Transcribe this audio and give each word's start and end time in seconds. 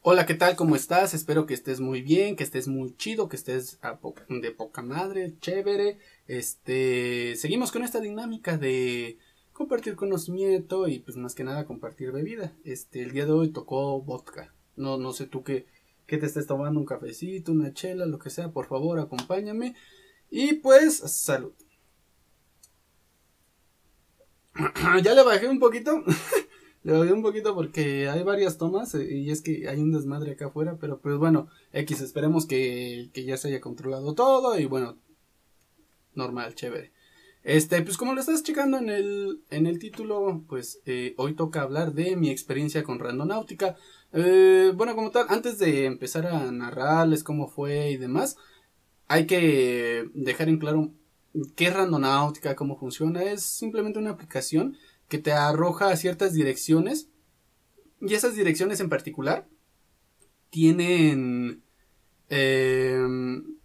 Hola, 0.00 0.26
¿qué 0.26 0.34
tal? 0.34 0.54
¿Cómo 0.54 0.76
estás? 0.76 1.12
Espero 1.12 1.44
que 1.44 1.54
estés 1.54 1.80
muy 1.80 2.02
bien, 2.02 2.36
que 2.36 2.44
estés 2.44 2.68
muy 2.68 2.96
chido, 2.96 3.28
que 3.28 3.34
estés 3.34 3.80
de 4.28 4.50
poca 4.52 4.80
madre, 4.80 5.34
chévere. 5.40 5.98
Este, 6.28 7.34
seguimos 7.36 7.72
con 7.72 7.82
esta 7.82 8.00
dinámica 8.00 8.56
de 8.56 9.18
compartir 9.52 9.96
conocimiento 9.96 10.86
y 10.86 11.00
pues 11.00 11.16
más 11.16 11.34
que 11.34 11.42
nada 11.42 11.66
compartir 11.66 12.12
bebida. 12.12 12.56
Este, 12.64 13.02
el 13.02 13.10
día 13.10 13.26
de 13.26 13.32
hoy 13.32 13.48
tocó 13.50 14.00
vodka. 14.00 14.54
No, 14.76 14.98
no 14.98 15.12
sé 15.12 15.26
tú 15.26 15.42
qué, 15.42 15.66
te 16.06 16.24
estés 16.24 16.46
tomando, 16.46 16.78
un 16.78 16.86
cafecito, 16.86 17.50
una 17.50 17.74
chela, 17.74 18.06
lo 18.06 18.20
que 18.20 18.30
sea, 18.30 18.52
por 18.52 18.68
favor, 18.68 19.00
acompáñame. 19.00 19.74
Y 20.30 20.54
pues, 20.54 20.98
salud. 20.98 21.52
ya 25.02 25.14
le 25.14 25.24
bajé 25.24 25.48
un 25.48 25.58
poquito. 25.58 26.04
Le 26.88 27.12
un 27.12 27.20
poquito 27.20 27.54
porque 27.54 28.08
hay 28.08 28.22
varias 28.22 28.56
tomas 28.56 28.94
eh, 28.94 29.14
y 29.14 29.30
es 29.30 29.42
que 29.42 29.68
hay 29.68 29.78
un 29.78 29.92
desmadre 29.92 30.32
acá 30.32 30.46
afuera, 30.46 30.78
pero 30.80 30.98
pues 30.98 31.18
bueno, 31.18 31.48
X, 31.74 32.00
esperemos 32.00 32.46
que, 32.46 33.10
ya 33.12 33.36
se 33.36 33.48
haya 33.48 33.60
controlado 33.60 34.14
todo 34.14 34.58
y 34.58 34.64
bueno, 34.64 34.96
normal, 36.14 36.54
chévere. 36.54 36.92
Este, 37.44 37.82
pues 37.82 37.98
como 37.98 38.14
lo 38.14 38.20
estás 38.20 38.42
checando 38.42 38.78
en 38.78 38.88
el, 38.88 39.42
en 39.50 39.66
el 39.66 39.78
título, 39.78 40.42
pues 40.48 40.80
eh, 40.86 41.12
hoy 41.18 41.34
toca 41.34 41.60
hablar 41.60 41.92
de 41.92 42.16
mi 42.16 42.30
experiencia 42.30 42.82
con 42.82 42.98
Randonáutica. 42.98 43.76
Eh, 44.14 44.72
bueno, 44.74 44.94
como 44.94 45.10
tal, 45.10 45.26
antes 45.28 45.58
de 45.58 45.84
empezar 45.84 46.26
a 46.26 46.50
narrarles 46.50 47.22
cómo 47.22 47.48
fue 47.48 47.90
y 47.90 47.98
demás, 47.98 48.38
hay 49.08 49.26
que 49.26 50.08
dejar 50.14 50.48
en 50.48 50.58
claro 50.58 50.90
qué 51.54 51.66
es 51.66 51.74
Randonáutica, 51.74 52.56
cómo 52.56 52.78
funciona. 52.78 53.24
Es 53.24 53.42
simplemente 53.42 53.98
una 53.98 54.12
aplicación 54.12 54.78
que 55.08 55.18
te 55.18 55.32
arroja 55.32 55.90
a 55.90 55.96
ciertas 55.96 56.32
direcciones 56.34 57.08
y 58.00 58.14
esas 58.14 58.34
direcciones 58.34 58.80
en 58.80 58.88
particular 58.88 59.48
tienen... 60.50 61.62
Em, 62.28 63.58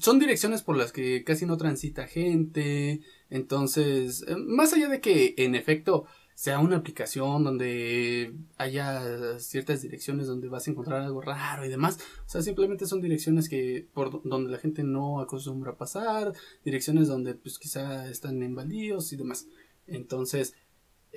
son 0.00 0.18
direcciones 0.18 0.62
por 0.62 0.76
las 0.76 0.92
que 0.92 1.24
casi 1.24 1.46
no 1.46 1.56
transita 1.56 2.06
gente. 2.06 3.00
Entonces, 3.30 4.24
em, 4.28 4.44
más 4.46 4.72
allá 4.72 4.88
de 4.88 5.00
que 5.00 5.34
en 5.38 5.54
efecto 5.54 6.06
sea 6.34 6.60
una 6.60 6.76
aplicación 6.76 7.42
donde 7.42 8.32
haya 8.58 9.40
ciertas 9.40 9.82
direcciones 9.82 10.28
donde 10.28 10.48
vas 10.48 10.68
a 10.68 10.70
encontrar 10.70 11.00
algo 11.02 11.20
raro 11.20 11.64
y 11.64 11.68
demás. 11.68 11.98
O 12.26 12.28
sea, 12.28 12.42
simplemente 12.42 12.86
son 12.86 13.00
direcciones 13.00 13.48
que 13.48 13.88
por 13.92 14.22
donde 14.22 14.52
la 14.52 14.58
gente 14.58 14.84
no 14.84 15.20
acostumbra 15.20 15.76
pasar, 15.76 16.32
direcciones 16.64 17.08
donde 17.08 17.34
pues 17.34 17.58
quizá 17.58 18.08
están 18.08 18.40
en 18.44 18.54
baldíos 18.54 19.12
y 19.12 19.16
demás. 19.16 19.48
Entonces, 19.88 20.54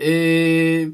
eh, 0.01 0.93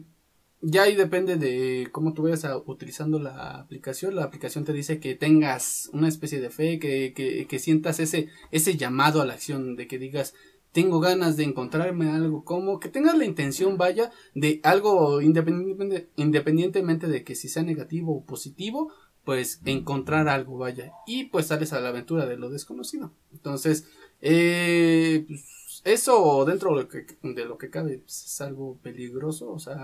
ya 0.62 0.84
ahí 0.84 0.96
depende 0.96 1.38
de 1.38 1.88
cómo 1.92 2.14
tú 2.14 2.24
vayas 2.24 2.46
utilizando 2.66 3.20
la 3.20 3.60
aplicación. 3.60 4.16
La 4.16 4.24
aplicación 4.24 4.66
te 4.66 4.74
dice 4.74 5.00
que 5.00 5.16
tengas 5.16 5.90
una 5.94 6.08
especie 6.08 6.42
de 6.42 6.50
fe, 6.50 6.80
que, 6.80 7.14
que, 7.16 7.48
que 7.48 7.60
sientas 7.60 8.00
ese, 8.00 8.30
ese 8.52 8.76
llamado 8.76 9.22
a 9.22 9.26
la 9.26 9.34
acción, 9.34 9.76
de 9.76 9.88
que 9.88 10.00
digas, 10.00 10.34
tengo 10.72 11.00
ganas 11.00 11.38
de 11.38 11.44
encontrarme 11.44 12.10
algo, 12.10 12.44
como 12.44 12.80
que 12.80 12.90
tengas 12.90 13.18
la 13.18 13.26
intención, 13.26 13.78
vaya, 13.78 14.12
de 14.36 14.60
algo 14.64 15.22
independientemente, 15.22 16.10
independientemente 16.18 17.08
de 17.08 17.24
que 17.24 17.36
si 17.36 17.50
sea 17.50 17.64
negativo 17.64 18.16
o 18.16 18.26
positivo, 18.26 18.92
pues 19.24 19.60
encontrar 19.66 20.30
algo, 20.30 20.58
vaya, 20.58 20.92
y 21.06 21.26
pues 21.26 21.48
sales 21.48 21.74
a 21.74 21.82
la 21.82 21.90
aventura 21.90 22.26
de 22.26 22.38
lo 22.38 22.50
desconocido. 22.50 23.12
Entonces, 23.34 23.88
eh, 24.22 25.26
pues, 25.28 25.44
eso 25.84 26.46
dentro 26.46 26.76
de 26.76 27.46
lo 27.46 27.58
que, 27.58 27.70
cabe 27.70 28.00
pues, 28.00 28.26
es 28.26 28.42
algo 28.42 28.78
peligroso, 28.82 29.52
o 29.52 29.60
sea, 29.60 29.78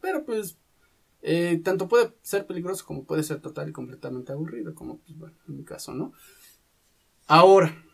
pero 0.00 0.24
pues 0.24 0.56
eh, 1.22 1.60
tanto 1.64 1.88
puede 1.88 2.12
ser 2.22 2.46
peligroso 2.46 2.84
como 2.86 3.04
puede 3.04 3.22
ser 3.22 3.40
total 3.40 3.68
y 3.68 3.72
completamente 3.72 4.32
aburrido, 4.32 4.74
como 4.74 4.98
pues 5.18 5.32
en 5.48 5.56
mi 5.56 5.64
caso, 5.64 5.94
¿no? 5.94 6.12
Ahora, 7.26 7.84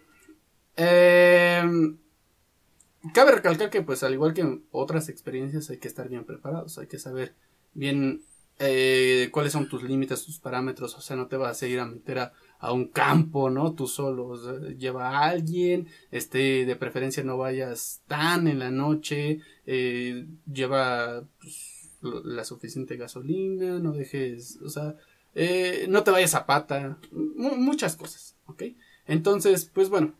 eh, 0.77 1.63
Cabe 3.13 3.33
recalcar 3.33 3.69
que, 3.69 3.83
pues, 3.83 4.03
al 4.03 4.15
igual 4.15 4.33
que 4.33 4.41
en 4.41 4.65
otras 4.71 5.09
experiencias, 5.11 5.69
hay 5.69 5.77
que 5.77 5.89
estar 5.89 6.09
bien 6.09 6.25
preparados, 6.25 6.79
hay 6.79 6.87
que 6.87 6.99
saber 6.99 7.35
bien 7.75 8.23
eh, 8.59 9.29
cuáles 9.31 9.53
son 9.53 9.69
tus 9.69 9.83
límites, 9.83 10.25
tus 10.25 10.39
parámetros, 10.39 10.97
o 10.97 11.01
sea, 11.03 11.15
no 11.17 11.27
te 11.27 11.37
vas 11.37 11.63
a 11.63 11.67
ir 11.67 11.81
a 11.81 11.87
meter 11.87 12.19
a, 12.19 12.33
un 12.73 12.89
campo, 12.89 13.51
¿no? 13.51 13.75
Tú 13.75 13.87
solo, 13.87 14.37
lleva 14.77 15.11
a 15.11 15.29
alguien, 15.29 15.89
este, 16.11 16.65
de 16.65 16.77
preferencia 16.77 17.23
no 17.23 17.37
vayas 17.39 18.03
tan 18.07 18.49
en 18.49 18.59
la 18.59 18.71
noche, 18.71 19.41
eh, 19.67 20.27
lleva 20.53 21.25
pues, 21.41 21.91
la 22.03 22.45
suficiente 22.45 22.97
gasolina, 22.97 23.79
no 23.79 23.93
dejes, 23.93 24.59
o 24.63 24.69
sea, 24.69 24.97
eh, 25.35 25.87
no 25.89 26.03
te 26.05 26.11
vayas 26.11 26.35
a 26.35 26.47
pata, 26.47 26.99
muchas 27.11 27.97
cosas, 27.97 28.37
¿ok? 28.47 28.65
Entonces, 29.07 29.71
pues 29.73 29.89
bueno, 29.89 30.15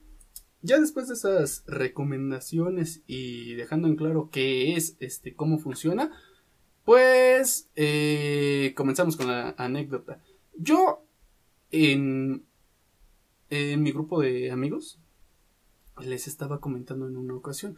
ya 0.63 0.81
después 0.81 1.09
de 1.09 1.15
esas 1.15 1.63
recomendaciones 1.67 3.03
y 3.07 3.55
dejando 3.55 3.87
en 3.87 3.97
claro 3.97 4.31
qué 4.33 4.75
es, 4.75 4.97
este, 4.99 5.35
cómo 5.35 5.59
funciona, 5.59 6.11
pues 6.85 7.69
eh, 7.77 8.73
comenzamos 8.77 9.17
con 9.17 9.29
la 9.29 9.55
anécdota. 9.57 10.21
Yo 10.57 11.04
en, 11.83 12.47
mi 13.51 13.93
grupo 13.93 14.21
de 14.21 14.51
amigos 14.51 14.99
les 16.01 16.27
estaba 16.27 16.61
comentando 16.61 17.07
en 17.07 17.17
una 17.17 17.35
ocasión 17.35 17.77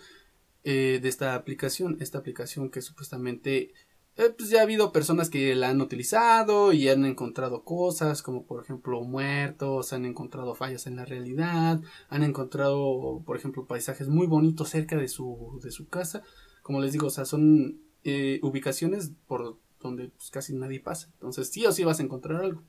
eh, 0.64 1.00
de 1.02 1.08
esta 1.08 1.34
aplicación, 1.34 1.98
esta 2.00 2.18
aplicación 2.18 2.70
que 2.70 2.80
supuestamente 2.80 3.72
eh, 4.16 4.30
pues 4.36 4.48
ya 4.48 4.60
ha 4.60 4.62
habido 4.62 4.92
personas 4.92 5.28
que 5.28 5.54
la 5.54 5.68
han 5.68 5.82
utilizado 5.82 6.72
y 6.72 6.88
han 6.88 7.04
encontrado 7.04 7.64
cosas 7.64 8.22
como 8.22 8.46
por 8.46 8.62
ejemplo 8.62 9.02
muertos, 9.02 9.92
han 9.92 10.06
encontrado 10.06 10.54
fallas 10.54 10.86
en 10.86 10.96
la 10.96 11.04
realidad, 11.04 11.80
han 12.08 12.22
encontrado 12.22 13.22
por 13.26 13.36
ejemplo 13.36 13.66
paisajes 13.66 14.08
muy 14.08 14.26
bonitos 14.26 14.70
cerca 14.70 14.96
de 14.96 15.08
su, 15.08 15.60
de 15.62 15.70
su 15.70 15.88
casa. 15.88 16.22
Como 16.62 16.80
les 16.80 16.92
digo, 16.92 17.08
o 17.08 17.10
sea, 17.10 17.26
son 17.26 17.80
eh, 18.04 18.40
ubicaciones 18.42 19.12
por 19.26 19.58
donde 19.80 20.08
pues, 20.08 20.30
casi 20.30 20.54
nadie 20.54 20.80
pasa. 20.80 21.10
Entonces 21.12 21.50
sí 21.50 21.66
o 21.66 21.72
sí 21.72 21.84
vas 21.84 22.00
a 22.00 22.02
encontrar 22.02 22.42
algo. 22.42 22.62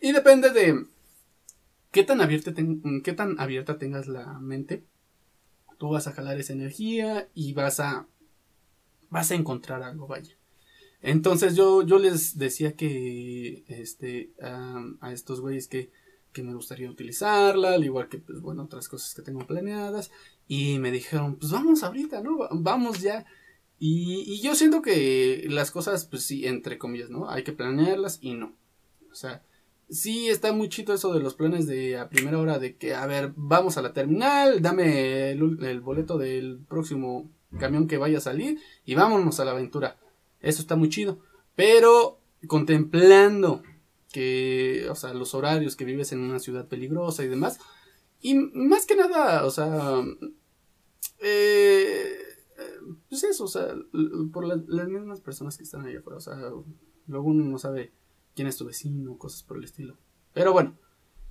Y 0.00 0.12
depende 0.12 0.50
de 0.50 0.86
qué 1.90 2.02
tan 2.04 2.20
abierta, 2.20 2.52
qué 2.54 3.12
tan 3.12 3.38
abierta 3.38 3.78
tengas 3.78 4.06
la 4.06 4.38
mente. 4.38 4.84
Tú 5.78 5.90
vas 5.90 6.06
a 6.06 6.12
jalar 6.12 6.38
esa 6.38 6.52
energía 6.52 7.28
y 7.34 7.52
vas 7.52 7.80
a 7.80 8.06
vas 9.10 9.30
a 9.30 9.34
encontrar 9.34 9.82
algo, 9.82 10.06
vaya. 10.06 10.36
Entonces 11.02 11.56
yo, 11.56 11.82
yo 11.82 11.98
les 11.98 12.38
decía 12.38 12.76
que 12.76 13.64
este, 13.68 14.32
a 14.40 15.12
estos 15.12 15.40
güeyes 15.40 15.66
que, 15.66 15.90
que 16.32 16.42
me 16.42 16.54
gustaría 16.54 16.90
utilizarla, 16.90 17.74
al 17.74 17.84
igual 17.84 18.08
que, 18.08 18.18
pues 18.18 18.40
bueno, 18.40 18.64
otras 18.64 18.88
cosas 18.88 19.14
que 19.14 19.22
tengo 19.22 19.46
planeadas. 19.46 20.10
Y 20.46 20.78
me 20.78 20.90
dijeron, 20.90 21.36
pues 21.36 21.52
vamos 21.52 21.82
ahorita, 21.82 22.22
¿no? 22.22 22.38
Vamos 22.52 23.00
ya. 23.00 23.26
Y, 23.78 24.24
y 24.26 24.40
yo 24.42 24.54
siento 24.54 24.82
que 24.82 25.46
las 25.48 25.70
cosas, 25.70 26.04
pues 26.04 26.22
sí, 26.24 26.46
entre 26.46 26.78
comillas, 26.78 27.10
¿no? 27.10 27.30
Hay 27.30 27.44
que 27.44 27.52
planearlas 27.52 28.18
y 28.20 28.34
no. 28.34 28.54
O 29.10 29.14
sea, 29.14 29.42
sí 29.90 30.28
está 30.28 30.52
muy 30.52 30.68
chido 30.68 30.94
eso 30.94 31.12
de 31.12 31.20
los 31.20 31.34
planes 31.34 31.66
de 31.66 31.98
a 31.98 32.08
primera 32.08 32.38
hora 32.38 32.58
de 32.58 32.76
que, 32.76 32.94
a 32.94 33.06
ver, 33.06 33.32
vamos 33.36 33.76
a 33.76 33.82
la 33.82 33.92
terminal, 33.92 34.62
dame 34.62 35.32
el 35.32 35.80
boleto 35.80 36.18
del 36.18 36.60
próximo 36.68 37.30
camión 37.58 37.88
que 37.88 37.98
vaya 37.98 38.18
a 38.18 38.22
salir 38.22 38.60
y 38.84 38.94
vámonos 38.94 39.40
a 39.40 39.44
la 39.44 39.50
aventura. 39.52 39.98
Eso 40.40 40.62
está 40.62 40.76
muy 40.76 40.88
chido. 40.88 41.18
Pero 41.56 42.20
contemplando 42.46 43.62
que, 44.12 44.86
o 44.90 44.94
sea, 44.94 45.14
los 45.14 45.34
horarios 45.34 45.76
que 45.76 45.84
vives 45.84 46.12
en 46.12 46.20
una 46.20 46.38
ciudad 46.38 46.68
peligrosa 46.68 47.24
y 47.24 47.28
demás. 47.28 47.58
Y 48.20 48.34
más 48.34 48.86
que 48.86 48.96
nada, 48.96 49.44
o 49.44 49.50
sea, 49.50 50.02
eh, 51.20 52.16
pues 53.08 53.24
eso, 53.24 53.44
o 53.44 53.48
sea, 53.48 53.74
por 54.32 54.46
las 54.46 54.88
mismas 54.88 55.20
personas 55.20 55.56
que 55.56 55.64
están 55.64 55.86
allá 55.86 56.00
afuera, 56.00 56.18
o 56.18 56.20
sea, 56.20 56.36
luego 57.06 57.26
uno 57.26 57.44
no 57.44 57.58
sabe 57.58 57.92
quién 58.40 58.48
es 58.48 58.56
tu 58.56 58.64
vecino, 58.64 59.18
cosas 59.18 59.42
por 59.42 59.58
el 59.58 59.64
estilo. 59.64 59.98
Pero 60.32 60.54
bueno, 60.54 60.74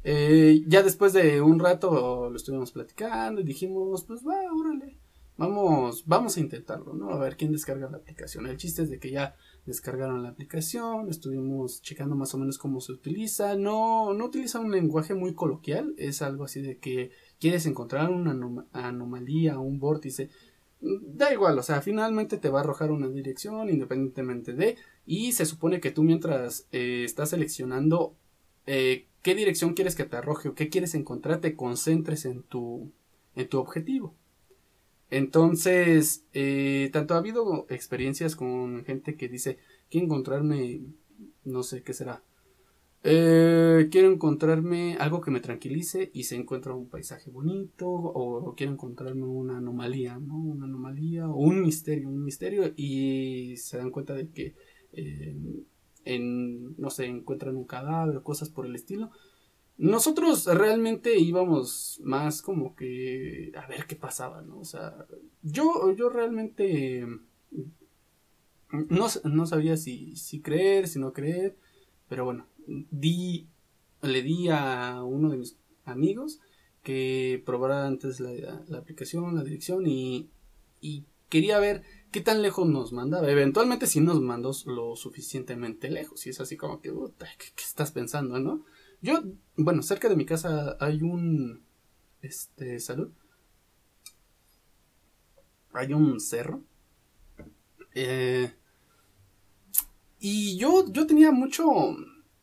eh, 0.03 0.61
ya 0.67 0.83
después 0.83 1.11
de 1.11 1.41
un 1.41 1.57
rato 1.57 2.29
lo 2.29 2.35
estuvimos 2.35 2.71
platicando 2.71 3.41
y 3.41 3.45
dijimos, 3.45 4.03
pues 4.03 4.21
va, 4.23 4.35
órale. 4.53 4.99
Vamos, 5.35 6.03
vamos 6.05 6.37
a 6.37 6.39
intentarlo, 6.39 6.93
¿no? 6.93 7.09
A 7.09 7.17
ver 7.17 7.35
quién 7.35 7.51
descarga 7.51 7.89
la 7.89 7.97
aplicación. 7.97 8.45
El 8.45 8.57
chiste 8.57 8.83
es 8.83 8.91
de 8.91 8.99
que 8.99 9.09
ya 9.09 9.35
descargaron 9.65 10.21
la 10.21 10.29
aplicación, 10.29 11.09
estuvimos 11.09 11.81
checando 11.81 12.15
más 12.15 12.31
o 12.35 12.37
menos 12.37 12.59
cómo 12.59 12.79
se 12.79 12.91
utiliza. 12.91 13.55
No, 13.55 14.13
no 14.13 14.25
utiliza 14.25 14.59
un 14.59 14.69
lenguaje 14.69 15.15
muy 15.15 15.33
coloquial, 15.33 15.95
es 15.97 16.21
algo 16.21 16.43
así 16.43 16.61
de 16.61 16.77
que 16.77 17.09
quieres 17.39 17.65
encontrar 17.65 18.11
una 18.11 18.37
anomalía, 18.71 19.57
un 19.57 19.79
vórtice. 19.79 20.29
Da 20.79 21.33
igual, 21.33 21.57
o 21.57 21.63
sea, 21.63 21.81
finalmente 21.81 22.37
te 22.37 22.49
va 22.49 22.59
a 22.59 22.61
arrojar 22.61 22.91
una 22.91 23.07
dirección 23.07 23.67
independientemente 23.67 24.53
de. 24.53 24.77
Y 25.05 25.31
se 25.31 25.45
supone 25.45 25.79
que 25.79 25.91
tú 25.91 26.03
mientras 26.03 26.67
eh, 26.71 27.03
estás 27.03 27.31
seleccionando 27.31 28.15
eh, 28.67 29.07
qué 29.23 29.35
dirección 29.35 29.73
quieres 29.73 29.95
que 29.95 30.05
te 30.05 30.17
arroje 30.17 30.49
o 30.49 30.55
qué 30.55 30.69
quieres 30.69 30.93
encontrar, 30.93 31.41
te 31.41 31.55
concentres 31.55 32.25
en 32.25 32.43
tu, 32.43 32.91
en 33.35 33.47
tu 33.47 33.59
objetivo. 33.59 34.13
Entonces, 35.09 36.23
eh, 36.33 36.89
tanto 36.93 37.15
ha 37.15 37.17
habido 37.17 37.65
experiencias 37.69 38.35
con 38.35 38.85
gente 38.85 39.15
que 39.15 39.27
dice, 39.27 39.57
quiero 39.89 40.05
encontrarme 40.05 40.81
no 41.43 41.63
sé 41.63 41.81
qué 41.81 41.93
será. 41.93 42.23
Quiero 43.01 44.11
encontrarme 44.11 44.97
algo 44.99 45.21
que 45.21 45.31
me 45.31 45.39
tranquilice 45.39 46.11
y 46.13 46.23
se 46.23 46.35
encuentra 46.35 46.73
un 46.73 46.89
paisaje 46.89 47.31
bonito 47.31 47.87
o, 47.89 48.53
quiero 48.55 48.73
encontrarme 48.73 49.25
una 49.25 49.57
anomalía, 49.57 50.19
¿no? 50.19 50.37
Una 50.37 50.65
anomalía 50.65 51.29
o 51.29 51.37
un 51.37 51.61
misterio, 51.61 52.09
un 52.09 52.23
misterio 52.23 52.73
y 52.75 53.55
se 53.57 53.77
dan 53.77 53.91
cuenta 53.91 54.13
de 54.13 54.29
que 54.29 54.53
eh, 54.93 55.35
en, 56.05 56.79
no 56.79 56.89
sé, 56.89 57.05
encuentran 57.05 57.55
un 57.55 57.65
cadáver 57.65 58.21
cosas 58.21 58.49
por 58.49 58.65
el 58.65 58.75
estilo. 58.75 59.11
Nosotros 59.77 60.45
realmente 60.45 61.17
íbamos 61.17 62.01
más 62.03 62.41
como 62.41 62.75
que 62.75 63.51
a 63.55 63.65
ver 63.67 63.85
qué 63.85 63.95
pasaba, 63.95 64.41
¿no? 64.41 64.59
O 64.59 64.65
sea, 64.65 65.05
yo, 65.41 65.93
yo 65.95 66.09
realmente 66.09 67.07
no, 68.71 69.07
no 69.23 69.45
sabía 69.45 69.77
si, 69.77 70.15
si 70.15 70.41
creer, 70.41 70.87
si 70.87 70.99
no 70.99 71.13
creer, 71.13 71.55
pero 72.07 72.25
bueno, 72.25 72.45
di, 72.67 73.47
le 74.01 74.21
di 74.21 74.49
a 74.49 75.03
uno 75.03 75.29
de 75.29 75.37
mis 75.37 75.57
amigos 75.85 76.39
que 76.83 77.41
probara 77.45 77.87
antes 77.87 78.19
la, 78.19 78.63
aplicación, 78.77 79.35
la 79.35 79.43
dirección 79.43 79.87
y, 79.87 80.29
y, 80.81 81.05
quería 81.29 81.59
ver 81.59 81.83
qué 82.11 82.21
tan 82.21 82.41
lejos 82.41 82.67
nos 82.67 82.91
mandaba. 82.93 83.29
Eventualmente 83.29 83.87
si 83.87 84.01
nos 84.01 84.21
mandó 84.21 84.51
lo 84.65 84.95
suficientemente 84.95 85.89
lejos 85.89 86.25
y 86.25 86.29
es 86.29 86.39
así 86.39 86.57
como 86.57 86.81
que, 86.81 86.89
¿qué, 87.37 87.63
estás 87.63 87.91
pensando, 87.91 88.39
no? 88.39 88.65
Yo, 89.01 89.23
bueno, 89.55 89.81
cerca 89.81 90.09
de 90.09 90.15
mi 90.15 90.25
casa 90.25 90.75
hay 90.79 91.01
un, 91.01 91.63
este, 92.21 92.79
salud. 92.79 93.11
Hay 95.73 95.93
un 95.93 96.19
cerro. 96.19 96.63
Eh, 97.93 98.51
y 100.19 100.57
yo, 100.57 100.91
yo 100.91 101.07
tenía 101.07 101.31
mucho, 101.31 101.65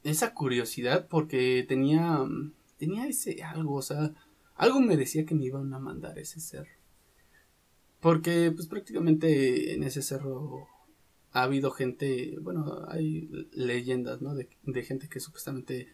esa 0.03 0.33
curiosidad 0.33 1.09
porque 1.09 1.65
tenía, 1.69 2.25
tenía 2.79 3.07
ese 3.07 3.43
algo, 3.43 3.75
o 3.75 3.83
sea, 3.83 4.15
algo 4.55 4.81
me 4.81 4.97
decía 4.97 5.27
que 5.27 5.35
me 5.35 5.45
iban 5.45 5.73
a 5.75 5.79
mandar 5.79 6.19
ese 6.19 6.41
cerro. 6.41 6.71
Porque 8.07 8.53
pues 8.53 8.69
prácticamente 8.69 9.75
en 9.75 9.83
ese 9.83 10.01
cerro 10.01 10.69
ha 11.33 11.43
habido 11.43 11.73
gente, 11.73 12.37
bueno, 12.41 12.85
hay 12.87 13.29
leyendas, 13.51 14.23
¿no? 14.23 14.37
De, 14.37 14.49
gente 14.85 15.09
que 15.09 15.19
supuestamente 15.19 15.89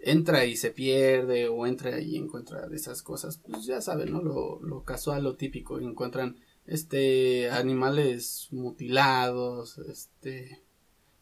entra 0.00 0.44
y 0.44 0.56
se 0.56 0.72
pierde 0.72 1.46
o 1.46 1.64
entra 1.64 2.00
y 2.00 2.16
encuentra 2.16 2.66
de 2.66 2.74
esas 2.74 3.00
cosas, 3.00 3.38
pues 3.38 3.64
ya 3.64 3.80
saben, 3.80 4.10
¿no? 4.10 4.20
Lo, 4.22 4.60
lo 4.60 4.82
casual, 4.82 5.22
lo 5.22 5.36
típico, 5.36 5.78
encuentran 5.78 6.34
este 6.66 7.48
animales 7.50 8.48
mutilados, 8.50 9.78
este 9.78 10.64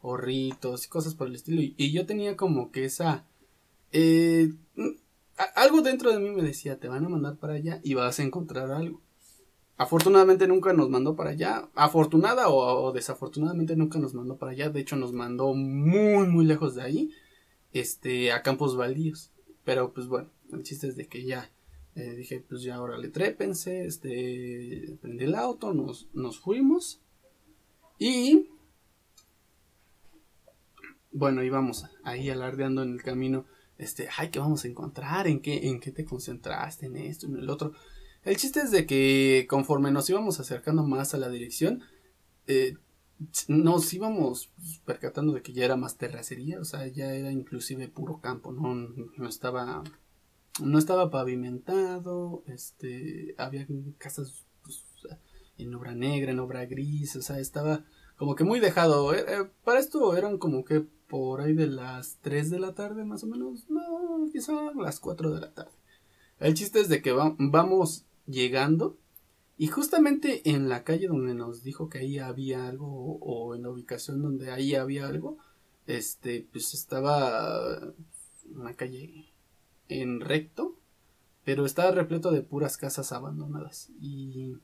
horritos 0.01 0.87
y 0.87 0.89
cosas 0.89 1.15
por 1.15 1.29
el 1.29 1.35
estilo. 1.35 1.61
Y, 1.61 1.93
yo 1.93 2.07
tenía 2.07 2.39
como 2.39 2.73
que 2.73 2.87
esa... 2.87 3.27
Eh, 3.93 4.55
algo 5.55 5.83
dentro 5.83 6.11
de 6.11 6.19
mí 6.19 6.31
me 6.31 6.43
decía, 6.43 6.81
te 6.81 6.89
van 6.89 7.05
a 7.05 7.11
mandar 7.11 7.37
para 7.37 7.57
allá 7.57 7.83
y 7.85 7.93
vas 7.93 8.19
a 8.21 8.23
encontrar 8.23 8.71
algo. 8.71 9.03
Afortunadamente 9.81 10.47
nunca 10.47 10.75
nos 10.75 10.91
mandó 10.91 11.17
para 11.17 11.31
allá. 11.31 11.71
Afortunada 11.75 12.51
o, 12.51 12.93
desafortunadamente 12.93 13.77
nunca 13.77 13.99
nos 13.99 14.13
mandó 14.13 14.37
para 14.37 14.53
allá. 14.53 14.69
De 14.69 14.79
hecho 14.79 14.95
nos 14.95 15.15
mandó 15.15 15.55
muy 15.55 16.27
muy 16.27 16.45
lejos 16.45 16.75
de 16.75 16.83
ahí. 16.83 17.11
Este, 17.73 18.31
a 18.31 18.43
campos 18.43 18.77
baldíos. 18.77 19.33
Pero 19.65 19.95
pues 19.95 20.07
bueno, 20.07 20.29
el 20.53 20.65
chiste 20.65 20.87
es 20.87 20.97
de 20.97 21.09
que 21.09 21.25
ya 21.25 21.51
eh, 21.95 22.15
dije, 22.15 22.45
pues 22.47 22.61
ya 22.61 22.75
ahora 22.75 22.99
le 22.99 23.09
trépense. 23.09 23.87
Este, 23.87 24.99
prendí 25.01 25.25
el 25.25 25.35
auto, 25.35 25.73
nos, 25.73 26.09
nos 26.13 26.39
fuimos. 26.39 27.01
Y 27.99 28.51
bueno, 31.11 31.43
íbamos 31.43 31.87
ahí 32.05 32.29
alardeando 32.29 32.83
en 32.83 32.93
el 32.93 33.03
camino, 33.03 33.47
este, 33.79 34.11
ay, 34.19 34.29
¿qué 34.29 34.41
vamos 34.41 34.63
a 34.67 34.69
encontrar? 34.69 35.27
¿En 35.27 35.41
qué, 35.41 35.69
en 35.69 35.81
qué 35.81 35.91
te 35.91 36.05
concentraste? 36.05 36.85
En 36.85 36.99
esto, 36.99 37.29
en 37.29 37.39
el 37.39 37.49
otro. 37.49 37.73
El 38.25 38.37
chiste 38.37 38.61
es 38.61 38.71
de 38.71 38.87
que 38.87 39.47
conforme 39.49 39.91
nos 39.91 40.09
íbamos 40.11 40.41
acercando 40.41 40.83
más 40.83 41.15
a 41.15 41.19
la 41.19 41.31
dirección, 41.31 41.83
eh, 42.47 42.77
nos 43.49 43.93
íbamos 43.93 44.51
percatando 44.85 45.33
de 45.33 45.43
que 45.43 45.53
ya 45.53 45.65
era 45.65 45.77
más 45.77 45.97
terracería, 45.97 46.61
o 46.61 46.65
sea, 46.65 46.87
ya 46.87 47.13
era 47.15 47.31
inclusive 47.31 47.89
puro 47.89 48.21
campo, 48.21 48.53
no, 48.53 48.75
no 48.75 49.29
estaba, 49.29 49.83
no 50.63 50.79
estaba 50.79 51.11
pavimentado, 51.11 52.43
este, 52.47 53.35
había 53.39 53.67
casas 53.99 54.45
pues, 54.63 54.85
en 55.59 55.75
obra 55.75 55.95
negra, 55.95 56.33
en 56.33 56.41
obra 56.41 56.65
gris, 56.67 57.17
o 57.17 57.23
sea, 57.23 57.39
estaba 57.39 57.85
como 58.17 58.35
que 58.35 58.45
muy 58.45 58.61
dejado. 58.61 59.15
Eh, 59.15 59.25
eh, 59.27 59.51
para 59.65 59.81
esto 59.81 60.15
eran 60.15 60.37
como 60.37 60.65
que 60.65 60.81
por 61.09 61.41
ahí 61.41 61.55
de 61.55 61.67
las 61.67 62.19
3 62.21 62.51
de 62.51 62.61
la 62.61 62.75
tarde 62.75 63.05
más 63.05 63.25
o 63.25 63.27
menos. 63.27 63.65
No, 63.71 64.29
quizá 64.31 64.53
las 64.75 65.01
4 65.01 65.35
de 65.35 65.41
la 65.41 65.53
tarde. 65.53 65.73
El 66.39 66.55
chiste 66.55 66.81
es 66.81 66.89
de 66.89 67.03
que 67.03 67.13
vamos 67.13 68.05
llegando 68.31 68.97
y 69.59 69.67
justamente 69.67 70.49
en 70.49 70.69
la 70.69 70.85
calle 70.85 71.09
donde 71.09 71.35
nos 71.35 71.63
dijo 71.63 71.89
que 71.89 71.99
ahí 71.99 72.19
había 72.19 72.67
algo 72.67 73.19
o 73.21 73.55
en 73.55 73.63
la 73.63 73.71
ubicación 73.71 74.23
donde 74.23 74.51
ahí 74.51 74.75
había 74.75 75.07
algo, 75.07 75.37
este, 75.87 76.47
pues 76.51 76.73
estaba 76.73 77.93
una 78.55 78.75
calle 78.75 79.33
en 79.89 80.21
recto, 80.21 80.77
pero 81.45 81.67
estaba 81.67 81.91
repleto 81.91 82.31
de 82.31 82.43
puras 82.43 82.77
casas 82.77 83.13
abandonadas 83.13 83.91
y, 84.01 84.57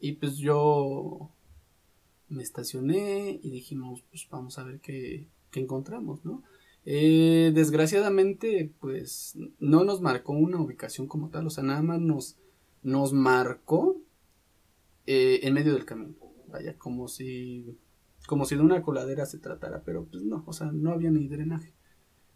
y 0.00 0.12
pues 0.12 0.38
yo 0.38 1.30
me 2.28 2.42
estacioné 2.42 3.40
y 3.42 3.50
dijimos, 3.50 4.02
pues 4.10 4.28
vamos 4.30 4.58
a 4.58 4.64
ver 4.64 4.80
qué, 4.80 5.28
que 5.50 5.60
encontramos, 5.60 6.24
¿no? 6.24 6.42
Eh, 6.84 7.52
desgraciadamente, 7.54 8.72
pues 8.80 9.36
no 9.58 9.84
nos 9.84 10.00
marcó 10.00 10.32
una 10.32 10.60
ubicación 10.60 11.06
como 11.06 11.28
tal, 11.28 11.46
o 11.46 11.50
sea, 11.50 11.64
nada 11.64 11.82
más 11.82 12.00
nos, 12.00 12.36
nos 12.82 13.12
marcó 13.12 14.00
eh, 15.06 15.40
en 15.42 15.54
medio 15.54 15.74
del 15.74 15.84
camino, 15.84 16.14
vaya, 16.48 16.76
como 16.76 17.08
si, 17.08 17.78
como 18.26 18.44
si 18.44 18.56
de 18.56 18.62
una 18.62 18.82
coladera 18.82 19.26
se 19.26 19.38
tratara, 19.38 19.82
pero 19.84 20.04
pues 20.04 20.22
no, 20.22 20.44
o 20.46 20.52
sea, 20.52 20.70
no 20.72 20.92
había 20.92 21.10
ni 21.10 21.28
drenaje. 21.28 21.72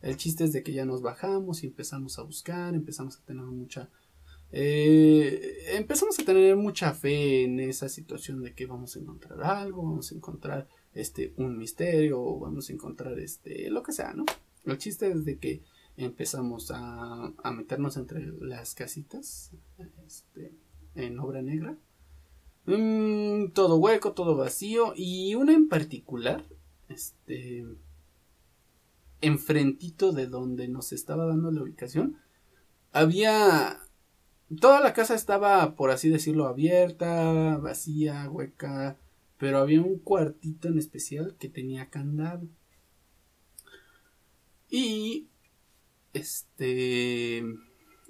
El 0.00 0.16
chiste 0.16 0.44
es 0.44 0.52
de 0.52 0.62
que 0.62 0.72
ya 0.72 0.84
nos 0.84 1.02
bajamos 1.02 1.62
y 1.62 1.68
empezamos 1.68 2.18
a 2.18 2.22
buscar, 2.22 2.74
empezamos 2.74 3.18
a 3.18 3.24
tener 3.24 3.44
mucha, 3.44 3.88
eh, 4.50 5.76
empezamos 5.76 6.18
a 6.18 6.24
tener 6.24 6.56
mucha 6.56 6.92
fe 6.92 7.44
en 7.44 7.60
esa 7.60 7.88
situación 7.88 8.42
de 8.42 8.54
que 8.54 8.66
vamos 8.66 8.96
a 8.96 8.98
encontrar 8.98 9.42
algo, 9.42 9.82
vamos 9.82 10.10
a 10.10 10.14
encontrar 10.14 10.68
este, 10.94 11.32
un 11.36 11.56
misterio 11.56 12.38
vamos 12.38 12.68
a 12.68 12.72
encontrar 12.72 13.18
este, 13.18 13.70
lo 13.70 13.82
que 13.82 13.92
sea, 13.92 14.12
¿no? 14.12 14.24
El 14.64 14.78
chiste 14.78 15.10
es 15.10 15.24
de 15.24 15.38
que 15.38 15.62
empezamos 15.96 16.70
a, 16.70 17.32
a 17.42 17.52
meternos 17.52 17.96
entre 17.96 18.26
las 18.40 18.74
casitas 18.74 19.50
este, 20.06 20.52
en 20.94 21.18
obra 21.18 21.42
negra. 21.42 21.76
Mm, 22.66 23.48
todo 23.52 23.76
hueco, 23.76 24.12
todo 24.12 24.36
vacío 24.36 24.94
y 24.96 25.34
una 25.34 25.52
en 25.52 25.68
particular, 25.68 26.44
este, 26.88 27.66
enfrentito 29.20 30.12
de 30.12 30.26
donde 30.26 30.68
nos 30.68 30.92
estaba 30.92 31.26
dando 31.26 31.50
la 31.50 31.62
ubicación, 31.62 32.18
había 32.92 33.80
toda 34.60 34.80
la 34.80 34.92
casa 34.92 35.14
estaba, 35.14 35.74
por 35.76 35.90
así 35.90 36.08
decirlo, 36.08 36.46
abierta, 36.46 37.56
vacía, 37.58 38.28
hueca, 38.30 38.98
pero 39.38 39.58
había 39.58 39.80
un 39.80 39.98
cuartito 39.98 40.68
en 40.68 40.78
especial 40.78 41.36
que 41.38 41.48
tenía 41.48 41.88
candado. 41.88 42.46
Y 44.68 45.28
este 46.12 47.42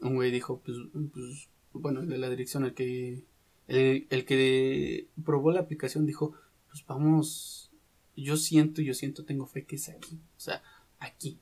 un 0.00 0.14
güey 0.16 0.30
dijo, 0.30 0.60
pues, 0.64 0.76
pues 1.12 1.48
bueno, 1.72 2.00
el 2.00 2.08
de 2.08 2.18
la 2.18 2.28
dirección, 2.28 2.64
el 2.64 2.74
que 2.74 3.24
el, 3.68 4.06
el, 4.10 4.24
que 4.24 5.08
probó 5.24 5.52
la 5.52 5.60
aplicación 5.60 6.06
dijo, 6.06 6.34
pues 6.68 6.84
vamos, 6.86 7.70
yo 8.16 8.36
siento, 8.36 8.82
yo 8.82 8.94
siento, 8.94 9.24
tengo 9.24 9.46
fe 9.46 9.64
que 9.64 9.76
es 9.76 9.88
aquí, 9.88 10.20
o 10.36 10.40
sea, 10.40 10.62
aquí, 10.98 11.38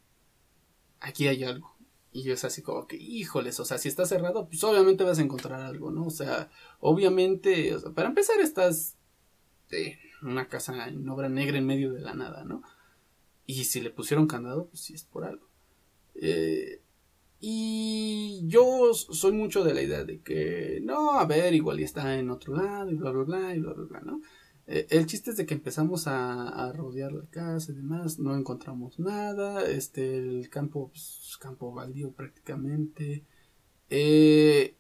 aquí 1.01 1.29
hay 1.29 1.45
algo. 1.45 1.77
Y 2.13 2.31
es 2.31 2.45
así 2.45 2.61
como 2.61 2.89
que, 2.89 2.97
híjoles, 2.97 3.61
o 3.61 3.65
sea, 3.65 3.79
si 3.79 3.89
está 3.89 4.05
cerrado, 4.05 4.49
pues 4.49 4.63
obviamente 4.65 5.05
vas 5.05 5.21
a 5.21 5.23
encontrar 5.23 5.61
algo, 5.61 5.93
¿no? 5.93 6.07
O 6.07 6.11
sea, 6.11 6.51
obviamente, 6.81 7.73
o 7.75 7.79
sea, 7.79 7.93
para 7.93 8.09
empezar 8.09 8.41
estás 8.41 8.97
este, 9.71 10.01
una 10.23 10.49
casa 10.49 10.89
en 10.89 11.09
obra 11.09 11.29
negra 11.29 11.59
en 11.59 11.67
medio 11.67 11.93
de 11.93 12.01
la 12.01 12.15
nada, 12.15 12.45
¿no? 12.45 12.63
Y 13.47 13.65
si 13.65 13.81
le 13.81 13.91
pusieron 13.91 14.27
candado, 14.27 14.67
pues 14.67 14.81
sí 14.81 14.95
es 14.95 15.05
por 15.05 15.25
algo. 15.25 15.50
Eh, 16.15 16.83
y 17.41 18.43
yo 18.47 18.93
soy 18.93 19.33
mucho 19.33 19.65
de 19.65 19.75
la 19.75 19.83
idea 19.83 20.05
de 20.05 20.21
que, 20.21 20.81
no, 20.83 21.19
a 21.19 21.25
ver, 21.27 21.55
igual 21.55 21.79
ya 21.79 21.87
está 21.87 22.19
en 22.19 22.31
otro 22.31 22.55
lado 22.55 22.91
y 22.91 22.97
bla, 22.97 23.11
bla, 23.13 23.25
bla, 23.25 23.55
y 23.55 23.61
bla, 23.61 23.73
bla, 23.73 24.01
¿no? 24.01 24.21
Eh, 24.67 24.87
el 24.91 25.07
chiste 25.07 25.31
es 25.31 25.37
de 25.37 25.47
que 25.47 25.55
empezamos 25.55 26.07
a, 26.07 26.71
rodear 26.75 27.13
la 27.13 27.27
casa 27.27 27.73
y 27.73 27.75
demás, 27.75 28.19
no 28.19 28.37
encontramos 28.37 28.99
nada, 28.99 29.65
este, 29.65 30.17
el 30.19 30.49
campo, 30.51 30.91
pues, 30.91 31.37
campo 31.41 31.73
baldío 31.73 32.13
prácticamente. 32.13 33.25
Eh, 33.89 34.77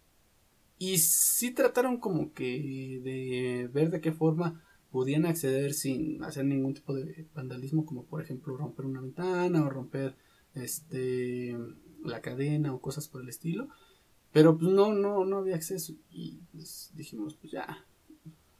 y 0.78 0.98
sí 0.98 1.52
trataron 1.52 1.98
como 1.98 2.32
que 2.32 3.00
de 3.02 3.68
ver 3.72 3.90
de 3.90 4.00
qué 4.00 4.12
forma 4.12 4.62
podían 4.90 5.26
acceder 5.26 5.72
sin 5.74 6.22
hacer 6.24 6.44
ningún 6.44 6.74
tipo 6.74 6.94
de 6.94 7.26
vandalismo, 7.34 7.84
como 7.84 8.04
por 8.04 8.22
ejemplo 8.22 8.56
romper 8.56 8.86
una 8.86 9.00
ventana 9.00 9.64
o 9.64 9.70
romper 9.70 10.16
este 10.54 11.56
la 12.04 12.20
cadena 12.20 12.72
o 12.72 12.80
cosas 12.80 13.08
por 13.08 13.22
el 13.22 13.28
estilo. 13.28 13.68
Pero 14.32 14.56
pues 14.56 14.70
no, 14.70 14.92
no, 14.94 15.24
no 15.24 15.38
había 15.38 15.56
acceso. 15.56 15.94
Y 16.10 16.40
pues, 16.52 16.90
dijimos, 16.94 17.34
pues 17.34 17.52
ya, 17.52 17.84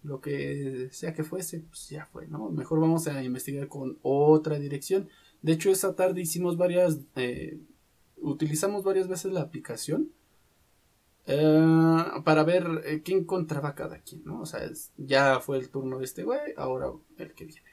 lo 0.02 0.20
que 0.20 0.88
sea 0.92 1.14
que 1.14 1.24
fuese, 1.24 1.60
pues 1.60 1.88
ya 1.88 2.06
fue, 2.06 2.26
¿no? 2.26 2.50
Mejor 2.50 2.80
vamos 2.80 3.06
a 3.06 3.22
investigar 3.22 3.68
con 3.68 3.98
otra 4.02 4.58
dirección. 4.58 5.08
De 5.42 5.52
hecho, 5.52 5.70
esa 5.70 5.94
tarde 5.94 6.22
hicimos 6.22 6.56
varias, 6.56 6.98
eh, 7.16 7.60
utilizamos 8.16 8.82
varias 8.84 9.08
veces 9.08 9.32
la 9.32 9.42
aplicación 9.42 10.10
eh, 11.26 12.04
para 12.24 12.44
ver 12.44 12.82
eh, 12.84 13.02
qué 13.02 13.12
encontraba 13.12 13.74
cada 13.74 14.00
quien, 14.00 14.24
¿no? 14.24 14.40
O 14.40 14.46
sea, 14.46 14.60
ya 14.96 15.40
fue 15.40 15.58
el 15.58 15.70
turno 15.70 15.98
de 15.98 16.04
este 16.04 16.24
güey, 16.24 16.54
ahora 16.56 16.90
el 17.18 17.34
que 17.34 17.44
viene. 17.44 17.70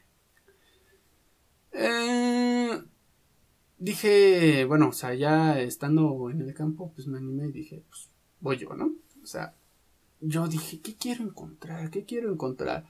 Dije, 3.78 4.66
bueno, 4.66 4.90
o 4.90 4.94
sea, 4.94 5.14
ya 5.14 5.60
estando 5.60 6.30
en 6.30 6.42
el 6.42 6.54
campo, 6.54 6.92
pues 6.94 7.08
me 7.08 7.18
animé 7.18 7.48
y 7.48 7.52
dije, 7.52 7.84
pues 7.90 8.10
voy 8.40 8.58
yo, 8.58 8.74
¿no? 8.76 8.94
O 9.24 9.26
sea, 9.26 9.56
yo 10.20 10.48
dije, 10.48 10.82
¿qué 10.82 10.96
quiero 10.96 11.24
encontrar? 11.24 11.90
¿Qué 11.90 12.06
quiero 12.06 12.32
encontrar? 12.32 12.86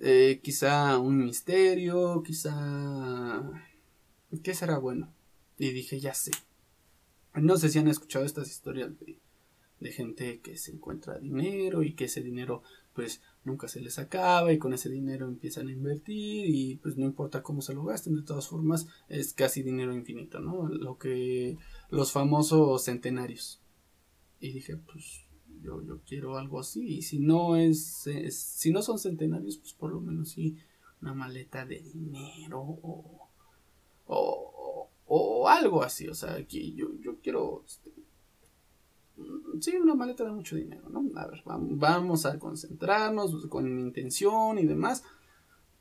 Eh, 0.00 0.40
quizá 0.42 0.98
un 0.98 1.24
misterio, 1.24 2.22
quizá... 2.22 3.42
¿Qué 4.42 4.54
será 4.54 4.78
bueno? 4.78 5.12
Y 5.58 5.70
dije, 5.70 6.00
ya 6.00 6.14
sé. 6.14 6.30
No 7.34 7.56
sé 7.56 7.68
si 7.68 7.78
han 7.78 7.88
escuchado 7.88 8.24
estas 8.24 8.48
historias 8.48 8.98
de, 8.98 9.18
de 9.80 9.92
gente 9.92 10.40
que 10.40 10.56
se 10.56 10.72
encuentra 10.72 11.18
dinero 11.18 11.82
y 11.82 11.94
que 11.94 12.04
ese 12.04 12.22
dinero 12.22 12.62
pues 12.94 13.22
nunca 13.44 13.68
se 13.68 13.80
les 13.80 13.98
acaba 13.98 14.52
y 14.52 14.58
con 14.58 14.72
ese 14.74 14.90
dinero 14.90 15.26
empiezan 15.26 15.68
a 15.68 15.72
invertir 15.72 16.46
y 16.46 16.76
pues 16.76 16.96
no 16.96 17.06
importa 17.06 17.42
cómo 17.42 17.62
se 17.62 17.74
lo 17.74 17.84
gasten, 17.84 18.14
de 18.16 18.22
todas 18.22 18.48
formas 18.48 18.86
es 19.08 19.32
casi 19.32 19.62
dinero 19.62 19.94
infinito, 19.94 20.40
¿no? 20.40 20.68
Lo 20.68 20.98
que 20.98 21.56
los 21.88 22.12
famosos 22.12 22.84
centenarios. 22.84 23.60
Y 24.40 24.52
dije, 24.52 24.76
pues 24.76 25.26
yo, 25.62 25.82
yo 25.82 26.00
quiero 26.06 26.38
algo 26.38 26.60
así. 26.60 26.98
Y 26.98 27.02
si 27.02 27.18
no 27.18 27.56
es, 27.56 28.06
si 28.30 28.72
no 28.72 28.82
son 28.82 28.98
centenarios, 28.98 29.58
pues 29.58 29.74
por 29.74 29.92
lo 29.92 30.00
menos 30.00 30.30
sí 30.30 30.56
una 31.00 31.14
maleta 31.14 31.64
de 31.64 31.80
dinero 31.80 32.60
o, 32.60 33.28
o, 34.06 34.90
o 35.06 35.48
algo 35.48 35.82
así. 35.82 36.08
O 36.08 36.14
sea, 36.14 36.44
que 36.46 36.72
yo, 36.72 36.88
yo 37.00 37.18
quiero, 37.20 37.64
este, 37.66 37.89
sí, 39.60 39.76
una 39.76 39.94
maleta 39.94 40.24
de 40.24 40.32
mucho 40.32 40.56
dinero, 40.56 40.88
¿no? 40.88 41.02
A 41.16 41.26
ver, 41.26 41.42
vamos 41.46 42.26
a 42.26 42.38
concentrarnos 42.38 43.46
con 43.46 43.66
intención 43.78 44.58
y 44.58 44.66
demás. 44.66 45.04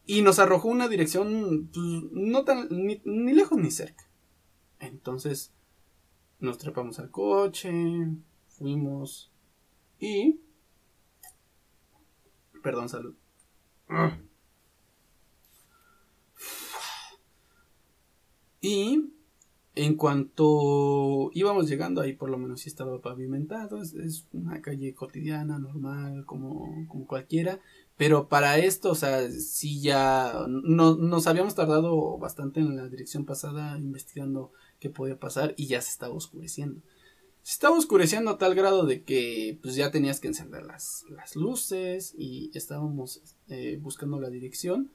Y 0.06 0.22
nos 0.22 0.40
arrojó 0.40 0.70
una 0.70 0.88
dirección, 0.88 1.70
pues, 1.74 2.04
no 2.12 2.44
tan, 2.44 2.68
ni, 2.72 3.02
ni 3.06 3.34
lejos 3.34 3.58
ni 3.60 3.70
cerca. 3.72 4.10
Entonces, 4.80 5.54
nos 6.40 6.58
trepamos 6.58 7.00
al 7.00 7.12
coche, 7.12 7.72
fuimos 8.48 9.32
y... 10.00 10.40
Perdón, 12.64 12.90
salud. 12.90 13.16
Y 18.62 19.14
en 19.80 19.96
cuanto 19.96 21.32
íbamos 21.34 21.70
llegando 21.70 22.02
ahí, 22.02 22.14
por 22.14 22.30
lo 22.30 22.38
menos 22.38 22.62
sí 22.62 22.70
estaba 22.70 23.02
pavimentado. 23.02 23.82
Es, 23.82 24.28
una 24.34 24.62
calle 24.62 24.94
cotidiana, 24.94 25.58
normal, 25.58 26.26
como, 26.26 26.86
como, 26.90 27.08
cualquiera. 27.08 27.62
Pero 27.96 28.28
para 28.28 28.58
esto, 28.58 28.92
o 28.92 28.96
sea, 28.96 29.30
sí 29.32 29.82
ya 29.82 30.46
no, 30.50 30.96
nos 30.98 31.28
habíamos 31.28 31.56
tardado 31.56 32.18
bastante 32.18 32.60
en 32.60 32.76
la 32.76 32.90
dirección 32.90 33.26
pasada 33.26 33.78
investigando 33.78 34.52
qué 34.80 34.90
podía 34.90 35.18
pasar 35.18 35.54
y 35.56 35.68
ya 35.68 35.82
se 35.82 35.92
estaba 35.92 36.14
oscureciendo. 36.14 36.82
Se 37.42 37.54
estaba 37.54 37.78
oscureciendo 37.78 38.32
a 38.32 38.38
tal 38.38 38.56
grado 38.56 38.86
de 38.86 39.04
que 39.04 39.58
pues 39.62 39.76
ya 39.76 39.92
tenías 39.92 40.20
que 40.20 40.28
encender 40.28 40.64
las, 40.64 41.06
las 41.10 41.38
luces 41.38 42.14
y 42.18 42.52
estábamos 42.54 43.22
eh, 43.48 43.80
buscando 43.82 44.20
la 44.20 44.30
dirección. 44.30 44.92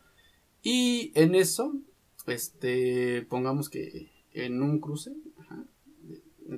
Y 0.62 1.10
en 1.14 1.34
eso, 1.34 1.74
este, 2.26 3.22
pongamos 3.22 3.70
que 3.70 4.13
en 4.34 4.62
un 4.62 4.80
cruce, 4.80 5.12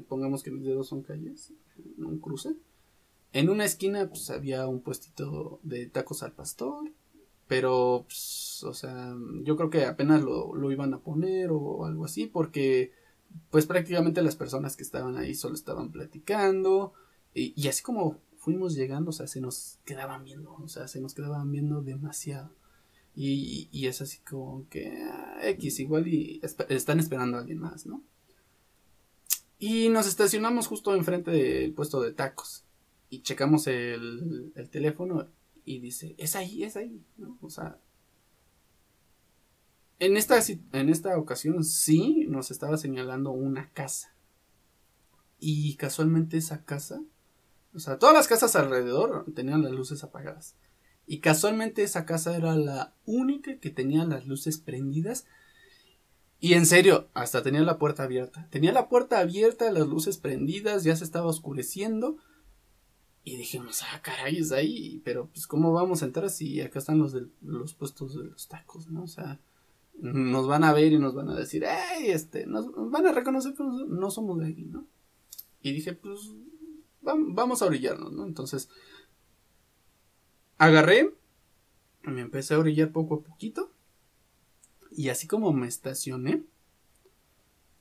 pongamos 0.09 0.43
que 0.43 0.51
mis 0.51 0.65
dedos 0.65 0.89
son 0.89 1.03
calles, 1.03 1.53
en 1.97 2.05
un 2.05 2.19
cruce, 2.19 2.57
en 3.33 3.49
una 3.49 3.65
esquina 3.65 4.09
pues 4.09 4.31
había 4.31 4.67
un 4.67 4.81
puestito 4.81 5.61
de 5.63 5.87
tacos 5.87 6.23
al 6.23 6.33
pastor, 6.33 6.91
pero 7.47 8.05
pues, 8.09 8.65
o 8.65 8.75
sea, 8.75 9.15
yo 9.43 9.57
creo 9.57 9.71
que 9.71 9.85
apenas 9.85 10.23
lo, 10.23 10.55
lo 10.57 10.73
iban 10.73 10.93
a 10.95 10.99
poner 10.99 11.51
o 11.53 11.85
algo 11.85 12.05
así 12.05 12.27
porque 12.27 12.93
pues 13.51 13.67
prácticamente 13.67 14.23
las 14.23 14.37
personas 14.37 14.77
que 14.77 14.83
estaban 14.83 15.17
ahí 15.17 15.35
solo 15.35 15.55
estaban 15.55 15.93
platicando 15.93 16.93
y, 17.35 17.69
así 17.69 17.83
como 17.83 18.19
fuimos 18.39 18.75
llegando, 18.75 19.11
o 19.11 19.13
sea, 19.13 19.27
se 19.27 19.41
nos 19.43 19.79
quedaban 19.85 20.25
viendo, 20.25 20.55
o 20.55 20.69
sea, 20.69 20.89
se 20.89 21.01
nos 21.01 21.13
quedaban 21.13 21.53
viendo 21.53 21.83
demasiado. 21.83 22.51
Y, 23.19 23.87
es 23.87 24.03
así 24.03 24.19
como 24.19 24.69
que 24.69 25.03
ah, 25.03 25.39
X 25.43 25.81
igual 25.81 26.07
y 26.07 26.41
están 26.69 27.01
esperando 27.01 27.39
a 27.39 27.41
alguien 27.41 27.59
más, 27.59 27.87
¿no? 27.87 28.03
Y 29.59 29.89
nos 29.89 30.07
estacionamos 30.07 30.67
justo 30.67 30.95
enfrente 30.95 31.31
del 31.31 31.73
puesto 31.73 32.03
de 32.03 32.13
tacos. 32.13 32.65
Y 33.09 33.23
checamos 33.23 33.69
el, 33.69 34.53
el 34.55 34.69
teléfono 34.69 35.29
y 35.65 35.81
dice, 35.81 36.15
es 36.19 36.37
ahí, 36.37 36.63
es 36.63 36.77
ahí, 36.77 37.03
¿no? 37.17 37.39
O 37.41 37.49
sea, 37.49 37.79
en 39.99 40.17
esta, 40.17 40.39
en 40.73 40.89
esta 40.91 41.17
ocasión 41.19 41.65
sí 41.65 42.27
nos 42.29 42.51
estaba 42.51 42.77
señalando 42.77 43.31
una 43.31 43.71
casa. 43.71 44.15
Y 45.39 45.77
casualmente 45.77 46.37
esa 46.37 46.65
casa, 46.65 47.03
o 47.75 47.79
sea, 47.79 47.99
todas 47.99 48.15
las 48.15 48.29
casas 48.29 48.57
alrededor 48.57 49.25
tenían 49.35 49.63
las 49.63 49.73
luces 49.73 50.03
apagadas. 50.05 50.55
Y 51.07 51.21
casualmente 51.21 51.83
esa 51.83 52.05
casa 52.05 52.37
era 52.37 52.57
la 52.57 52.95
única 53.05 53.59
que 53.59 53.71
tenía 53.71 54.05
las 54.05 54.27
luces 54.27 54.59
prendidas. 54.59 55.27
Y 56.41 56.55
en 56.55 56.67
serio, 56.67 57.09
hasta 57.15 57.43
tenía 57.43 57.61
la 57.61 57.79
puerta 57.79 58.03
abierta. 58.03 58.49
Tenía 58.51 58.73
la 58.73 58.89
puerta 58.89 59.21
abierta, 59.21 59.71
las 59.71 59.87
luces 59.87 60.19
prendidas, 60.19 60.85
ya 60.85 60.97
se 60.97 61.05
estaba 61.05 61.27
oscureciendo. 61.27 62.19
Y 63.23 63.37
dijimos, 63.37 63.83
ah, 63.83 64.01
caray, 64.03 64.39
es 64.39 64.53
ahí. 64.53 65.01
Pero 65.05 65.29
pues, 65.29 65.47
¿cómo 65.47 65.73
vamos 65.73 66.03
a 66.03 66.07
entrar 66.07 66.29
si 66.29 66.61
acá 66.61 66.81
están 66.81 66.99
los, 66.99 67.13
de, 67.13 67.27
los 67.41 67.75
puestos 67.75 68.17
de 68.17 68.25
los 68.25 68.49
tacos, 68.49 68.89
no? 68.89 69.05
O 69.05 69.09
sea, 69.09 69.41
nos 69.95 70.47
van 70.47 70.65
a 70.65 70.73
ver 70.73 70.93
y 70.93 70.99
nos 70.99 71.15
van 71.15 71.31
a 71.31 71.35
decir, 71.35 71.65
hey, 71.67 72.07
este, 72.09 72.47
nos, 72.47 72.67
van 72.91 73.07
a 73.07 73.13
reconocer 73.13 73.55
que 73.55 73.65
no 73.65 74.11
somos 74.11 74.39
de 74.41 74.49
aquí, 74.49 74.65
¿no? 74.65 74.87
Y 75.63 75.73
dije, 75.73 75.95
pues, 75.95 76.33
vamos 77.01 77.63
a 77.63 77.67
orillarnos, 77.67 78.13
¿no? 78.13 78.25
Entonces, 78.25 78.69
agarré, 80.59 81.15
me 82.03 82.21
empecé 82.21 82.55
a 82.55 82.59
orillar 82.59 82.93
poco 82.93 83.17
a 83.17 83.23
poquito, 83.23 83.73
y 84.91 85.09
así 85.09 85.27
como 85.27 85.53
me 85.53 85.67
estacioné, 85.67 86.43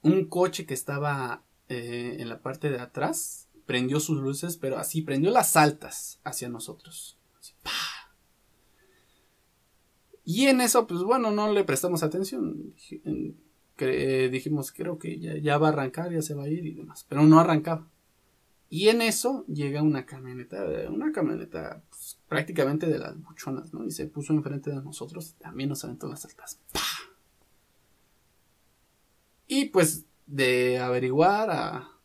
un 0.02 0.26
coche 0.26 0.66
que 0.66 0.74
estaba 0.74 1.44
eh, 1.70 2.18
en 2.20 2.30
la 2.30 2.42
parte 2.42 2.70
de 2.70 2.80
atrás 2.80 3.48
prendió 3.66 4.00
sus 4.00 4.20
luces, 4.20 4.58
pero 4.58 4.78
así 4.78 5.02
prendió 5.02 5.32
las 5.32 5.56
altas 5.56 6.20
hacia 6.24 6.50
nosotros. 6.50 7.18
Así, 7.40 7.54
y 10.26 10.48
en 10.48 10.60
eso, 10.60 10.88
pues 10.88 11.04
bueno, 11.04 11.32
no 11.32 11.54
le 11.54 11.64
prestamos 11.64 12.02
atención. 12.02 12.74
dijimos, 13.78 14.72
creo 14.72 14.98
que 14.98 15.20
ya, 15.20 15.58
va 15.60 15.68
a 15.68 15.72
arrancar, 15.72 16.12
ya 16.12 16.24
se 16.24 16.34
va 16.34 16.46
a 16.46 16.50
ir 16.50 16.66
y 16.66 16.74
demás. 16.74 17.06
Pero 17.08 17.24
no 17.24 17.40
arrancaba. 17.40 17.88
Y 18.68 18.90
en 18.90 19.04
eso 19.04 19.46
llega 19.46 19.84
una 19.84 20.08
camioneta, 20.08 20.66
una 20.90 21.12
camioneta 21.12 21.84
pues, 21.90 22.05
prácticamente 22.28 22.88
de 22.88 23.00
las 23.00 23.22
buchonas, 23.22 23.74
¿no? 23.74 23.84
Y 23.86 23.92
se 23.92 24.08
puso 24.08 24.34
enfrente 24.34 24.70
de 24.70 24.82
nosotros, 24.82 25.36
también 25.40 25.70
nos 25.70 25.84
aventó 25.84 26.08
las 26.08 26.26
altas. 26.26 26.60
Y 29.48 29.66
pues 29.66 30.06
de 30.26 30.80
averiguar 30.80 31.52
a, 31.52 31.96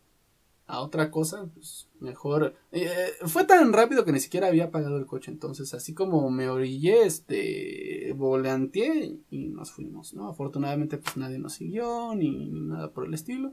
a 0.71 0.81
otra 0.81 1.11
cosa, 1.11 1.49
pues 1.53 1.89
mejor. 1.99 2.55
Eh, 2.71 2.89
fue 3.27 3.45
tan 3.45 3.73
rápido 3.73 4.05
que 4.05 4.13
ni 4.13 4.21
siquiera 4.21 4.47
había 4.47 4.67
apagado 4.67 4.97
el 4.99 5.07
coche. 5.07 5.31
Entonces, 5.31 5.75
así 5.75 5.95
como 5.95 6.31
me 6.31 6.49
orillé, 6.49 7.05
este, 7.05 8.13
volanteé 8.17 9.19
y 9.31 9.49
nos 9.49 9.73
fuimos, 9.73 10.15
¿no? 10.15 10.29
Afortunadamente, 10.29 10.99
pues 10.99 11.17
nadie 11.17 11.39
nos 11.39 11.55
siguió 11.55 12.15
ni, 12.15 12.51
nada 12.51 12.93
por 12.93 13.07
el 13.07 13.15
estilo. 13.15 13.53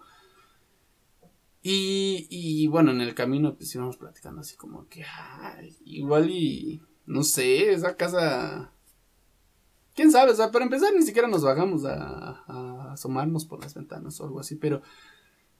Y, 1.61 2.27
y, 2.29 2.67
bueno, 2.67 2.91
en 2.91 3.01
el 3.01 3.15
camino 3.15 3.55
pues 3.55 3.73
íbamos 3.75 3.97
platicando 3.97 4.41
así 4.41 4.55
como 4.55 4.87
que, 4.87 5.03
igual 5.83 6.29
y, 6.29 6.81
no 7.05 7.23
sé, 7.23 7.71
esa 7.71 7.95
casa... 7.95 8.71
¿Quién 9.95 10.11
sabe? 10.11 10.31
O 10.31 10.35
sea, 10.35 10.51
para 10.51 10.63
empezar 10.63 10.93
ni 10.93 11.01
siquiera 11.01 11.27
nos 11.27 11.43
bajamos 11.43 11.83
a, 11.83 12.43
a 12.45 12.93
asomarnos 12.93 13.45
por 13.45 13.61
las 13.61 13.73
ventanas 13.73 14.21
o 14.21 14.25
algo 14.25 14.39
así, 14.39 14.55
pero 14.55 14.81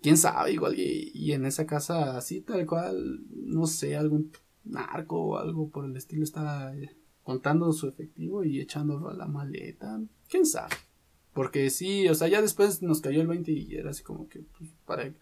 quién 0.01 0.17
sabe, 0.17 0.53
igual 0.53 0.75
y, 0.77 1.31
en 1.31 1.45
esa 1.45 1.65
casa 1.65 2.17
así 2.17 2.41
tal 2.41 2.65
cual, 2.65 3.21
no 3.29 3.67
sé, 3.67 3.95
algún 3.95 4.31
narco 4.63 5.21
o 5.21 5.37
algo 5.37 5.69
por 5.69 5.85
el 5.85 5.95
estilo 5.95 6.23
está 6.23 6.73
contando 7.23 7.71
su 7.73 7.87
efectivo 7.87 8.43
y 8.43 8.61
echándolo 8.61 9.09
a 9.09 9.13
la 9.13 9.27
maleta. 9.27 9.99
¿Quién 10.29 10.45
sabe? 10.45 10.75
Porque 11.33 11.69
sí, 11.69 12.07
o 12.07 12.15
sea, 12.15 12.27
ya 12.27 12.41
después 12.41 12.81
nos 12.81 13.01
cayó 13.01 13.21
el 13.21 13.27
20 13.27 13.51
y 13.51 13.75
era 13.75 13.91
así 13.91 14.03
como 14.03 14.27
que, 14.27 14.43
pues, 14.57 14.71
para... 14.85 15.13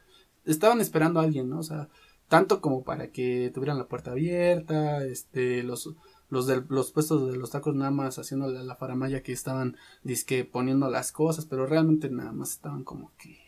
Estaban 0.46 0.82
esperando 0.82 1.20
a 1.20 1.24
alguien, 1.24 1.50
¿no? 1.50 1.60
O 1.60 1.64
sea, 1.64 1.90
tanto 2.28 2.62
como 2.62 2.84
para 2.84 3.12
que 3.12 3.52
tuvieran 3.54 3.78
la 3.78 3.88
puerta 3.88 4.12
abierta, 4.12 5.04
este, 5.06 5.64
los, 5.64 5.94
los 6.30 6.48
de 6.48 6.64
los 6.70 6.92
puestos 6.92 7.32
de 7.32 7.38
los 7.38 7.52
tacos 7.52 7.76
nada 7.76 7.92
más 7.92 8.18
haciendo 8.20 8.48
la, 8.50 8.64
la 8.64 8.76
faramaya 8.76 9.24
que 9.24 9.32
estaban, 9.32 9.78
disque 10.04 10.46
poniendo 10.46 10.90
las 10.90 11.12
cosas, 11.12 11.46
pero 11.46 11.66
realmente 11.66 12.10
nada 12.10 12.32
más 12.32 12.52
estaban 12.52 12.84
como 12.84 13.12
que 13.18 13.40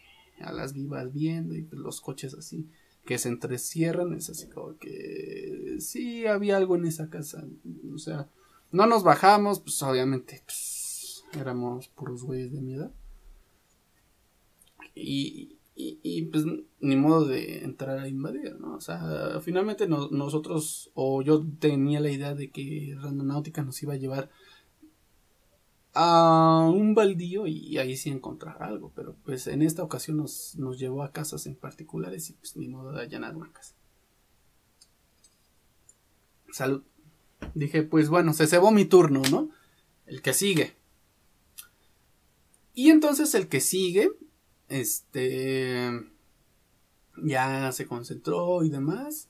a 0.41 0.51
las 0.51 0.73
vivas 0.73 1.13
viendo 1.13 1.55
y 1.55 1.63
pues, 1.63 1.81
los 1.81 2.01
coches 2.01 2.33
así 2.35 2.69
que 3.07 3.17
se 3.17 3.29
entrecierran, 3.29 4.13
es 4.13 4.29
así 4.29 4.47
como 4.47 4.77
que 4.77 5.77
sí 5.79 6.27
había 6.27 6.57
algo 6.57 6.75
en 6.75 6.85
esa 6.85 7.09
casa, 7.09 7.43
o 7.93 7.97
sea, 7.97 8.29
no 8.71 8.85
nos 8.85 9.03
bajamos, 9.03 9.61
pues 9.61 9.81
obviamente 9.81 10.41
pues, 10.45 11.23
éramos 11.33 11.87
puros 11.87 12.23
güeyes 12.23 12.51
de 12.51 12.61
mi. 12.61 12.77
Y, 14.93 15.56
y, 15.79 16.23
pues 16.23 16.43
ni 16.79 16.95
modo 16.95 17.25
de 17.25 17.63
entrar 17.63 17.99
a 17.99 18.07
invadir, 18.07 18.55
¿no? 18.59 18.75
O 18.75 18.81
sea, 18.81 19.39
finalmente 19.41 19.87
nosotros, 19.87 20.89
o 20.95 21.21
yo 21.21 21.45
tenía 21.59 21.99
la 21.99 22.09
idea 22.09 22.33
de 22.33 22.49
que 22.49 22.95
Randonáutica 22.99 23.61
nos 23.61 23.81
iba 23.83 23.93
a 23.93 23.97
llevar 23.97 24.31
a 25.93 26.67
un 26.73 26.95
baldío 26.95 27.45
y 27.45 27.77
ahí 27.77 27.95
sí 27.95 28.09
encontrar 28.09 28.61
algo, 28.63 28.91
pero 28.95 29.15
pues 29.23 29.45
en 29.45 29.61
esta 29.61 29.83
ocasión 29.83 30.17
nos, 30.17 30.55
nos 30.57 30.79
llevó 30.79 31.03
a 31.03 31.11
casas 31.11 31.45
en 31.45 31.55
particulares 31.55 32.29
y 32.31 32.33
pues 32.33 32.57
ni 32.57 32.67
modo 32.67 32.91
de 32.93 33.03
allanar 33.03 33.35
una 33.35 33.51
casa. 33.51 33.75
Salud. 36.51 36.83
Dije, 37.53 37.83
pues 37.83 38.09
bueno, 38.09 38.33
se 38.33 38.47
cebó 38.47 38.71
mi 38.71 38.85
turno, 38.85 39.21
¿no? 39.29 39.49
El 40.07 40.23
que 40.23 40.33
sigue. 40.33 40.75
Y 42.73 42.89
entonces 42.89 43.35
el 43.35 43.47
que 43.47 43.59
sigue 43.59 44.09
este 44.69 45.91
ya 47.23 47.71
se 47.71 47.87
concentró 47.87 48.63
y 48.63 48.69
demás 48.69 49.29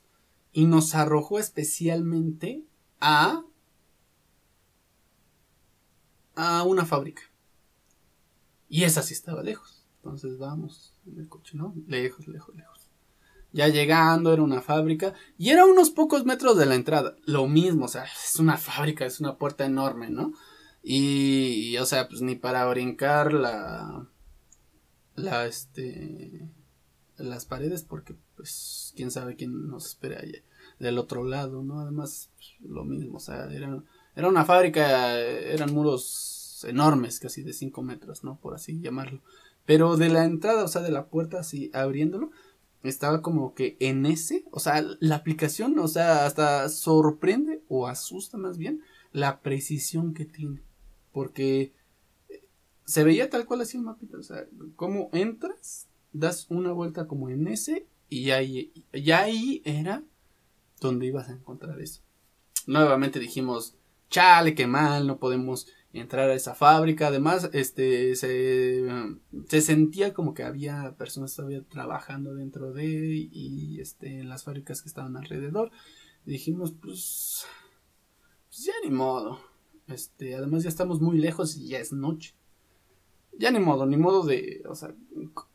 y 0.51 0.65
nos 0.65 0.96
arrojó 0.96 1.39
especialmente 1.39 2.63
a 3.00 3.44
a 6.36 6.63
una 6.63 6.86
fábrica. 6.86 7.24
Y 8.70 8.84
esa 8.84 9.01
sí 9.01 9.13
estaba 9.13 9.41
lejos. 9.41 9.86
Entonces 9.98 10.38
vamos 10.38 10.94
en 11.06 11.20
el 11.20 11.27
coche, 11.27 11.58
¿no? 11.58 11.74
Lejos, 11.88 12.27
lejos, 12.27 12.56
lejos. 12.56 12.89
Ya 13.53 13.67
llegando, 13.70 14.32
era 14.34 14.44
una 14.44 14.62
fábrica. 14.62 15.13
Y 15.38 15.50
era 15.50 15.65
unos 15.65 15.89
pocos 15.89 16.25
metros 16.25 16.58
de 16.58 16.65
la 16.65 16.75
entrada. 16.75 17.15
Lo 17.25 17.48
mismo, 17.48 17.86
o 17.86 17.88
sea, 17.88 18.03
es 18.03 18.39
una 18.39 18.58
fábrica, 18.58 19.06
es 19.06 19.20
una 19.20 19.38
puerta 19.38 19.65
enorme, 19.65 20.10
¿no? 20.10 20.34
Y, 20.84 21.72
y 21.72 21.77
o 21.77 21.86
sea, 21.86 22.08
pues 22.08 22.22
ni 22.22 22.36
para 22.36 22.67
brincar 22.67 23.34
la, 23.34 24.08
la 25.17 25.45
este 25.45 26.47
las 27.17 27.45
paredes 27.45 27.83
porque 27.83 28.15
pues 28.36 28.93
quién 28.95 29.12
sabe 29.12 29.36
quién 29.36 29.67
nos 29.67 29.88
espera 29.88 30.19
allá 30.21 30.39
del 30.79 31.00
otro 31.00 31.24
lado 31.24 31.63
no 31.63 31.79
además 31.81 32.29
pues, 32.36 32.55
lo 32.62 32.86
mismo 32.86 33.17
o 33.17 33.19
sea 33.19 33.51
era, 33.51 33.83
era 34.15 34.27
una 34.27 34.45
fábrica 34.45 35.19
eran 35.19 35.74
muros 35.74 36.38
enormes 36.65 37.19
casi 37.19 37.43
de 37.43 37.53
5 37.53 37.81
metros 37.81 38.24
no 38.24 38.39
por 38.39 38.55
así 38.55 38.79
llamarlo. 38.79 39.21
Pero 39.65 39.97
de 39.97 40.09
la 40.09 40.24
entrada 40.24 40.63
o 40.63 40.67
sea 40.67 40.81
de 40.81 40.91
la 40.91 41.07
puerta 41.07 41.39
así 41.39 41.71
abriéndolo 41.74 42.31
estaba 42.83 43.21
como 43.21 43.53
que 43.53 43.75
en 43.79 44.05
ese 44.05 44.45
o 44.51 44.59
sea 44.59 44.86
la 45.00 45.15
aplicación 45.15 45.77
o 45.79 45.88
sea 45.88 46.25
hasta 46.25 46.69
sorprende 46.69 47.62
o 47.67 47.88
asusta 47.88 48.38
más 48.38 48.57
bien 48.57 48.81
la 49.12 49.41
precisión 49.41 50.13
que 50.13 50.25
tiene. 50.25 50.62
Porque 51.12 51.74
se 52.88 53.03
veía 53.03 53.29
tal 53.29 53.46
cual 53.46 53.62
así 53.62 53.75
el 53.75 53.84
mapita, 53.84 54.17
o 54.17 54.24
sea, 54.24 54.48
como 54.77 55.10
entras, 55.12 55.89
das 56.13 56.48
una 56.50 56.72
vuelta 56.72 57.06
como 57.06 57.29
en 57.29 57.50
ese 57.50 57.86
y 58.08 58.32
ahí, 58.32 58.72
ahí 59.13 59.61
era 59.66 60.03
donde 60.79 61.05
ibas 61.05 61.27
a 61.27 61.33
encontrar 61.33 61.81
eso. 61.81 62.01
Nuevamente 62.66 63.20
dijimos, 63.20 63.75
chale, 64.09 64.55
qué 64.55 64.68
mal, 64.68 65.05
no 65.05 65.20
podemos 65.20 65.68
entrar 65.92 66.29
a 66.29 66.33
esa 66.33 66.55
fábrica. 66.55 67.07
Además, 67.07 67.50
este, 67.51 68.16
se, 68.16 68.85
se 69.50 69.61
sentía 69.61 70.14
como 70.14 70.33
que 70.33 70.44
había 70.44 70.96
personas 70.98 71.35
todavía 71.35 71.64
trabajando 71.68 72.35
dentro 72.35 72.72
de 72.72 72.85
y 72.85 73.81
este, 73.81 74.20
en 74.20 74.29
las 74.29 74.46
fábricas 74.46 74.81
que 74.81 74.88
estaban 74.88 75.18
alrededor. 75.18 75.72
dijimos, 76.25 76.72
pues, 76.72 77.46
pues 78.48 78.64
ya 78.64 78.74
ni 78.85 78.92
modo. 78.92 79.42
Este, 79.88 80.35
además 80.35 80.64
ya 80.64 80.70
estamos 80.70 81.01
muy 81.01 81.18
lejos 81.18 81.57
y 81.57 81.68
ya 81.68 81.79
es 81.79 81.92
noche 81.92 82.33
ya 83.39 83.51
ni 83.51 83.59
modo, 83.59 83.85
ni 83.85 83.97
modo 83.97 84.23
de, 84.25 84.63
o 84.67 84.75
sea, 84.75 84.93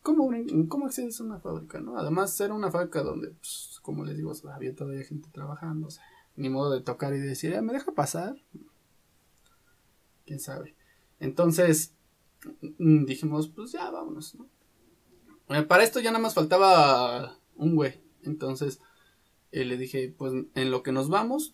¿cómo, 0.01 0.31
cómo 0.69 0.85
accedes 0.85 1.19
a 1.19 1.23
una 1.23 1.39
fábrica, 1.39 1.79
no? 1.79 1.97
Además, 1.97 2.39
era 2.39 2.53
una 2.53 2.71
fábrica 2.71 3.03
donde, 3.03 3.31
pues, 3.31 3.79
como 3.81 4.05
les 4.05 4.17
digo, 4.17 4.31
había 4.51 4.73
todavía 4.73 5.03
gente 5.03 5.29
trabajando, 5.31 5.89
ni 6.35 6.49
modo 6.49 6.71
de 6.71 6.81
tocar 6.81 7.13
y 7.13 7.19
decir, 7.19 7.59
¿me 7.61 7.73
deja 7.73 7.91
pasar? 7.91 8.35
¿Quién 10.25 10.39
sabe? 10.39 10.75
Entonces, 11.19 11.93
mm, 12.77 13.05
dijimos, 13.05 13.49
pues 13.49 13.73
ya, 13.73 13.89
vámonos, 13.91 14.35
¿no? 14.35 14.47
Eh, 15.49 15.63
para 15.63 15.83
esto 15.83 15.99
ya 15.99 16.11
nada 16.11 16.23
más 16.23 16.33
faltaba 16.33 17.37
un 17.55 17.75
güey, 17.75 18.01
entonces, 18.23 18.79
eh, 19.51 19.65
le 19.65 19.77
dije, 19.77 20.13
pues, 20.17 20.33
en 20.55 20.71
lo 20.71 20.83
que 20.83 20.93
nos 20.93 21.09
vamos, 21.09 21.53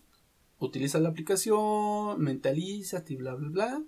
utiliza 0.60 1.00
la 1.00 1.08
aplicación, 1.08 2.20
mentaliza, 2.20 3.04
y 3.08 3.16
bla, 3.16 3.34
bla, 3.34 3.48
bla 3.48 3.84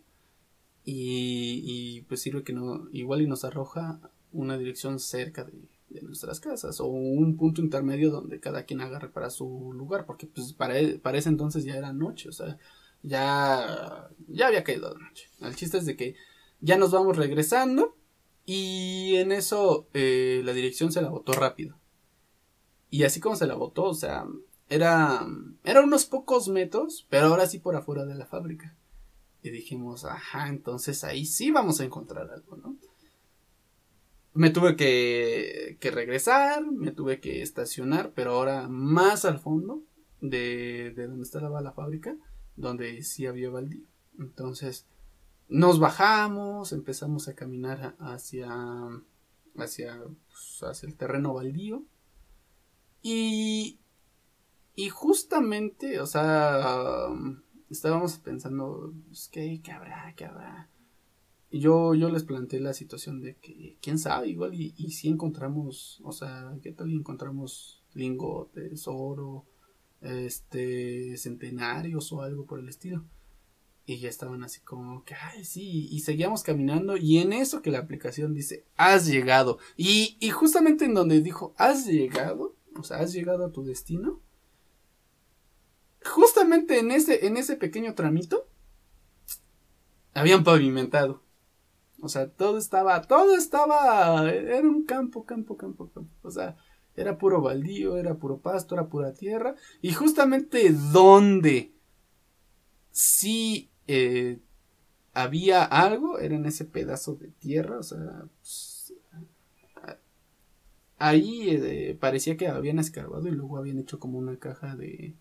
y, 0.84 2.02
pues 2.02 2.20
sirve 2.20 2.42
que 2.42 2.52
no, 2.52 2.88
igual 2.92 3.22
y 3.22 3.26
nos 3.26 3.44
arroja 3.44 4.00
una 4.32 4.58
dirección 4.58 4.98
cerca 4.98 5.44
de, 5.44 5.52
nuestras 6.00 6.40
casas 6.40 6.80
o 6.80 6.86
un 6.86 7.36
punto 7.36 7.60
intermedio 7.60 8.10
donde 8.10 8.40
cada 8.40 8.64
quien 8.64 8.80
agarre 8.80 9.10
para 9.10 9.28
su 9.28 9.74
lugar, 9.74 10.06
porque 10.06 10.26
pues 10.26 10.54
para, 10.54 10.78
e, 10.78 10.98
para 10.98 11.18
ese 11.18 11.28
entonces 11.28 11.64
ya 11.64 11.76
era 11.76 11.92
noche, 11.92 12.30
o 12.30 12.32
sea, 12.32 12.56
ya, 13.02 14.08
ya 14.26 14.46
había 14.46 14.64
caído 14.64 14.94
la 14.94 15.06
noche. 15.06 15.28
El 15.40 15.54
chiste 15.54 15.76
es 15.76 15.84
de 15.84 15.94
que 15.96 16.14
ya 16.62 16.78
nos 16.78 16.92
vamos 16.92 17.18
regresando 17.18 17.94
y 18.46 19.16
en 19.16 19.32
eso 19.32 19.86
eh, 19.92 20.40
la 20.44 20.54
dirección 20.54 20.92
se 20.92 21.02
la 21.02 21.10
botó 21.10 21.32
rápido. 21.32 21.76
Y 22.88 23.04
así 23.04 23.20
como 23.20 23.36
se 23.36 23.46
la 23.46 23.54
botó, 23.54 23.84
o 23.84 23.94
sea, 23.94 24.26
era, 24.68 25.26
era 25.64 25.82
unos 25.82 26.06
pocos 26.06 26.48
metros, 26.48 27.06
pero 27.10 27.26
ahora 27.26 27.46
sí 27.46 27.58
por 27.58 27.76
afuera 27.76 28.04
de 28.06 28.14
la 28.14 28.26
fábrica. 28.26 28.74
Y 29.42 29.50
dijimos, 29.50 30.04
ajá, 30.04 30.48
entonces 30.48 31.02
ahí 31.04 31.26
sí 31.26 31.50
vamos 31.50 31.80
a 31.80 31.84
encontrar 31.84 32.30
algo, 32.30 32.56
¿no? 32.56 32.76
Me 34.34 34.50
tuve 34.50 34.76
que, 34.76 35.76
que 35.80 35.90
regresar, 35.90 36.64
me 36.64 36.92
tuve 36.92 37.20
que 37.20 37.42
estacionar, 37.42 38.12
pero 38.14 38.32
ahora 38.32 38.68
más 38.68 39.24
al 39.24 39.40
fondo 39.40 39.82
de, 40.20 40.92
de 40.96 41.06
donde 41.06 41.24
estaba 41.24 41.60
la 41.60 41.72
fábrica, 41.72 42.16
donde 42.56 43.02
sí 43.02 43.26
había 43.26 43.50
baldío. 43.50 43.86
Entonces, 44.18 44.86
nos 45.48 45.78
bajamos, 45.78 46.72
empezamos 46.72 47.28
a 47.28 47.34
caminar 47.34 47.94
hacia, 47.98 48.50
hacia, 49.56 50.02
pues, 50.28 50.62
hacia 50.62 50.88
el 50.88 50.96
terreno 50.96 51.34
baldío. 51.34 51.82
Y, 53.02 53.78
y 54.76 54.88
justamente, 54.88 56.00
o 56.00 56.06
sea, 56.06 57.08
estábamos 57.72 58.18
pensando, 58.18 58.92
pues, 59.08 59.28
¿qué, 59.32 59.60
¿qué, 59.62 59.72
habrá? 59.72 60.12
¿Qué 60.16 60.24
habrá? 60.24 60.68
Y 61.50 61.60
yo, 61.60 61.94
yo 61.94 62.08
les 62.08 62.24
planteé 62.24 62.60
la 62.60 62.72
situación 62.72 63.20
de 63.20 63.36
que, 63.36 63.76
quién 63.82 63.98
sabe, 63.98 64.28
igual, 64.28 64.54
y, 64.54 64.74
y 64.76 64.92
si 64.92 65.08
encontramos, 65.08 66.00
o 66.04 66.12
sea, 66.12 66.56
¿qué 66.62 66.72
tal 66.72 66.90
encontramos 66.92 67.82
lingotes, 67.94 68.84
oro, 68.86 69.44
este, 70.00 71.16
centenarios 71.16 72.12
o 72.12 72.22
algo 72.22 72.46
por 72.46 72.58
el 72.58 72.68
estilo? 72.68 73.04
Y 73.84 73.98
ya 73.98 74.08
estaban 74.08 74.44
así 74.44 74.60
como 74.60 75.04
que, 75.04 75.14
ay, 75.14 75.44
sí, 75.44 75.88
y 75.90 76.00
seguíamos 76.00 76.42
caminando, 76.42 76.96
y 76.96 77.18
en 77.18 77.32
eso 77.32 77.62
que 77.62 77.70
la 77.70 77.80
aplicación 77.80 78.32
dice, 78.32 78.64
has 78.76 79.06
llegado, 79.06 79.58
y, 79.76 80.16
y 80.20 80.30
justamente 80.30 80.84
en 80.84 80.94
donde 80.94 81.20
dijo, 81.20 81.52
has 81.58 81.86
llegado, 81.86 82.56
o 82.76 82.82
sea, 82.82 82.98
has 83.00 83.12
llegado 83.12 83.44
a 83.44 83.52
tu 83.52 83.62
destino, 83.62 84.20
justamente 86.04 86.78
en 86.78 86.90
ese, 86.90 87.26
en 87.26 87.36
ese 87.36 87.56
pequeño 87.56 87.94
tramito, 87.94 88.48
habían 90.14 90.44
pavimentado. 90.44 91.22
O 92.00 92.08
sea, 92.08 92.28
todo 92.28 92.58
estaba, 92.58 93.02
todo 93.02 93.36
estaba, 93.36 94.28
era 94.30 94.68
un 94.68 94.84
campo, 94.84 95.24
campo, 95.24 95.56
campo, 95.56 95.88
campo. 95.90 96.10
O 96.22 96.30
sea, 96.30 96.56
era 96.96 97.16
puro 97.16 97.40
baldío, 97.40 97.96
era 97.96 98.14
puro 98.14 98.38
pasto, 98.38 98.74
era 98.74 98.88
pura 98.88 99.12
tierra. 99.12 99.54
Y 99.80 99.92
justamente 99.92 100.72
donde 100.72 101.72
sí 102.90 103.70
eh, 103.86 104.40
había 105.14 105.64
algo, 105.64 106.18
era 106.18 106.34
en 106.34 106.46
ese 106.46 106.64
pedazo 106.64 107.14
de 107.14 107.28
tierra, 107.28 107.78
o 107.78 107.82
sea, 107.82 108.24
pues, 108.38 108.94
ahí 110.98 111.50
eh, 111.50 111.96
parecía 111.98 112.36
que 112.36 112.46
habían 112.46 112.78
escarbado 112.78 113.26
y 113.26 113.32
luego 113.32 113.58
habían 113.58 113.78
hecho 113.78 113.98
como 113.98 114.18
una 114.18 114.38
caja 114.38 114.76
de, 114.76 115.14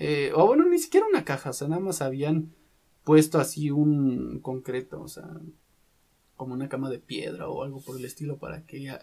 Eh, 0.00 0.30
o 0.32 0.46
bueno, 0.46 0.64
ni 0.64 0.78
siquiera 0.78 1.08
una 1.08 1.24
caja, 1.24 1.50
o 1.50 1.52
sea, 1.52 1.66
nada 1.66 1.82
más 1.82 2.02
habían 2.02 2.54
puesto 3.02 3.40
así 3.40 3.72
un 3.72 4.38
concreto, 4.38 5.02
o 5.02 5.08
sea, 5.08 5.28
como 6.36 6.54
una 6.54 6.68
cama 6.68 6.88
de 6.88 7.00
piedra 7.00 7.48
o 7.48 7.64
algo 7.64 7.80
por 7.80 7.98
el 7.98 8.04
estilo 8.04 8.38
para 8.38 8.64
que 8.64 8.96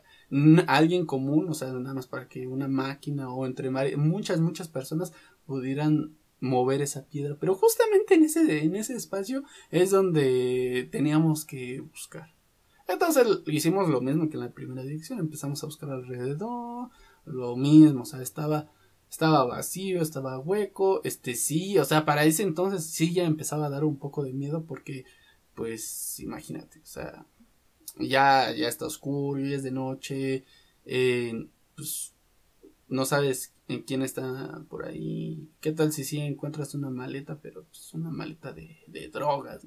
alguien 0.67 1.05
común, 1.05 1.49
o 1.49 1.53
sea, 1.53 1.73
nada 1.73 1.93
más 1.93 2.07
para 2.07 2.29
que 2.29 2.47
una 2.47 2.69
máquina 2.69 3.29
o 3.29 3.45
entre 3.45 3.69
muchas, 3.97 4.39
muchas 4.39 4.69
personas 4.69 5.11
pudieran 5.45 6.15
mover 6.39 6.81
esa 6.81 7.05
piedra. 7.05 7.35
Pero 7.41 7.55
justamente 7.55 8.15
en 8.15 8.23
ese, 8.23 8.63
en 8.63 8.77
ese 8.77 8.95
espacio 8.95 9.43
es 9.71 9.91
donde 9.91 10.87
teníamos 10.93 11.43
que 11.43 11.81
buscar. 11.81 12.33
Entonces 12.87 13.27
hicimos 13.47 13.89
lo 13.89 13.99
mismo 13.99 14.29
que 14.29 14.37
en 14.37 14.43
la 14.43 14.53
primera 14.53 14.83
dirección, 14.83 15.19
empezamos 15.19 15.61
a 15.61 15.65
buscar 15.65 15.89
alrededor, 15.89 16.89
lo 17.25 17.57
mismo, 17.57 18.03
o 18.03 18.05
sea, 18.05 18.21
estaba 18.21 18.69
estaba 19.09 19.45
vacío, 19.45 20.01
estaba 20.01 20.39
hueco, 20.39 21.01
este 21.03 21.35
sí, 21.35 21.77
o 21.77 21.85
sea, 21.85 22.05
para 22.05 22.25
ese 22.25 22.43
entonces 22.43 22.85
sí 22.85 23.13
ya 23.13 23.25
empezaba 23.25 23.67
a 23.67 23.69
dar 23.69 23.83
un 23.83 23.97
poco 23.97 24.23
de 24.23 24.33
miedo 24.33 24.65
porque, 24.65 25.05
pues, 25.53 26.19
imagínate, 26.19 26.79
o 26.79 26.85
sea, 26.85 27.25
ya, 27.99 28.51
ya 28.53 28.67
está 28.67 28.85
oscuro, 28.85 29.41
ya 29.41 29.55
es 29.55 29.63
de 29.63 29.71
noche, 29.71 30.45
pues, 31.75 32.13
no 32.87 33.05
sabes 33.05 33.53
en 33.67 33.81
quién 33.83 34.01
está 34.01 34.63
por 34.69 34.85
ahí, 34.85 35.49
qué 35.59 35.71
tal 35.71 35.91
si 35.91 36.03
sí 36.03 36.19
encuentras 36.19 36.75
una 36.75 36.89
maleta, 36.89 37.39
pero 37.41 37.63
pues 37.63 37.93
una 37.93 38.11
maleta 38.11 38.53
de, 38.53 38.77
de 38.87 39.09
drogas, 39.09 39.65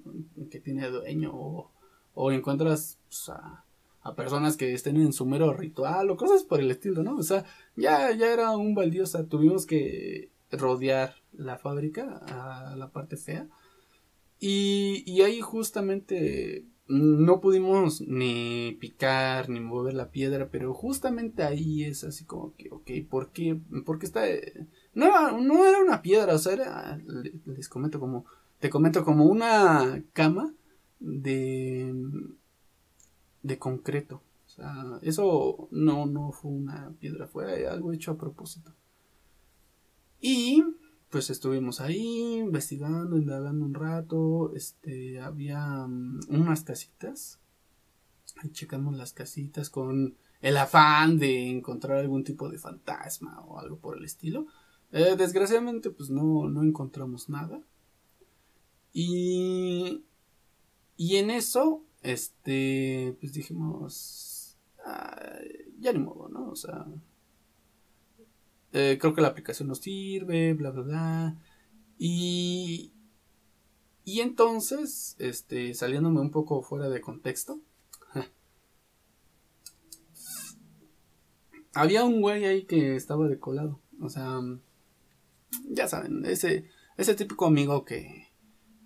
que 0.50 0.60
tiene 0.60 0.88
dueño, 0.88 1.32
o, 1.34 1.72
o 2.14 2.32
encuentras 2.32 2.98
pues, 3.08 3.28
a 3.30 3.64
a 4.08 4.16
personas 4.16 4.56
que 4.56 4.72
estén 4.74 4.96
en 4.96 5.12
su 5.12 5.26
mero 5.26 5.52
ritual 5.52 6.10
o 6.10 6.16
cosas 6.16 6.42
por 6.42 6.60
el 6.60 6.70
estilo, 6.70 7.02
¿no? 7.02 7.16
O 7.16 7.22
sea, 7.22 7.44
ya, 7.76 8.12
ya 8.12 8.32
era 8.32 8.56
un 8.56 8.74
baldío, 8.74 9.04
o 9.04 9.06
sea, 9.06 9.24
tuvimos 9.24 9.66
que 9.66 10.30
rodear 10.50 11.14
la 11.32 11.58
fábrica 11.58 12.20
a 12.26 12.76
la 12.76 12.90
parte 12.90 13.16
fea. 13.16 13.48
Y, 14.40 15.02
y 15.06 15.22
ahí 15.22 15.40
justamente 15.40 16.64
no 16.88 17.40
pudimos 17.40 18.00
ni 18.00 18.76
picar 18.80 19.50
ni 19.50 19.60
mover 19.60 19.94
la 19.94 20.10
piedra, 20.10 20.48
pero 20.50 20.72
justamente 20.72 21.42
ahí 21.42 21.84
es 21.84 22.02
así 22.02 22.24
como 22.24 22.54
que, 22.56 22.70
ok, 22.70 22.90
¿por 23.08 23.30
qué? 23.30 23.60
Porque 23.84 24.06
está... 24.06 24.22
No 24.94 25.38
no 25.38 25.66
era 25.66 25.80
una 25.80 26.00
piedra, 26.02 26.34
o 26.34 26.38
sea, 26.38 26.54
era, 26.54 27.00
les 27.44 27.68
comento 27.68 28.00
como, 28.00 28.24
te 28.58 28.70
comento 28.70 29.04
como 29.04 29.26
una 29.26 30.02
cama 30.14 30.54
de 30.98 31.94
de 33.48 33.58
concreto. 33.58 34.22
O 34.46 34.50
sea, 34.50 34.98
eso 35.02 35.68
no, 35.72 36.06
no 36.06 36.30
fue 36.32 36.52
una 36.52 36.92
piedra, 37.00 37.26
fue 37.26 37.66
algo 37.66 37.92
hecho 37.92 38.12
a 38.12 38.18
propósito. 38.18 38.72
Y 40.20 40.62
pues 41.10 41.30
estuvimos 41.30 41.80
ahí 41.80 42.38
investigando, 42.38 43.16
indagando 43.16 43.64
un 43.64 43.74
rato. 43.74 44.52
Este, 44.54 45.20
había 45.20 45.86
mm, 45.86 46.20
unas 46.28 46.62
casitas. 46.62 47.40
Ahí 48.36 48.50
checamos 48.50 48.96
las 48.96 49.12
casitas 49.12 49.70
con 49.70 50.16
el 50.40 50.56
afán 50.56 51.18
de 51.18 51.50
encontrar 51.50 51.98
algún 51.98 52.24
tipo 52.24 52.48
de 52.48 52.58
fantasma 52.58 53.40
o 53.40 53.58
algo 53.58 53.78
por 53.78 53.98
el 53.98 54.04
estilo. 54.04 54.46
Eh, 54.92 55.16
desgraciadamente, 55.16 55.90
pues 55.90 56.10
no, 56.10 56.48
no 56.48 56.62
encontramos 56.62 57.28
nada. 57.28 57.60
Y, 58.92 60.04
y 60.96 61.16
en 61.16 61.30
eso 61.30 61.84
este, 62.02 63.16
pues 63.20 63.32
dijimos, 63.32 64.58
ya 65.78 65.92
ni 65.92 65.98
modo, 65.98 66.28
¿no? 66.28 66.50
O 66.50 66.56
sea, 66.56 66.86
eh, 68.72 68.98
creo 69.00 69.14
que 69.14 69.20
la 69.20 69.28
aplicación 69.28 69.68
nos 69.68 69.78
sirve, 69.78 70.54
bla, 70.54 70.70
bla, 70.70 70.82
bla. 70.82 71.36
Y, 71.98 72.92
y 74.04 74.20
entonces, 74.20 75.16
este, 75.18 75.74
saliéndome 75.74 76.20
un 76.20 76.30
poco 76.30 76.62
fuera 76.62 76.88
de 76.88 77.00
contexto, 77.00 77.60
había 81.74 82.04
un 82.04 82.20
güey 82.20 82.44
ahí 82.44 82.64
que 82.64 82.96
estaba 82.96 83.28
de 83.28 83.38
colado. 83.38 83.80
O 84.00 84.08
sea, 84.08 84.40
ya 85.70 85.88
saben, 85.88 86.24
ese, 86.24 86.70
ese 86.96 87.14
típico 87.14 87.46
amigo 87.46 87.84
que, 87.84 88.27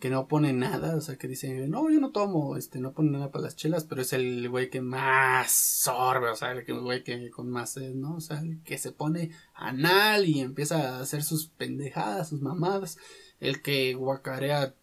que 0.03 0.11
no 0.11 0.27
pone 0.27 0.53
nada, 0.53 0.97
o 0.97 1.01
sea, 1.01 1.17
que 1.17 1.29
dice, 1.29 1.69
no, 1.69 1.89
yo 1.89 2.01
no 2.01 2.11
tomo, 2.11 2.57
este, 2.57 2.81
no 2.81 2.93
pone 2.93 3.13
nada 3.13 3.31
para 3.31 3.45
las 3.45 3.55
chelas, 3.55 3.85
pero 3.85 4.03
es 4.03 4.13
el 4.13 4.49
güey 4.49 4.69
que 4.69 4.81
más 4.81 5.53
sorbe, 5.53 6.29
o 6.29 6.35
sea, 6.35 6.51
el 6.51 6.65
güey 6.81 7.05
que 7.05 7.31
con 7.31 7.49
más 7.49 7.75
sed, 7.75 7.95
¿no? 7.95 8.17
O 8.17 8.21
sea, 8.21 8.41
el 8.41 8.61
que 8.65 8.79
se 8.79 8.91
pone 8.91 9.31
anal 9.55 10.27
y 10.27 10.41
empieza 10.41 10.97
a 10.97 11.01
hacer 11.03 11.23
sus 11.23 11.47
pendejadas, 11.47 12.31
sus 12.31 12.41
mamadas, 12.41 12.99
el 13.39 13.63
que 13.63 13.95
guacarea, 13.95 14.75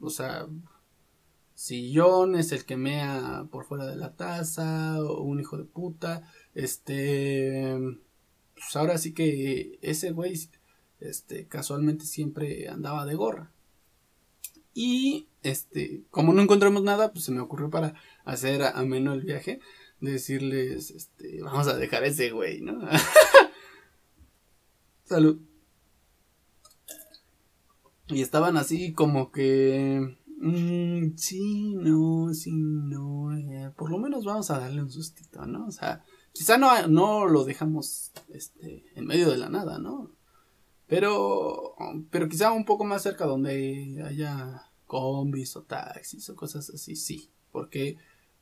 o 0.00 0.10
sea, 0.10 0.48
sillones, 1.54 2.50
el 2.50 2.64
que 2.64 2.76
mea 2.76 3.46
por 3.52 3.66
fuera 3.66 3.86
de 3.86 3.94
la 3.94 4.16
taza, 4.16 5.00
un 5.00 5.38
hijo 5.38 5.58
de 5.58 5.64
puta, 5.64 6.28
este, 6.54 7.78
pues 8.54 8.74
ahora 8.74 8.98
sí 8.98 9.14
que 9.14 9.78
ese 9.80 10.10
güey, 10.10 10.36
este, 10.98 11.46
casualmente 11.46 12.04
siempre 12.04 12.68
andaba 12.68 13.06
de 13.06 13.14
gorra. 13.14 13.52
Y 14.78 15.26
este, 15.42 16.04
como 16.10 16.34
no 16.34 16.42
encontramos 16.42 16.82
nada, 16.82 17.10
pues 17.10 17.24
se 17.24 17.32
me 17.32 17.40
ocurrió 17.40 17.70
para 17.70 17.94
hacer 18.26 18.62
ameno 18.62 19.14
el 19.14 19.22
viaje, 19.22 19.58
decirles, 20.02 20.90
este, 20.90 21.40
vamos 21.40 21.66
a 21.66 21.78
dejar 21.78 22.04
ese 22.04 22.30
güey, 22.30 22.60
¿no? 22.60 22.78
Salud. 25.04 25.40
Y 28.08 28.20
estaban 28.20 28.58
así 28.58 28.92
como 28.92 29.32
que... 29.32 30.18
Mm, 30.40 31.16
sí, 31.16 31.74
no, 31.76 32.34
sí, 32.34 32.50
no. 32.52 33.34
Eh, 33.34 33.72
por 33.78 33.90
lo 33.90 33.96
menos 33.96 34.26
vamos 34.26 34.50
a 34.50 34.58
darle 34.58 34.82
un 34.82 34.92
sustito, 34.92 35.46
¿no? 35.46 35.68
O 35.68 35.72
sea, 35.72 36.04
quizá 36.32 36.58
no, 36.58 36.86
no 36.86 37.24
lo 37.24 37.44
dejamos 37.44 38.12
este, 38.28 38.84
en 38.94 39.06
medio 39.06 39.30
de 39.30 39.38
la 39.38 39.48
nada, 39.48 39.78
¿no? 39.78 40.10
Pero, 40.86 41.74
pero 42.10 42.28
quizá 42.28 42.52
un 42.52 42.66
poco 42.66 42.84
más 42.84 43.02
cerca 43.02 43.24
donde 43.24 44.04
haya 44.06 44.65
combis 44.86 45.56
o 45.56 45.62
taxis 45.62 46.28
o 46.30 46.36
cosas 46.36 46.70
así, 46.70 46.96
sí. 46.96 47.30
Porque, 47.52 47.96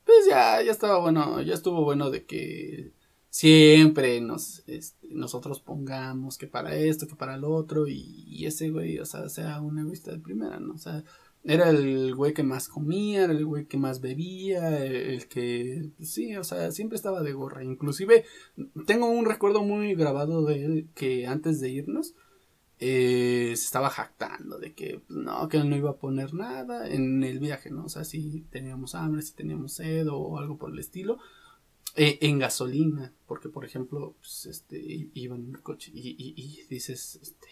pues 0.05 0.25
ya, 0.27 0.61
ya 0.61 0.71
estaba 0.71 0.99
bueno, 0.99 1.41
ya 1.41 1.53
estuvo 1.53 1.83
bueno 1.83 2.09
de 2.09 2.25
que 2.25 2.91
siempre 3.35 4.21
nos, 4.21 4.63
este, 4.67 5.09
nosotros 5.09 5.59
pongamos 5.59 6.37
que 6.37 6.47
para 6.47 6.75
esto, 6.75 7.05
que 7.05 7.15
para 7.15 7.35
el 7.35 7.43
otro, 7.43 7.85
y, 7.87 8.45
ese 8.45 8.69
güey, 8.69 8.99
o 8.99 9.05
sea, 9.05 9.27
sea 9.27 9.59
un 9.59 9.77
egoísta 9.79 10.11
de 10.11 10.19
primera, 10.19 10.59
¿no? 10.59 10.73
O 10.75 10.77
sea, 10.77 11.03
era 11.43 11.69
el 11.69 12.15
güey 12.15 12.33
que 12.33 12.43
más 12.43 12.69
comía, 12.69 13.25
era 13.25 13.33
el 13.33 13.45
güey 13.45 13.65
que 13.65 13.77
más 13.77 13.99
bebía, 13.99 14.83
el, 14.85 15.27
que, 15.27 15.91
pues 15.97 16.11
sí, 16.11 16.35
o 16.37 16.45
sea, 16.45 16.71
siempre 16.71 16.95
estaba 16.95 17.23
de 17.23 17.33
gorra. 17.33 17.63
Inclusive, 17.63 18.23
tengo 18.87 19.07
un 19.09 19.25
recuerdo 19.25 19.63
muy 19.63 19.95
grabado 19.95 20.45
de 20.45 20.63
él 20.63 20.87
que 20.95 21.27
antes 21.27 21.59
de 21.59 21.69
irnos, 21.71 22.15
eh, 22.79 23.53
se 23.55 23.65
estaba 23.65 23.89
jactando 23.89 24.59
de 24.59 24.73
que 24.73 25.01
pues, 25.07 25.19
no, 25.19 25.47
que 25.47 25.63
no 25.63 25.75
iba 25.75 25.91
a 25.91 25.97
poner 25.97 26.33
nada 26.33 26.89
en 26.89 27.23
el 27.23 27.39
viaje, 27.39 27.71
¿no? 27.71 27.85
O 27.85 27.89
sea, 27.89 28.03
si 28.03 28.41
teníamos 28.51 28.95
hambre, 28.95 29.21
si 29.21 29.33
teníamos 29.33 29.73
sed 29.73 30.07
o 30.09 30.37
algo 30.37 30.57
por 30.57 30.71
el 30.71 30.79
estilo. 30.79 31.19
Eh, 31.97 32.17
en 32.21 32.39
gasolina, 32.39 33.13
porque 33.25 33.47
por 33.47 33.63
ejemplo, 33.63 34.15
pues, 34.19 34.47
este, 34.47 35.09
iba 35.13 35.35
en 35.37 35.55
el 35.55 35.61
coche 35.61 35.91
y, 35.93 36.65
dices, 36.69 37.17
este, 37.21 37.47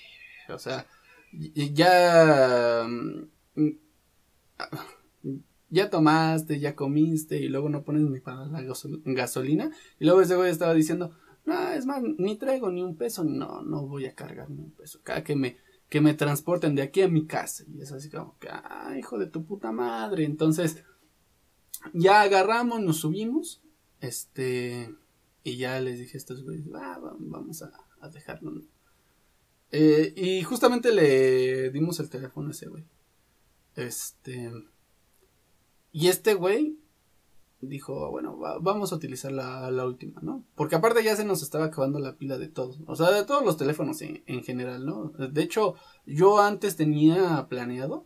o 0.50 0.60
sea, 0.60 0.86
ya, 1.32 2.86
mm, 2.86 3.70
ya 5.70 5.90
tomaste, 5.90 6.60
ya 6.60 6.76
comiste 6.76 7.40
y 7.40 7.48
luego 7.48 7.70
no 7.70 7.84
pones 7.84 8.04
ni 8.04 8.20
para 8.20 8.46
la 8.48 8.62
gasolina 9.06 9.72
y 9.98 10.06
luego 10.06 10.22
ese 10.22 10.36
güey 10.36 10.52
estaba 10.52 10.74
diciendo, 10.74 11.16
no, 11.46 11.70
es 11.72 11.86
más, 11.86 12.02
ni 12.02 12.38
traigo 12.38 12.72
ni 12.72 12.82
un 12.82 12.96
peso, 12.96 13.24
no, 13.24 13.62
no 13.64 13.86
voy 13.86 14.06
a 14.06 14.16
cargar 14.16 14.50
ni 14.50 14.62
un 14.62 14.72
peso. 14.72 15.00
Cada 15.04 15.24
que 15.24 15.36
me, 15.36 15.58
que 15.90 16.00
me 16.00 16.14
transporten 16.14 16.76
de 16.76 16.82
aquí 16.82 17.02
a 17.02 17.10
mi 17.10 17.26
casa. 17.26 17.66
Y 17.68 17.82
es 17.82 17.92
así 17.92 18.10
como 18.10 18.38
que, 18.40 18.48
ah, 18.50 18.96
hijo 18.98 19.18
de 19.18 19.28
tu 19.28 19.46
puta 19.46 19.72
madre. 19.72 20.24
Entonces, 20.24 20.84
ya 21.94 22.22
agarramos, 22.22 22.82
nos 22.82 22.98
subimos. 22.98 23.62
Este, 24.00 24.96
y 25.44 25.58
ya 25.58 25.80
les 25.82 26.00
dije 26.00 26.18
a 26.18 26.20
estos 26.20 26.44
güeyes, 26.44 26.66
ah, 26.76 27.00
vamos 27.20 27.62
a, 27.62 28.10
dejarlo. 28.10 28.62
Eh, 29.72 30.14
y 30.16 30.44
justamente 30.44 30.94
le 30.94 31.72
dimos 31.72 32.00
el 32.00 32.10
teléfono 32.10 32.50
a 32.50 32.52
ese 32.52 32.68
güey. 32.68 32.86
Este, 33.76 34.52
y 35.92 36.08
este 36.08 36.36
güey 36.36 36.78
dijo, 37.68 38.10
bueno, 38.12 38.38
vamos 38.62 38.92
a 38.92 38.96
utilizar 38.96 39.32
la, 39.32 39.86
última, 39.86 40.22
¿no? 40.22 40.44
Porque 40.56 40.76
aparte 40.76 41.04
ya 41.04 41.16
se 41.16 41.26
nos 41.26 41.42
estaba 41.42 41.66
acabando 41.66 42.00
la 42.00 42.18
pila 42.18 42.38
de 42.38 42.48
todos, 42.48 42.80
o 42.88 42.96
sea, 42.96 43.12
de 43.12 43.26
todos 43.26 43.44
los 43.44 43.58
teléfonos 43.58 44.02
en, 44.02 44.24
en 44.28 44.44
general, 44.44 44.86
¿no? 44.86 45.10
De 45.10 45.42
hecho, 45.42 45.76
yo 46.06 46.40
antes 46.40 46.76
tenía 46.76 47.48
planeado 47.50 48.06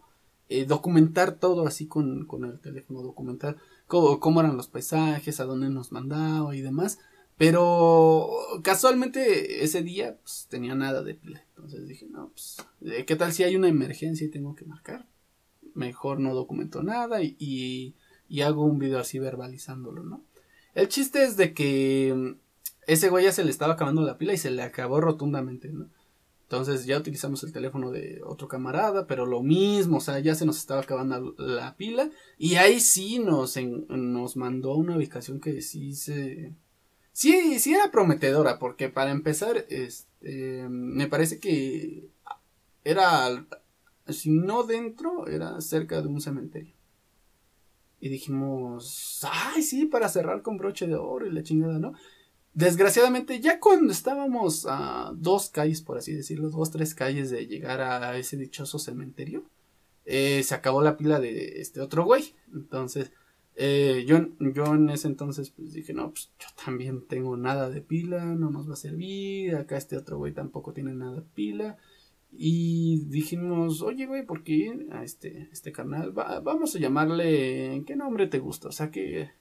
eh, 0.50 0.66
documentar 0.66 1.40
todo 1.40 1.68
así 1.68 1.88
con, 1.88 2.26
con, 2.26 2.46
el 2.46 2.60
teléfono, 2.62 3.02
documentar 3.02 3.58
cómo, 3.86 4.22
cómo, 4.22 4.40
eran 4.40 4.56
los 4.56 4.70
paisajes, 4.70 5.42
a 5.42 5.46
dónde 5.46 5.70
nos 5.70 5.92
mandaba 5.92 6.56
y 6.56 6.62
demás, 6.62 7.00
Pero 7.38 8.30
casualmente 8.64 9.66
ese 9.66 9.82
día 9.82 10.18
pues, 10.24 10.48
tenía 10.50 10.74
nada 10.74 11.04
de 11.04 11.16
pila. 11.16 11.44
Entonces 11.50 11.86
dije, 11.86 12.08
no, 12.10 12.30
pues, 12.30 12.58
eh, 12.82 13.04
¿qué 13.06 13.18
tal 13.18 13.34
si 13.34 13.44
hay 13.44 13.58
una 13.58 13.68
emergencia 13.68 14.26
y 14.26 14.32
tengo 14.32 14.56
que 14.56 14.64
marcar? 14.64 15.06
Mejor 15.74 16.22
no 16.22 16.34
documento 16.34 16.82
nada 16.82 17.22
y, 17.22 17.96
hago 18.42 18.64
un 18.64 18.80
video 18.80 19.00
así 19.00 19.20
verbalizándolo, 19.20 20.04
¿no? 20.04 20.22
El 20.76 20.90
chiste 20.90 21.24
es 21.24 21.38
de 21.38 21.54
que 21.54 22.14
mm, 22.16 22.36
ese 22.88 23.10
güey 23.10 23.26
ya 23.26 23.32
se 23.32 23.44
le 23.44 23.52
estaba 23.52 23.74
acabando 23.74 24.02
la 24.04 24.18
pila 24.18 24.34
y 24.34 24.38
se 24.38 24.52
le 24.52 24.64
acabó 24.64 25.02
rotundamente, 25.02 25.70
¿no? 25.70 25.90
Entonces 26.48 26.86
ya 26.86 26.98
utilizamos 26.98 27.44
el 27.44 27.52
teléfono 27.52 27.92
de 27.92 28.22
otro 28.24 28.48
camarada, 28.48 29.06
pero 29.06 29.26
lo 29.26 29.44
mismo, 29.44 29.98
o 29.98 30.00
sea, 30.00 30.20
ya 30.20 30.34
se 30.34 30.46
nos 30.46 30.58
estaba 30.58 30.80
acabando 30.80 31.36
la 31.38 31.76
pila. 31.76 32.10
Y 32.38 32.56
ahí 32.56 32.80
sí 32.80 33.20
nos, 33.20 33.58
nos 33.90 34.38
mandó 34.38 34.76
una 34.76 34.96
ubicación 34.96 35.42
que 35.42 35.62
sí 35.62 35.94
se... 35.94 36.54
Sí, 37.12 37.60
sí 37.60 37.74
era 37.74 37.92
prometedora, 37.92 38.60
porque 38.60 38.88
para 38.88 39.12
empezar, 39.12 39.66
este, 39.70 40.70
me 40.70 41.08
parece 41.08 41.40
que 41.40 42.08
era, 42.86 43.46
si 44.08 44.30
no 44.30 44.64
dentro, 44.64 45.28
era 45.28 45.60
cerca 45.60 46.02
de 46.02 46.08
un 46.08 46.22
cementerio. 46.22 46.77
Y 48.00 48.10
dijimos, 48.10 49.26
ay, 49.32 49.64
sí, 49.64 49.86
para 49.86 50.10
cerrar 50.10 50.42
con 50.42 50.58
broche 50.58 50.88
de 50.88 50.96
oro 50.96 51.26
y 51.26 51.32
la 51.32 51.44
chingada, 51.44 51.80
¿no? 51.80 51.94
Desgraciadamente, 52.54 53.40
ya 53.40 53.60
cuando 53.60 53.92
estábamos 53.92 54.66
a 54.68 55.12
dos 55.16 55.50
calles, 55.50 55.82
por 55.82 55.98
así 55.98 56.14
decirlo, 56.14 56.50
dos, 56.50 56.72
tres 56.72 56.96
calles 56.96 57.30
de 57.30 57.48
llegar 57.48 57.82
a 57.82 58.18
ese 58.18 58.38
dichoso 58.38 58.80
cementerio, 58.80 59.44
eh, 60.08 60.42
se 60.44 60.56
acabó 60.56 60.82
la 60.82 60.98
pila 60.98 61.20
de 61.20 61.60
este 61.62 61.82
otro 61.82 62.06
güey. 62.06 62.34
Entonces, 62.54 63.12
eh, 63.56 64.06
yo, 64.08 64.20
yo 64.40 64.74
en 64.74 64.90
ese 64.90 65.08
entonces 65.08 65.50
pues 65.50 65.74
dije, 65.74 65.94
no, 65.94 66.12
pues 66.12 66.32
yo 66.40 66.48
también 66.64 67.06
tengo 67.06 67.36
nada 67.36 67.70
de 67.70 67.82
pila, 67.82 68.24
no 68.24 68.50
nos 68.50 68.70
va 68.70 68.74
a 68.74 68.78
servir, 68.78 69.56
acá 69.56 69.78
este 69.78 69.98
otro 69.98 70.18
güey 70.18 70.32
tampoco 70.34 70.74
tiene 70.74 70.94
nada 70.94 71.18
de 71.18 71.22
pila. 71.24 71.78
Y 72.32 73.06
dijimos, 73.06 73.82
oye 73.82 74.06
güey, 74.06 74.26
¿por 74.26 74.44
qué 74.44 74.88
a 74.92 75.04
este, 75.04 75.50
este 75.52 75.72
canal? 75.72 76.12
vamos 76.12 76.76
a 76.76 76.80
llamarle, 76.80 77.84
¿qué 77.86 77.96
nombre 77.96 78.28
te 78.28 78.40
gusta? 78.40 78.68
O 78.68 78.72
sea 78.72 78.92
que, 78.92 79.32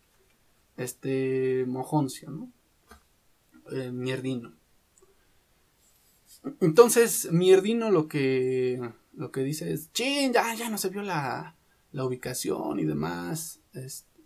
este, 0.76 1.64
Mojoncio, 1.66 2.30
¿no? 2.30 2.52
Eh, 3.72 3.90
mierdino. 3.90 4.54
Entonces, 6.60 7.30
mierdino 7.32 7.90
lo 7.90 8.06
que, 8.08 8.80
lo 9.14 9.32
que 9.32 9.42
dice 9.42 9.72
es, 9.72 9.92
ching, 9.92 10.32
ya, 10.32 10.54
ya 10.54 10.70
no 10.70 10.78
se 10.78 10.90
vio 10.90 11.02
la, 11.02 11.56
la 11.92 12.04
ubicación 12.04 12.78
y 12.78 12.84
demás. 12.84 13.60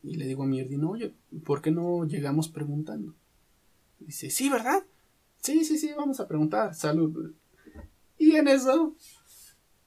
y 0.03 0.17
le 0.17 0.27
digo 0.27 0.43
a 0.43 0.47
mierdino, 0.47 0.91
oye, 0.91 1.15
¿por 1.45 1.63
qué 1.63 1.71
no 1.71 2.05
llegamos 2.05 2.49
preguntando? 2.49 3.15
dice, 4.01 4.31
sí, 4.31 4.49
¿verdad? 4.49 4.83
Sí, 5.43 5.65
sí, 5.65 5.79
sí, 5.79 5.93
vamos 5.97 6.21
a 6.21 6.29
preguntar, 6.29 6.75
salud. 6.75 7.35
Y 8.21 8.37
en 8.37 8.47
eso, 8.47 8.95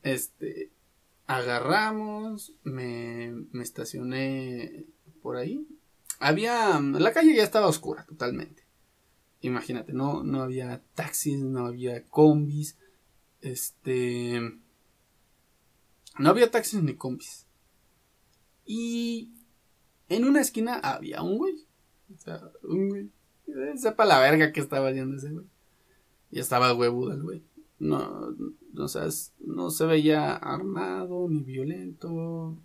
este, 0.01 0.71
agarramos, 1.25 2.53
me, 2.63 3.31
me 3.53 3.63
estacioné 3.63 4.85
por 5.21 5.37
ahí. 5.37 5.65
Había, 6.19 6.81
la 6.81 7.13
calle 7.13 7.33
ya 7.33 7.43
estaba 7.43 7.67
oscura 7.67 8.05
totalmente 8.05 8.63
imagínate, 9.47 9.93
no, 9.93 10.23
no 10.23 10.41
había 10.41 10.81
taxis, 10.95 11.39
no 11.39 11.67
había 11.67 12.03
combis, 12.05 12.77
este... 13.41 14.39
No 16.17 16.29
había 16.29 16.51
taxis 16.51 16.81
ni 16.81 16.95
combis. 16.95 17.45
Y 18.65 19.31
en 20.09 20.25
una 20.25 20.41
esquina 20.41 20.75
había 20.75 21.23
un 21.23 21.37
güey. 21.39 21.65
O 22.13 22.17
sea, 22.19 22.51
un 22.63 22.89
güey. 22.89 23.09
Sepa 23.77 24.05
la 24.05 24.19
verga 24.19 24.51
que 24.51 24.59
estaba 24.59 24.89
haciendo 24.89 25.17
ese 25.17 25.31
güey. 25.31 25.47
Y 26.29 26.39
estaba 26.39 26.73
huevudo 26.73 27.13
el 27.13 27.23
güey. 27.23 27.43
No, 27.83 28.35
no, 28.73 29.69
se 29.71 29.85
veía 29.85 30.35
armado 30.35 31.27
ni 31.29 31.43
violento. 31.43 32.57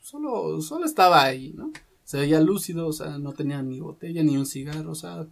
Solo, 0.00 0.60
solo 0.60 0.84
estaba 0.84 1.24
ahí, 1.24 1.52
¿no? 1.52 1.72
Se 2.04 2.18
veía 2.18 2.40
lúcido, 2.40 2.86
o 2.86 2.92
sea, 2.92 3.18
no 3.18 3.32
tenía 3.32 3.62
ni 3.62 3.80
botella 3.80 4.22
ni 4.22 4.36
un 4.36 4.46
cigarro, 4.46 4.92
o 4.92 4.94
sea, 4.94 5.26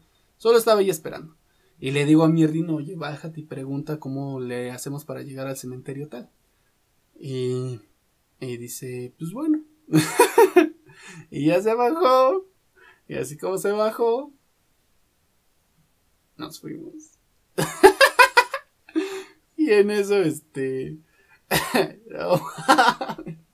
Solo 0.45 0.59
estaba 0.59 0.81
ahí 0.81 0.91
esperando. 0.91 1.35
Y 1.81 1.91
le 1.91 2.05
digo 2.05 2.25
a 2.25 2.29
Mierdino, 2.29 2.77
oye, 2.77 2.97
bájate 2.97 3.41
y 3.41 3.45
pregunta 3.45 3.99
cómo 3.99 4.41
le 4.41 4.71
hacemos 4.71 5.05
para 5.05 5.23
llegar 5.23 5.47
al 5.47 5.57
cementerio 5.57 6.09
tal. 6.09 6.31
Y, 7.19 7.81
y 8.41 8.57
dice, 8.59 9.15
pues 9.19 9.33
bueno. 9.33 9.63
y 11.31 11.47
ya 11.47 11.63
se 11.63 11.75
bajó. 11.75 12.47
Y 13.09 13.15
así 13.15 13.37
como 13.37 13.59
se 13.59 13.73
bajó, 13.73 14.33
nos 16.37 16.61
fuimos. 16.61 17.14
Y 19.65 19.73
en 19.73 19.91
eso, 19.91 20.23
este... 20.23 20.99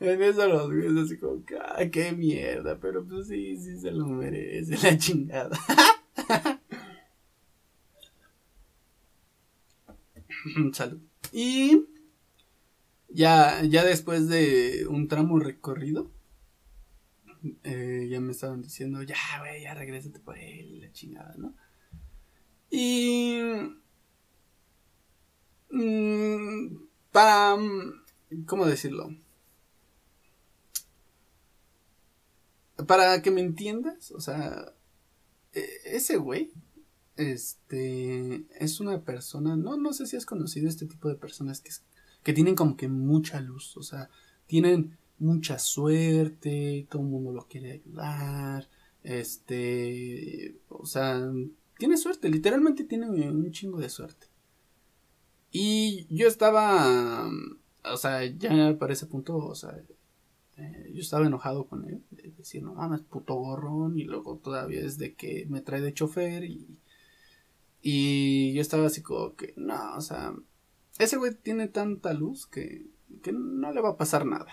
En 0.00 0.22
eso 0.22 0.46
los 0.46 0.68
güeyes 0.68 0.96
así 0.96 1.18
como, 1.18 1.42
¡ay, 1.74 1.90
qué 1.90 2.12
mierda! 2.12 2.78
Pero 2.78 3.04
pues 3.04 3.26
sí, 3.28 3.56
sí 3.56 3.80
se 3.80 3.90
lo 3.90 4.06
merece 4.06 4.76
la 4.82 4.96
chingada. 4.96 5.58
Salud. 10.72 11.00
Y 11.32 11.84
ya, 13.08 13.60
ya 13.64 13.84
después 13.84 14.28
de 14.28 14.86
un 14.88 15.08
tramo 15.08 15.40
recorrido, 15.40 16.12
eh, 17.64 18.06
ya 18.08 18.20
me 18.20 18.30
estaban 18.32 18.62
diciendo, 18.62 19.02
ya, 19.02 19.16
güey, 19.40 19.62
ya 19.62 19.74
regrésate 19.74 20.20
por 20.20 20.38
él, 20.38 20.80
la 20.80 20.92
chingada, 20.92 21.34
¿no? 21.36 21.54
Y... 22.70 23.40
Mmm, 25.70 26.76
para... 27.12 27.56
¿Cómo 28.46 28.66
decirlo? 28.66 29.10
para 32.86 33.20
que 33.22 33.30
me 33.30 33.40
entiendas, 33.40 34.12
o 34.12 34.20
sea, 34.20 34.72
e, 35.52 35.66
ese 35.84 36.16
güey, 36.16 36.52
este, 37.16 38.44
es 38.58 38.80
una 38.80 39.02
persona, 39.02 39.56
no, 39.56 39.76
no 39.76 39.92
sé 39.92 40.06
si 40.06 40.16
has 40.16 40.26
conocido 40.26 40.68
este 40.68 40.86
tipo 40.86 41.08
de 41.08 41.16
personas 41.16 41.60
que, 41.60 41.70
que 42.22 42.32
tienen 42.32 42.54
como 42.54 42.76
que 42.76 42.88
mucha 42.88 43.40
luz, 43.40 43.76
o 43.76 43.82
sea, 43.82 44.08
tienen 44.46 44.96
mucha 45.18 45.58
suerte, 45.58 46.86
todo 46.90 47.02
el 47.02 47.08
mundo 47.08 47.32
lo 47.32 47.48
quiere 47.48 47.72
ayudar, 47.72 48.68
este, 49.02 50.56
o 50.68 50.86
sea, 50.86 51.32
tiene 51.78 51.96
suerte, 51.96 52.28
literalmente 52.28 52.84
tiene 52.84 53.08
un 53.08 53.50
chingo 53.50 53.78
de 53.78 53.90
suerte. 53.90 54.27
Y 55.50 56.06
yo 56.10 56.28
estaba, 56.28 57.30
o 57.84 57.96
sea, 57.96 58.24
ya 58.24 58.76
para 58.78 58.92
ese 58.92 59.06
punto, 59.06 59.36
o 59.36 59.54
sea, 59.54 59.78
eh, 60.56 60.90
yo 60.92 61.00
estaba 61.00 61.26
enojado 61.26 61.66
con 61.66 61.88
él, 61.88 62.02
de 62.10 62.30
decir, 62.36 62.62
no 62.62 62.74
mames, 62.74 63.00
puto 63.00 63.34
gorrón, 63.34 63.98
y 63.98 64.04
luego 64.04 64.36
todavía 64.38 64.80
es 64.80 64.98
de 64.98 65.14
que 65.14 65.46
me 65.48 65.60
trae 65.60 65.80
de 65.80 65.94
chofer, 65.94 66.44
y, 66.44 66.78
y 67.80 68.52
yo 68.52 68.60
estaba 68.60 68.86
así 68.86 69.02
como 69.02 69.34
que, 69.36 69.54
no, 69.56 69.96
o 69.96 70.00
sea, 70.00 70.34
ese 70.98 71.16
güey 71.16 71.34
tiene 71.34 71.68
tanta 71.68 72.12
luz 72.12 72.46
que, 72.46 72.86
que 73.22 73.32
no 73.32 73.72
le 73.72 73.80
va 73.80 73.90
a 73.90 73.96
pasar 73.96 74.26
nada. 74.26 74.50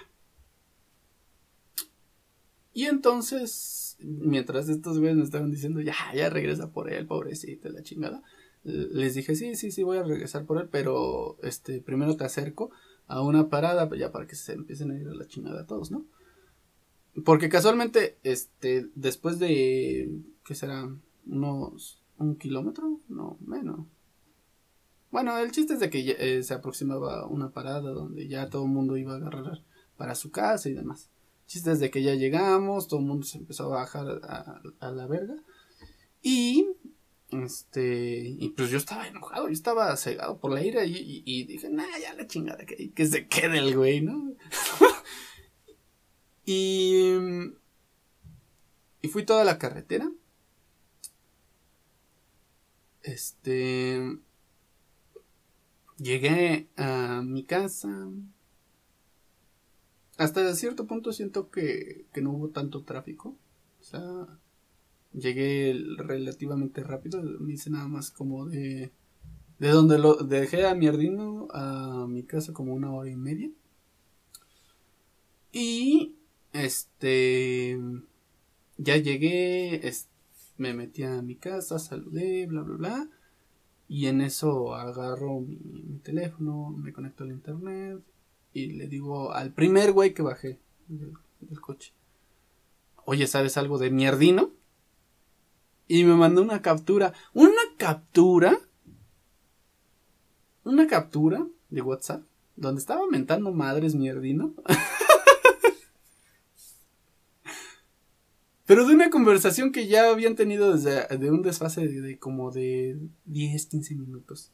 Y 2.74 2.86
entonces, 2.86 3.96
mientras 4.00 4.68
estos 4.68 5.00
güeyes 5.00 5.16
me 5.18 5.24
estaban 5.24 5.50
diciendo, 5.50 5.82
ya, 5.82 5.96
ya 6.14 6.30
regresa 6.30 6.72
por 6.72 6.92
él, 6.92 7.08
pobrecito, 7.08 7.70
la 7.70 7.84
chingada, 7.84 8.22
les 8.66 9.14
dije, 9.14 9.36
sí, 9.36 9.56
sí, 9.56 9.72
sí, 9.72 9.84
voy 9.84 9.98
a 9.98 10.04
regresar 10.04 10.46
por 10.46 10.60
él, 10.60 10.68
pero, 10.72 11.38
este, 11.44 11.82
primero 11.82 12.18
te 12.18 12.26
acerco 12.26 12.72
a 13.08 13.22
una 13.22 13.50
parada, 13.50 13.88
pues 13.88 14.00
ya 14.00 14.12
para 14.12 14.26
que 14.26 14.36
se 14.36 14.54
empiecen 14.54 14.92
a 14.92 15.00
ir 15.00 15.08
a 15.08 15.14
la 15.14 15.28
chingada 15.28 15.68
todos, 15.68 15.92
¿no? 15.92 16.06
Porque 17.24 17.48
casualmente, 17.48 18.18
este, 18.24 18.90
después 18.96 19.38
de, 19.40 20.20
¿qué 20.44 20.56
será? 20.56 20.90
Unos, 21.28 22.02
un 22.18 22.36
kilómetro, 22.36 23.00
no, 23.08 23.38
menos. 23.46 23.86
Bueno, 25.12 25.38
el 25.38 25.52
chiste 25.52 25.76
es 25.76 25.80
de 25.80 25.90
que 25.90 26.16
eh, 26.18 26.44
se 26.44 26.54
aproximaba 26.54 27.28
una 27.28 27.52
parada 27.52 27.92
donde 27.92 28.28
ya 28.28 28.50
todo 28.50 28.66
el 28.66 28.72
mundo 28.72 28.98
iba 28.98 29.14
a 29.14 29.18
agarrar 29.18 29.64
para 29.96 30.16
su 30.16 30.32
casa 30.32 30.68
y 30.70 30.74
demás. 30.74 31.10
El 31.44 31.48
chiste 31.48 31.72
es 31.72 31.80
de 31.80 31.92
que 31.92 32.04
ya 32.04 32.16
llegamos, 32.16 32.88
todo 32.88 33.00
el 33.00 33.06
mundo 33.06 33.26
se 33.26 33.38
empezó 33.38 33.66
a 33.66 33.78
bajar 33.78 34.20
a, 34.24 34.62
a 34.80 34.92
la 34.92 35.08
verga. 35.08 35.36
Y 36.22 36.68
este, 37.32 38.20
y 38.28 38.50
pues 38.50 38.70
yo 38.70 38.78
estaba 38.78 39.08
enojado, 39.08 39.48
yo 39.48 39.54
estaba 39.54 39.96
cegado 39.98 40.40
por 40.40 40.52
la 40.52 40.64
ira 40.64 40.86
y, 40.86 41.44
dije, 41.46 41.70
nah, 41.70 41.98
ya 42.02 42.14
la 42.14 42.28
chingada, 42.28 42.66
que, 42.66 42.92
que 42.92 43.06
se 43.08 43.28
quede 43.28 43.58
el 43.60 43.76
güey, 43.76 44.02
¿no? 44.02 44.34
y, 46.46 47.14
y 49.02 49.08
fui 49.08 49.24
toda 49.26 49.44
la 49.44 49.58
carretera. 49.58 50.12
Este, 53.04 54.20
llegué 55.98 56.70
a 56.78 57.22
mi 57.24 57.44
casa. 57.44 58.10
Hasta 60.18 60.56
cierto 60.56 60.88
punto 60.88 61.12
siento 61.12 61.50
que, 61.50 62.06
que 62.14 62.22
no 62.22 62.32
hubo 62.32 62.50
tanto 62.50 62.84
tráfico. 62.84 63.38
O 63.80 63.84
sea, 63.84 64.40
Llegué 65.18 65.76
relativamente 65.98 66.84
rápido, 66.84 67.22
me 67.24 67.54
hice 67.54 67.70
nada 67.70 67.88
más 67.88 68.12
como 68.12 68.46
de... 68.46 68.92
De 69.58 69.70
donde 69.70 69.98
lo 69.98 70.16
dejé 70.16 70.66
a 70.66 70.76
mi 70.76 70.88
ardino 70.88 71.48
a 71.54 72.08
mi 72.10 72.24
casa 72.24 72.52
como 72.52 72.74
una 72.74 72.92
hora 72.92 73.10
y 73.10 73.16
media. 73.16 73.50
Y 75.54 76.16
este 76.52 77.80
ya 78.78 78.98
llegué, 78.98 79.82
me 80.58 80.74
metí 80.74 81.04
a 81.04 81.22
mi 81.22 81.36
casa, 81.36 81.80
saludé, 81.80 82.46
bla 82.48 82.62
bla 82.62 82.76
bla. 82.76 83.10
Y 83.88 84.08
en 84.08 84.22
eso 84.22 84.74
agarro 84.76 85.40
mi, 85.42 86.00
teléfono, 86.04 86.72
me 86.72 86.92
conecto 86.92 87.24
al 87.24 87.32
internet 87.32 88.02
y 88.54 88.74
le 88.74 88.88
digo 88.88 89.32
al 89.34 89.54
primer 89.54 89.92
güey 89.92 90.14
que 90.14 90.24
bajé 90.24 90.60
del, 90.88 91.14
coche. 91.62 91.94
Oye, 93.06 93.28
¿sabes 93.28 93.58
algo 93.58 93.78
de 93.78 93.92
mierdino? 93.92 94.52
Y 95.88 96.04
me 96.04 96.16
mandó 96.16 96.42
una 96.42 96.62
captura. 96.62 97.14
Una 97.34 97.62
captura. 97.78 98.60
Una 100.64 100.88
captura 100.88 101.46
de 101.70 101.82
WhatsApp. 101.82 102.24
Donde 102.56 102.80
estaba 102.80 103.02
mentando 103.10 103.52
madres 103.52 103.96
mierdino. 103.96 104.54
Pero 108.66 108.88
de 108.88 108.96
una 108.96 109.12
conversación 109.12 109.72
que 109.72 109.88
ya 109.88 110.10
habían 110.10 110.36
tenido 110.36 110.76
desde 110.76 111.06
de 111.18 111.30
un 111.30 111.44
desfase 111.44 111.88
de, 111.88 112.18
como 112.18 112.52
de 112.52 112.98
10, 113.26 113.68
15 113.68 113.96
minutos. 113.96 114.52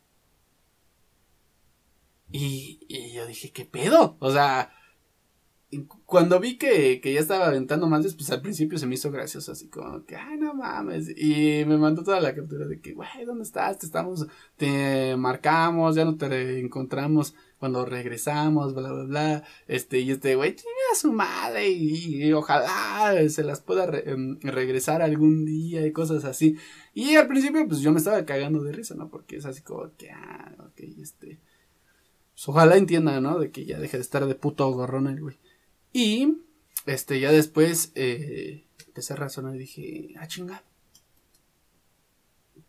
Y, 2.29 2.81
y, 2.89 3.13
yo 3.13 3.25
dije, 3.25 3.51
¿qué 3.51 3.63
pedo? 3.63 4.17
O 4.19 4.31
sea, 4.31 4.73
cuando 6.05 6.39
vi 6.39 6.57
que, 6.57 6.99
que, 7.01 7.13
ya 7.13 7.21
estaba 7.21 7.47
aventando 7.47 7.87
más, 7.87 8.13
pues 8.13 8.29
al 8.31 8.41
principio 8.41 8.77
se 8.77 8.87
me 8.87 8.95
hizo 8.95 9.09
gracioso, 9.11 9.53
así 9.53 9.69
como 9.69 10.05
que, 10.05 10.17
ay, 10.17 10.37
no 10.37 10.53
mames. 10.53 11.09
Y 11.15 11.63
me 11.65 11.77
mandó 11.77 12.03
toda 12.03 12.19
la 12.19 12.35
captura 12.35 12.65
de 12.67 12.81
que, 12.81 12.93
güey, 12.93 13.07
¿dónde 13.25 13.43
estás? 13.43 13.79
Te 13.79 13.85
estamos, 13.85 14.27
te 14.57 15.15
marcamos, 15.15 15.95
ya 15.95 16.03
no 16.03 16.17
te 16.17 16.59
encontramos 16.59 17.35
cuando 17.57 17.85
regresamos, 17.85 18.73
bla, 18.73 18.91
bla, 18.91 19.03
bla. 19.03 19.43
Este, 19.67 19.99
y 19.99 20.11
este, 20.11 20.35
güey, 20.35 20.55
a 20.91 20.95
su 20.95 21.13
madre 21.13 21.69
y, 21.69 22.33
ojalá 22.33 23.13
se 23.29 23.43
las 23.43 23.61
pueda 23.61 23.85
em, 23.99 24.39
regresar 24.41 25.01
algún 25.01 25.45
día 25.45 25.85
y 25.85 25.91
cosas 25.93 26.25
así. 26.25 26.57
Y 26.93 27.15
al 27.15 27.27
principio, 27.27 27.65
pues 27.67 27.79
yo 27.79 27.91
me 27.91 27.99
estaba 27.99 28.25
cagando 28.25 28.61
de 28.63 28.73
risa, 28.73 28.95
¿no? 28.95 29.09
Porque 29.09 29.37
es 29.37 29.45
así 29.45 29.61
como 29.61 29.95
que, 29.95 30.11
ah, 30.11 30.53
ok, 30.59 30.79
este. 31.01 31.39
Pues 32.33 32.49
ojalá 32.49 32.75
entienda, 32.77 33.21
¿no? 33.21 33.39
De 33.39 33.51
que 33.51 33.65
ya 33.65 33.79
deje 33.79 33.97
de 33.97 34.03
estar 34.03 34.25
de 34.25 34.35
puto 34.35 34.69
gorrón 34.71 35.07
el 35.07 35.21
güey. 35.21 35.37
Y, 35.93 36.37
este, 36.85 37.19
ya 37.19 37.31
después, 37.31 37.91
eh, 37.95 38.63
empecé 38.87 39.13
a 39.13 39.17
razonar 39.17 39.55
y 39.55 39.59
dije, 39.59 40.13
ah, 40.17 40.27
chinga. 40.27 40.63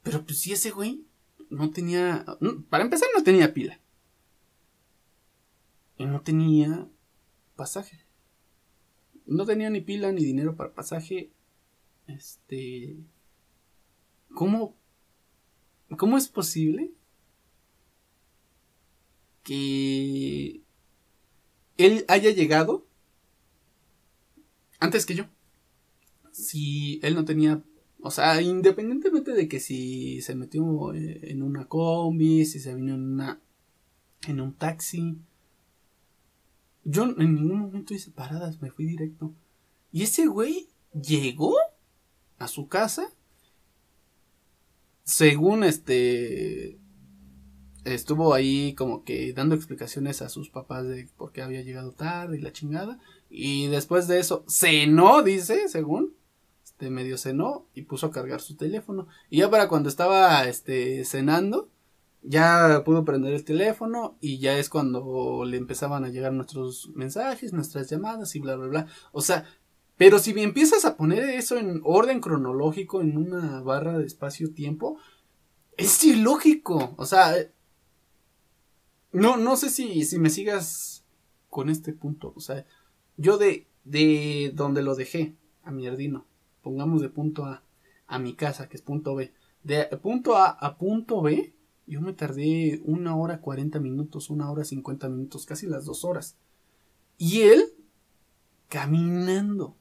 Pero 0.03 0.25
pues 0.25 0.39
si 0.39 0.53
ese 0.53 0.71
güey 0.71 1.05
no 1.51 1.71
tenía, 1.71 2.25
para 2.71 2.85
empezar 2.85 3.09
no 3.15 3.23
tenía 3.23 3.55
pila. 3.55 3.79
Y 5.99 6.07
no 6.07 6.21
tenía 6.23 6.89
pasaje. 7.57 8.05
No 9.27 9.45
tenía 9.47 9.71
ni 9.71 9.81
pila 9.81 10.11
ni 10.13 10.25
dinero 10.25 10.57
para 10.57 10.75
pasaje. 10.75 11.31
Este. 12.07 12.97
¿Cómo? 14.35 14.75
¿Cómo 15.97 16.17
es 16.17 16.29
posible 16.29 16.91
que 19.45 20.63
él 21.77 22.05
haya 22.09 22.31
llegado 22.31 22.87
antes 24.83 25.07
que 25.07 25.15
yo? 25.15 25.25
Si 26.33 27.01
él 27.03 27.15
no 27.15 27.25
tenía 27.25 27.63
o 28.05 28.11
sea, 28.11 28.43
independientemente 28.43 29.33
de 29.33 29.47
que 29.47 29.61
si 29.61 30.21
se 30.23 30.35
metió 30.35 30.93
en 30.93 31.43
una 31.43 31.67
combi, 31.67 32.45
si 32.45 32.59
se 32.59 32.75
vino 32.75 32.95
en 32.95 33.13
una 33.13 33.41
en 34.27 34.41
un 34.41 34.55
taxi, 34.55 35.17
yo 36.85 37.05
en 37.05 37.35
ningún 37.37 37.61
momento 37.61 37.95
hice 37.95 38.11
paradas, 38.11 38.61
me 38.61 38.71
fui 38.71 38.87
directo. 38.87 39.33
Y 39.93 40.03
ese 40.03 40.27
güey 40.27 40.69
llegó 40.93 41.55
a 42.39 42.49
su 42.49 42.67
casa. 42.69 43.09
Según 45.05 45.63
este. 45.65 46.79
Estuvo 47.85 48.33
ahí 48.35 48.75
como 48.75 49.05
que 49.05 49.33
dando 49.33 49.55
explicaciones 49.57 50.23
a 50.23 50.29
sus 50.29 50.51
papás 50.51 50.87
de 50.87 51.09
por 51.17 51.33
qué 51.33 51.43
había 51.43 51.63
llegado 51.63 51.93
tarde 51.93 52.39
y 52.39 52.41
la 52.41 52.53
chingada. 52.53 53.01
Y 53.35 53.69
después 53.69 54.09
de 54.09 54.21
eso, 54.21 54.45
cenó, 54.47 55.23
dice, 55.23 55.67
según. 55.69 56.15
Este 56.63 56.91
medio 56.91 57.17
cenó 57.17 57.67
y 57.73 57.83
puso 57.83 58.07
a 58.07 58.11
cargar 58.11 58.43
su 58.43 58.57
teléfono. 58.57 59.09
Y 59.31 59.39
ya 59.39 59.51
para 59.51 59.69
cuando 59.69 59.89
estaba 59.89 60.47
este 60.47 61.03
cenando, 61.07 61.71
ya 62.21 62.83
pudo 62.85 63.07
prender 63.07 63.33
el 63.33 63.45
teléfono 63.45 64.19
y 64.21 64.39
ya 64.39 64.59
es 64.59 64.69
cuando 64.69 65.45
le 65.47 65.57
empezaban 65.57 66.05
a 66.05 66.11
llegar 66.11 66.35
nuestros 66.35 66.91
mensajes, 66.95 67.55
nuestras 67.55 67.89
llamadas 67.89 68.37
y 68.37 68.41
bla, 68.41 68.55
bla, 68.57 68.67
bla. 68.67 68.87
O 69.13 69.23
sea, 69.23 69.47
pero 69.97 70.19
si 70.19 70.39
empiezas 70.39 70.85
a 70.85 70.99
poner 70.99 71.25
eso 71.25 71.57
en 71.57 71.81
orden 71.85 72.21
cronológico 72.21 73.01
en 73.01 73.17
una 73.17 73.63
barra 73.63 73.97
de 73.97 74.05
espacio-tiempo, 74.05 74.99
es 75.79 76.05
ilógico. 76.05 76.93
O 76.99 77.07
sea, 77.07 77.35
no, 79.11 79.39
no 79.39 79.57
sé 79.57 79.71
si, 79.71 80.05
si 80.05 80.19
me 80.19 80.29
sigas 80.29 81.07
con 81.49 81.71
este 81.71 81.95
punto. 81.95 82.35
O 82.37 82.41
sea, 82.41 82.67
yo 83.23 83.39
de, 83.39 83.69
de 83.85 84.51
donde 84.55 84.83
lo 84.83 84.95
dejé, 84.97 85.37
a 85.63 85.71
mi 85.71 85.87
ardino, 85.87 86.27
pongamos 86.61 87.01
de 87.01 87.09
punto 87.09 87.45
A 87.45 87.63
a 88.09 88.19
mi 88.19 88.35
casa, 88.35 88.69
que 88.69 88.77
es 88.77 88.83
punto 88.83 89.15
B, 89.15 89.33
de 89.63 89.85
punto 90.03 90.37
A 90.37 90.51
a 90.51 90.77
punto 90.77 91.23
B, 91.23 91.55
yo 91.87 92.01
me 92.01 92.13
tardé 92.13 92.81
una 92.85 93.17
hora 93.17 93.41
cuarenta 93.41 93.79
minutos, 93.79 94.29
una 94.29 94.51
hora 94.51 94.65
cincuenta 94.65 95.09
minutos, 95.09 95.47
casi 95.47 95.67
las 95.67 95.85
dos 95.85 96.05
horas. 96.05 96.37
Y 97.19 97.43
él, 97.43 97.75
caminando. 98.69 99.77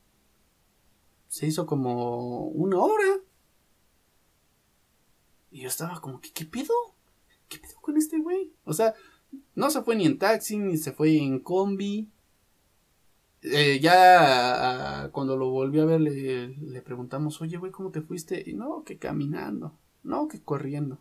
Se 1.28 1.48
hizo 1.48 1.66
como 1.66 2.48
una 2.48 2.80
hora. 2.80 3.22
Y 5.50 5.62
yo 5.62 5.68
estaba 5.68 6.00
como 6.02 6.20
que, 6.22 6.32
¿qué 6.32 6.46
pedo? 6.46 6.74
¿Qué 7.48 7.58
pedo 7.60 7.80
con 7.82 7.98
este 7.98 8.20
güey? 8.20 8.54
O 8.66 8.74
sea, 8.74 8.94
no 9.56 9.70
se 9.70 9.82
fue 9.82 9.96
ni 9.96 10.06
en 10.06 10.18
taxi, 10.18 10.58
ni 10.58 10.78
se 10.78 10.92
fue 10.92 11.18
en 11.18 11.40
combi. 11.40 12.10
Eh, 13.44 13.80
ya 13.82 15.10
cuando 15.12 15.36
lo 15.36 15.50
volví 15.50 15.80
a 15.80 15.86
ver 15.86 16.02
le, 16.02 16.50
le 16.50 16.82
preguntamos, 16.82 17.42
oye, 17.42 17.58
güey, 17.58 17.72
¿cómo 17.72 17.92
te 17.92 18.02
fuiste? 18.02 18.44
Y 18.46 18.54
no, 18.54 18.84
que 18.84 18.98
caminando, 18.98 19.78
no, 20.04 20.28
que 20.28 20.42
corriendo. 20.42 21.00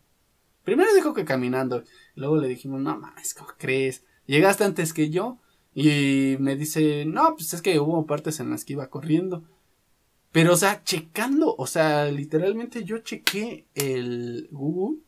Primero 0.65 0.95
dijo 0.95 1.15
que 1.15 1.25
caminando. 1.25 1.85
Luego 2.15 2.37
le 2.37 2.49
dijimos, 2.49 2.81
no 2.81 2.99
mames, 2.99 3.35
¿cómo 3.35 3.51
crees? 3.59 4.05
Llegaste 4.27 4.65
antes 4.65 4.93
que 4.93 5.11
yo. 5.11 5.39
Y 5.75 6.37
me 6.41 6.57
dice, 6.57 7.05
no, 7.05 7.35
pues 7.37 7.53
es 7.55 7.63
que 7.63 7.79
hubo 7.79 8.07
partes 8.07 8.41
en 8.41 8.51
las 8.51 8.65
que 8.65 8.75
iba 8.75 8.91
corriendo. 8.91 9.45
Pero, 10.33 10.55
o 10.55 10.57
sea, 10.57 10.83
checando, 10.85 11.55
o 11.57 11.67
sea, 11.67 12.07
literalmente 12.07 12.85
yo 12.85 12.99
chequé 12.99 13.67
el 13.75 14.49
Google 14.51 14.99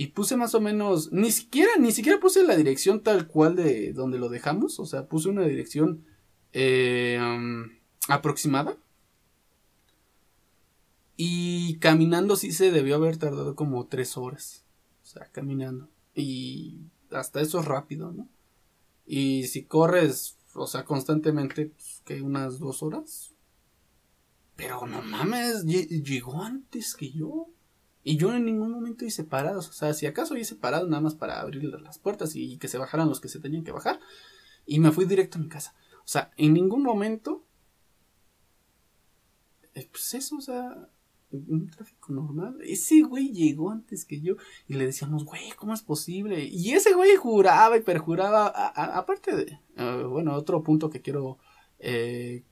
y 0.00 0.06
puse 0.06 0.34
más 0.38 0.54
o 0.54 0.62
menos, 0.62 1.12
ni 1.12 1.30
siquiera, 1.30 1.72
ni 1.78 1.92
siquiera 1.92 2.18
puse 2.18 2.42
la 2.42 2.56
dirección 2.56 3.02
tal 3.02 3.26
cual 3.26 3.54
de 3.54 3.92
donde 3.92 4.18
lo 4.18 4.30
dejamos, 4.30 4.80
o 4.80 4.86
sea, 4.86 5.06
puse 5.06 5.28
una 5.28 5.44
dirección 5.44 6.06
eh, 6.54 7.20
aproximada 8.08 8.78
y 11.18 11.76
caminando 11.80 12.36
sí 12.36 12.50
se 12.50 12.70
debió 12.70 12.94
haber 12.94 13.18
tardado 13.18 13.54
como 13.54 13.88
tres 13.88 14.16
horas. 14.16 14.64
O 15.02 15.06
sea, 15.06 15.26
caminando. 15.32 15.86
Y 16.14 16.78
hasta 17.10 17.42
eso 17.42 17.60
es 17.60 17.66
rápido, 17.66 18.10
¿no? 18.10 18.26
Y 19.04 19.48
si 19.48 19.64
corres, 19.64 20.38
o 20.54 20.66
sea, 20.66 20.86
constantemente, 20.86 21.66
pues, 21.66 22.00
que 22.06 22.22
unas 22.22 22.58
dos 22.58 22.82
horas. 22.82 23.32
Pero 24.56 24.86
no 24.86 25.02
mames, 25.02 25.66
llegó 25.66 26.42
antes 26.42 26.94
que 26.94 27.12
yo. 27.12 27.50
Y 28.02 28.16
yo 28.16 28.34
en 28.34 28.44
ningún 28.44 28.70
momento 28.70 29.04
hice 29.04 29.24
parados. 29.24 29.68
O 29.68 29.72
sea, 29.72 29.92
si 29.94 30.06
acaso 30.06 30.36
hice 30.36 30.56
parados 30.56 30.88
nada 30.88 31.02
más 31.02 31.14
para 31.14 31.40
abrir 31.40 31.64
las 31.64 31.98
puertas 31.98 32.34
y 32.34 32.58
que 32.58 32.68
se 32.68 32.78
bajaran 32.78 33.08
los 33.08 33.20
que 33.20 33.28
se 33.28 33.40
tenían 33.40 33.64
que 33.64 33.72
bajar. 33.72 34.00
Y 34.66 34.80
me 34.80 34.92
fui 34.92 35.04
directo 35.04 35.38
a 35.38 35.42
mi 35.42 35.48
casa. 35.48 35.74
O 35.98 36.08
sea, 36.08 36.30
en 36.36 36.54
ningún 36.54 36.82
momento. 36.82 37.44
Eh, 39.74 39.88
pues 39.92 40.14
eso, 40.14 40.36
o 40.36 40.40
sea 40.40 40.88
un 41.32 41.68
tráfico 41.68 42.12
normal. 42.12 42.58
Ese 42.62 43.02
güey 43.02 43.32
llegó 43.32 43.70
antes 43.70 44.04
que 44.04 44.20
yo 44.20 44.36
y 44.68 44.74
le 44.74 44.86
decíamos, 44.86 45.24
güey, 45.24 45.50
¿cómo 45.56 45.74
es 45.74 45.82
posible? 45.82 46.44
Y 46.44 46.72
ese 46.72 46.94
güey 46.94 47.16
juraba 47.16 47.76
y 47.76 47.82
perjuraba, 47.82 48.48
aparte 48.48 49.36
de, 49.36 49.60
eh, 49.76 50.04
bueno, 50.08 50.34
otro 50.34 50.62
punto 50.62 50.90
que 50.90 51.00
quiero 51.00 51.38
eh, 51.78 52.42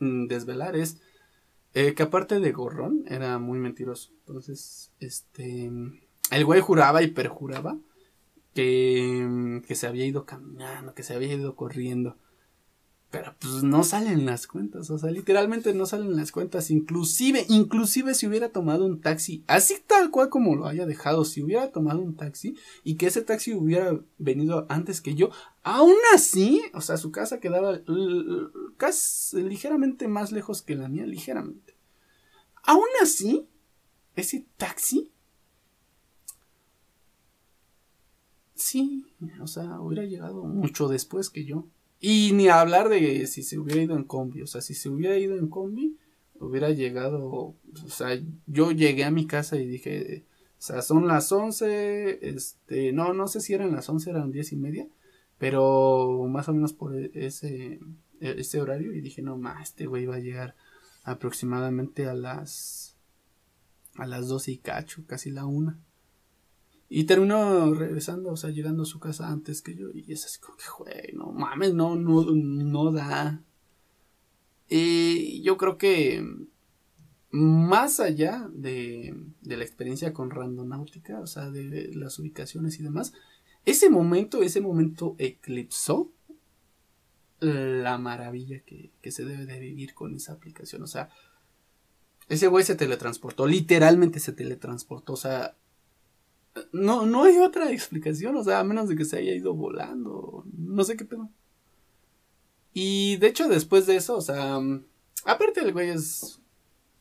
mm, 0.00 0.26
desvelar 0.26 0.76
es 0.76 1.00
eh, 1.76 1.92
que 1.92 2.04
aparte 2.04 2.40
de 2.40 2.52
gorrón 2.52 3.04
era 3.06 3.38
muy 3.38 3.58
mentiroso. 3.58 4.10
Entonces, 4.20 4.92
este, 4.98 5.70
el 6.30 6.44
güey 6.46 6.62
juraba 6.62 7.02
y 7.02 7.08
perjuraba 7.08 7.78
que, 8.54 9.60
que 9.68 9.74
se 9.74 9.86
había 9.86 10.06
ido 10.06 10.24
caminando, 10.24 10.94
que 10.94 11.02
se 11.02 11.12
había 11.12 11.34
ido 11.34 11.54
corriendo. 11.54 12.16
Pero 13.10 13.34
pues 13.38 13.62
no 13.62 13.84
salen 13.84 14.24
las 14.24 14.46
cuentas, 14.46 14.88
o 14.90 14.98
sea, 14.98 15.10
literalmente 15.10 15.74
no 15.74 15.84
salen 15.84 16.16
las 16.16 16.32
cuentas, 16.32 16.70
inclusive, 16.70 17.44
inclusive 17.48 18.14
si 18.14 18.26
hubiera 18.26 18.48
tomado 18.48 18.86
un 18.86 19.00
taxi, 19.02 19.44
así 19.46 19.74
tal 19.86 20.10
cual 20.10 20.30
como 20.30 20.56
lo 20.56 20.66
haya 20.66 20.86
dejado, 20.86 21.24
si 21.24 21.42
hubiera 21.42 21.70
tomado 21.72 22.00
un 22.00 22.16
taxi 22.16 22.56
y 22.84 22.96
que 22.96 23.06
ese 23.06 23.20
taxi 23.20 23.52
hubiera 23.54 24.00
venido 24.18 24.66
antes 24.70 25.00
que 25.02 25.14
yo, 25.14 25.30
aún 25.62 25.94
así, 26.14 26.62
o 26.72 26.80
sea, 26.80 26.96
su 26.96 27.12
casa 27.12 27.38
quedaba 27.38 27.80
casi 28.76 29.42
ligeramente 29.42 30.08
más 30.08 30.32
lejos 30.32 30.62
que 30.62 30.74
la 30.74 30.88
mía, 30.88 31.06
ligeramente. 31.06 31.65
Aún 32.66 32.88
así, 33.00 33.48
ese 34.14 34.46
taxi 34.56 35.12
sí, 38.56 39.06
o 39.40 39.46
sea, 39.46 39.80
hubiera 39.80 40.04
llegado 40.04 40.44
mucho 40.44 40.88
después 40.88 41.30
que 41.30 41.44
yo. 41.44 41.66
Y 42.00 42.32
ni 42.32 42.48
hablar 42.48 42.88
de 42.88 43.26
si 43.26 43.42
se 43.42 43.58
hubiera 43.58 43.80
ido 43.80 43.96
en 43.96 44.04
combi. 44.04 44.42
O 44.42 44.46
sea, 44.46 44.60
si 44.60 44.74
se 44.74 44.88
hubiera 44.88 45.16
ido 45.16 45.36
en 45.36 45.48
combi, 45.48 45.96
hubiera 46.40 46.70
llegado. 46.70 47.24
O 47.24 47.56
sea, 47.88 48.20
yo 48.46 48.72
llegué 48.72 49.04
a 49.04 49.10
mi 49.10 49.26
casa 49.26 49.56
y 49.56 49.66
dije. 49.66 50.24
O 50.58 50.62
sea, 50.62 50.82
son 50.82 51.06
las 51.06 51.30
11. 51.32 52.28
Este, 52.28 52.92
no, 52.92 53.14
no 53.14 53.28
sé 53.28 53.40
si 53.40 53.54
eran 53.54 53.72
las 53.72 53.88
11, 53.88 54.10
eran 54.10 54.32
diez 54.32 54.52
y 54.52 54.56
media. 54.56 54.88
Pero 55.38 56.26
más 56.28 56.48
o 56.48 56.54
menos 56.54 56.72
por 56.72 56.96
e, 56.96 57.10
ese, 57.14 57.78
e, 58.20 58.34
ese 58.38 58.60
horario. 58.60 58.92
Y 58.92 59.00
dije, 59.00 59.22
no, 59.22 59.38
más, 59.38 59.70
este 59.70 59.86
güey 59.86 60.06
va 60.06 60.16
a 60.16 60.20
llegar 60.20 60.54
aproximadamente 61.06 62.06
a 62.06 62.14
las. 62.14 62.96
A 63.94 64.06
las 64.06 64.28
12 64.28 64.52
y 64.52 64.58
cacho, 64.58 65.04
casi 65.06 65.30
la 65.30 65.46
una. 65.46 65.80
Y 66.90 67.04
terminó 67.04 67.72
regresando, 67.72 68.30
o 68.30 68.36
sea, 68.36 68.50
llegando 68.50 68.82
a 68.82 68.86
su 68.86 69.00
casa 69.00 69.28
antes 69.28 69.62
que 69.62 69.74
yo. 69.74 69.88
Y 69.94 70.12
es 70.12 70.26
así 70.26 70.38
como 70.38 70.58
que, 70.58 70.64
güey, 70.78 71.14
no 71.14 71.32
mames, 71.32 71.72
no, 71.72 71.96
no, 71.96 72.22
no 72.24 72.92
da. 72.92 73.42
Y 74.68 75.40
yo 75.42 75.56
creo 75.56 75.78
que 75.78 76.22
más 77.30 78.00
allá 78.00 78.50
de, 78.52 79.14
de 79.40 79.56
la 79.56 79.64
experiencia 79.64 80.12
con 80.12 80.30
Randonáutica, 80.30 81.20
o 81.20 81.26
sea, 81.26 81.50
de 81.50 81.92
las 81.94 82.18
ubicaciones 82.18 82.78
y 82.78 82.82
demás, 82.82 83.14
ese 83.64 83.88
momento, 83.88 84.42
ese 84.42 84.60
momento 84.60 85.14
eclipsó 85.18 86.12
la 87.40 87.98
maravilla 87.98 88.60
que, 88.60 88.90
que 89.02 89.10
se 89.10 89.24
debe 89.24 89.46
de 89.46 89.58
vivir 89.58 89.94
con 89.94 90.14
esa 90.14 90.32
aplicación. 90.32 90.82
O 90.82 90.86
sea, 90.86 91.10
ese 92.28 92.48
güey 92.48 92.64
se 92.64 92.74
teletransportó, 92.74 93.46
literalmente 93.46 94.20
se 94.20 94.32
teletransportó. 94.32 95.12
O 95.12 95.16
sea, 95.16 95.56
no, 96.72 97.06
no 97.06 97.24
hay 97.24 97.38
otra 97.38 97.70
explicación, 97.70 98.36
o 98.36 98.44
sea, 98.44 98.60
a 98.60 98.64
menos 98.64 98.88
de 98.88 98.96
que 98.96 99.04
se 99.04 99.18
haya 99.18 99.34
ido 99.34 99.54
volando, 99.54 100.44
no 100.56 100.84
sé 100.84 100.96
qué 100.96 101.04
pedo. 101.04 101.30
Y 102.72 103.16
de 103.16 103.28
hecho, 103.28 103.48
después 103.48 103.86
de 103.86 103.96
eso, 103.96 104.16
o 104.16 104.20
sea, 104.20 104.58
aparte 105.24 105.60
el 105.60 105.72
güey 105.72 105.90
es, 105.90 106.40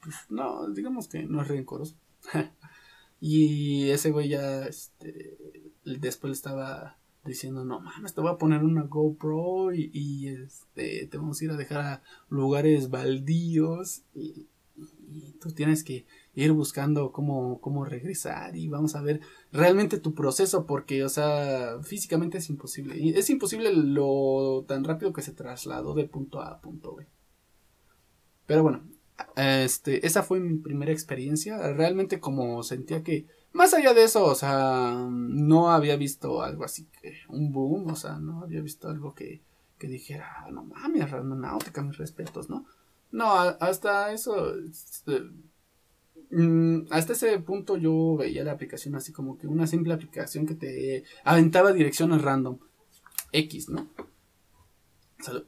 pues, 0.02 0.16
no, 0.30 0.70
digamos 0.70 1.08
que 1.08 1.24
no 1.24 1.42
es 1.42 1.48
rencoroso. 1.48 1.96
y 3.20 3.90
ese 3.90 4.12
güey 4.12 4.30
ya, 4.30 4.66
este, 4.66 5.38
después 5.84 6.34
estaba 6.34 6.98
diciendo, 7.26 7.66
no 7.66 7.80
mames, 7.80 8.14
te 8.14 8.22
voy 8.22 8.32
a 8.32 8.38
poner 8.38 8.64
una 8.64 8.84
GoPro 8.84 9.74
y, 9.74 9.90
y 9.94 10.28
este, 10.28 11.08
te 11.08 11.18
vamos 11.18 11.42
a 11.42 11.46
ir 11.46 11.52
a 11.52 11.58
dejar 11.58 11.82
a 11.82 12.02
lugares 12.30 12.90
baldíos 12.90 14.04
y, 14.14 14.48
tú 15.40 15.52
tienes 15.52 15.84
que 15.84 16.06
ir 16.34 16.52
buscando 16.52 17.12
cómo, 17.12 17.62
cómo 17.62 17.86
regresar 17.86 18.56
y 18.58 18.68
vamos 18.68 18.96
a 18.96 19.02
ver 19.02 19.22
realmente 19.52 20.00
tu 20.00 20.14
proceso 20.14 20.66
porque, 20.66 21.04
o 21.04 21.10
sea, 21.10 21.80
físicamente 21.82 22.40
es 22.40 22.50
imposible. 22.50 22.98
Y 22.98 23.14
es 23.14 23.30
imposible 23.30 23.72
lo 23.74 24.66
tan 24.68 24.84
rápido 24.84 25.14
que 25.14 25.22
se 25.22 25.32
trasladó 25.32 25.94
de 25.94 26.06
punto 26.06 26.42
A 26.42 26.50
a 26.50 26.62
punto 26.62 26.96
B. 26.96 27.08
Pero 28.46 28.64
bueno, 28.64 28.84
este, 29.36 30.06
esa 30.06 30.24
fue 30.24 30.40
mi 30.40 30.58
primera 30.58 30.92
experiencia. 30.92 31.58
Realmente 31.74 32.20
como 32.20 32.64
sentía 32.64 33.04
que, 33.04 33.28
más 33.56 33.74
allá 33.74 33.94
de 33.94 34.04
eso, 34.04 34.26
o 34.26 34.36
sea, 34.36 34.94
no 35.10 35.72
había 35.72 35.96
visto 35.98 36.42
algo 36.42 36.64
así 36.64 36.88
que 37.02 37.18
un 37.30 37.52
boom, 37.52 37.92
o 37.92 37.96
sea, 37.96 38.20
no 38.20 38.42
había 38.42 38.62
visto 38.62 38.90
algo 38.90 39.16
que, 39.16 39.42
que 39.80 39.88
dijera, 39.88 40.46
ah, 40.46 40.52
no 40.52 40.64
mames, 40.64 41.02
aeronáutica, 41.04 41.82
mis 41.82 41.98
respetos, 41.98 42.50
¿no? 42.50 42.66
No, 43.12 43.32
hasta 43.34 44.12
eso, 44.12 44.56
este, 44.60 45.24
Mm, 46.32 46.88
hasta 46.90 47.14
ese 47.14 47.40
punto 47.40 47.78
yo 47.78 48.16
veía 48.18 48.44
la 48.44 48.52
aplicación 48.54 48.96
así 48.96 49.12
como 49.12 49.38
que 49.38 49.48
una 49.48 49.68
simple 49.68 49.94
aplicación 49.94 50.46
que 50.46 50.56
te 50.56 51.04
aventaba 51.24 51.72
direcciones 51.72 52.22
random. 52.22 52.60
X, 53.32 53.70
¿no? 53.70 53.88
Salud. 55.20 55.46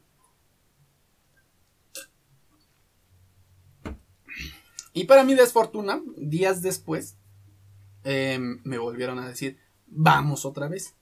Y 4.93 5.05
para 5.05 5.23
mi 5.23 5.35
desfortuna, 5.35 6.01
días 6.17 6.61
después, 6.61 7.17
em, 8.07 8.61
me 8.63 8.77
volvieron 8.77 9.19
a 9.19 9.27
decir, 9.27 9.57
vamos 9.85 10.45
otra 10.45 10.69
vez. 10.69 10.95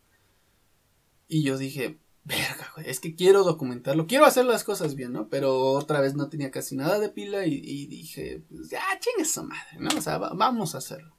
Y 1.27 1.43
yo 1.43 1.55
dije, 1.55 1.99
verga, 2.23 2.71
güey, 2.75 2.89
es 2.89 2.99
que 2.99 3.15
quiero 3.15 3.43
documentarlo, 3.43 4.07
quiero 4.07 4.25
hacer 4.25 4.45
las 4.45 4.63
cosas 4.63 4.95
bien, 4.95 5.13
¿no? 5.13 5.29
Pero 5.29 5.73
otra 5.73 6.01
vez 6.01 6.15
no 6.15 6.29
tenía 6.29 6.49
casi 6.49 6.75
nada 6.75 6.99
de 6.99 7.09
pila 7.09 7.45
y, 7.45 7.85
dije, 7.85 8.43
pues 8.49 8.71
ya, 8.71 8.81
chingue 8.99 9.21
esa 9.21 9.43
madre, 9.43 9.77
¿no? 9.79 9.89
O 9.95 10.01
sea, 10.01 10.17
vamos 10.17 10.73
a 10.73 10.79
hacerlo. 10.79 11.15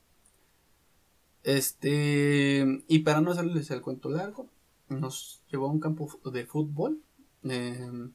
Este, 1.45 2.83
y 2.89 2.99
para 3.01 3.21
no 3.21 3.31
hacerles 3.31 3.71
el 3.71 3.81
cuento 3.81 4.11
largo, 4.11 4.51
nos 4.89 5.45
llevó 5.53 5.69
a 5.69 5.73
un 5.73 5.79
campo 5.79 6.09
de 6.33 6.47
fútbol. 6.47 7.01
Em, 7.45 8.13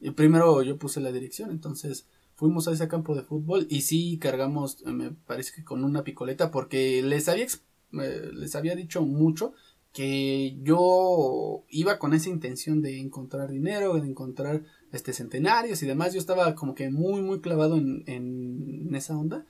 y 0.00 0.10
primero 0.10 0.62
yo 0.62 0.78
puse 0.78 1.00
la 1.00 1.12
dirección, 1.12 1.52
entonces 1.52 2.08
fuimos 2.38 2.68
a 2.68 2.72
ese 2.72 2.86
campo 2.86 3.16
de 3.16 3.24
fútbol 3.24 3.66
y 3.68 3.80
sí 3.80 4.16
cargamos, 4.18 4.80
me 4.86 5.10
parece 5.10 5.52
que 5.52 5.64
con 5.64 5.82
una 5.82 6.04
picoleta, 6.04 6.52
porque 6.52 7.02
les 7.02 7.28
había, 7.28 7.46
eh, 7.46 8.30
les 8.32 8.54
había 8.54 8.76
dicho 8.76 9.02
mucho 9.02 9.54
que 9.92 10.56
yo 10.62 11.64
iba 11.68 11.98
con 11.98 12.14
esa 12.14 12.28
intención 12.28 12.80
de 12.80 13.00
encontrar 13.00 13.50
dinero, 13.50 13.94
de 13.94 14.06
encontrar 14.06 14.62
este 14.92 15.12
centenarios 15.12 15.82
y 15.82 15.86
demás. 15.86 16.12
Yo 16.12 16.20
estaba 16.20 16.54
como 16.54 16.76
que 16.76 16.90
muy, 16.90 17.22
muy 17.22 17.40
clavado 17.40 17.76
en, 17.76 18.94
esa 18.94 19.18
onda. 19.18 19.44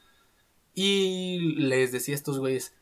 Y 0.75 1.57
les 1.57 1.93
decía 1.93 2.15
a 2.15 2.17
estos 2.17 2.39
güeyes, 2.39 2.73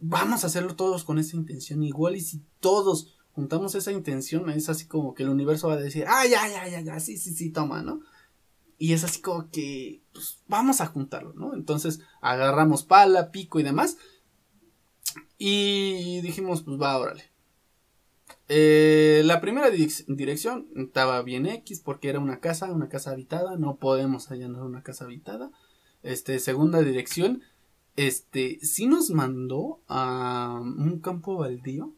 vamos 0.00 0.42
a 0.42 0.46
hacerlo 0.46 0.74
todos 0.74 1.04
con 1.04 1.18
esa 1.18 1.36
intención. 1.36 1.82
Igual 1.82 2.16
y 2.16 2.22
si 2.22 2.40
todos 2.60 3.18
juntamos 3.32 3.74
esa 3.74 3.92
intención, 3.92 4.48
es 4.48 4.70
así 4.70 4.86
como 4.86 5.12
que 5.12 5.24
el 5.24 5.28
universo 5.28 5.68
va 5.68 5.74
a 5.74 5.78
decir, 5.78 6.06
ah, 6.08 6.24
ya, 6.26 6.48
ya, 6.48 6.80
ya, 6.80 7.00
sí, 7.00 7.18
sí, 7.18 7.34
sí, 7.34 7.50
toma, 7.50 7.82
¿no? 7.82 8.00
Y 8.78 8.92
es 8.92 9.04
así 9.04 9.20
como 9.20 9.50
que, 9.50 10.02
pues, 10.12 10.38
vamos 10.48 10.80
a 10.80 10.86
juntarlo, 10.86 11.32
¿no? 11.34 11.54
Entonces 11.54 12.00
agarramos 12.20 12.84
pala, 12.84 13.30
pico 13.30 13.58
y 13.58 13.62
demás 13.62 13.96
y 15.38 16.20
dijimos, 16.22 16.62
pues 16.62 16.80
va, 16.80 16.98
órale. 16.98 17.24
Eh, 18.48 19.22
la 19.24 19.40
primera 19.40 19.70
dirección 19.70 20.68
estaba 20.76 21.22
bien 21.22 21.46
X 21.46 21.80
porque 21.80 22.08
era 22.08 22.20
una 22.20 22.40
casa, 22.40 22.72
una 22.72 22.88
casa 22.88 23.10
habitada, 23.10 23.56
no 23.56 23.76
podemos 23.76 24.30
allanar 24.30 24.62
una 24.62 24.82
casa 24.82 25.04
habitada. 25.04 25.50
Este, 26.02 26.38
segunda 26.38 26.80
dirección, 26.80 27.42
este, 27.96 28.58
sí 28.62 28.86
nos 28.86 29.10
mandó 29.10 29.80
a 29.88 30.60
un 30.62 31.00
campo 31.00 31.36
baldío 31.36 31.92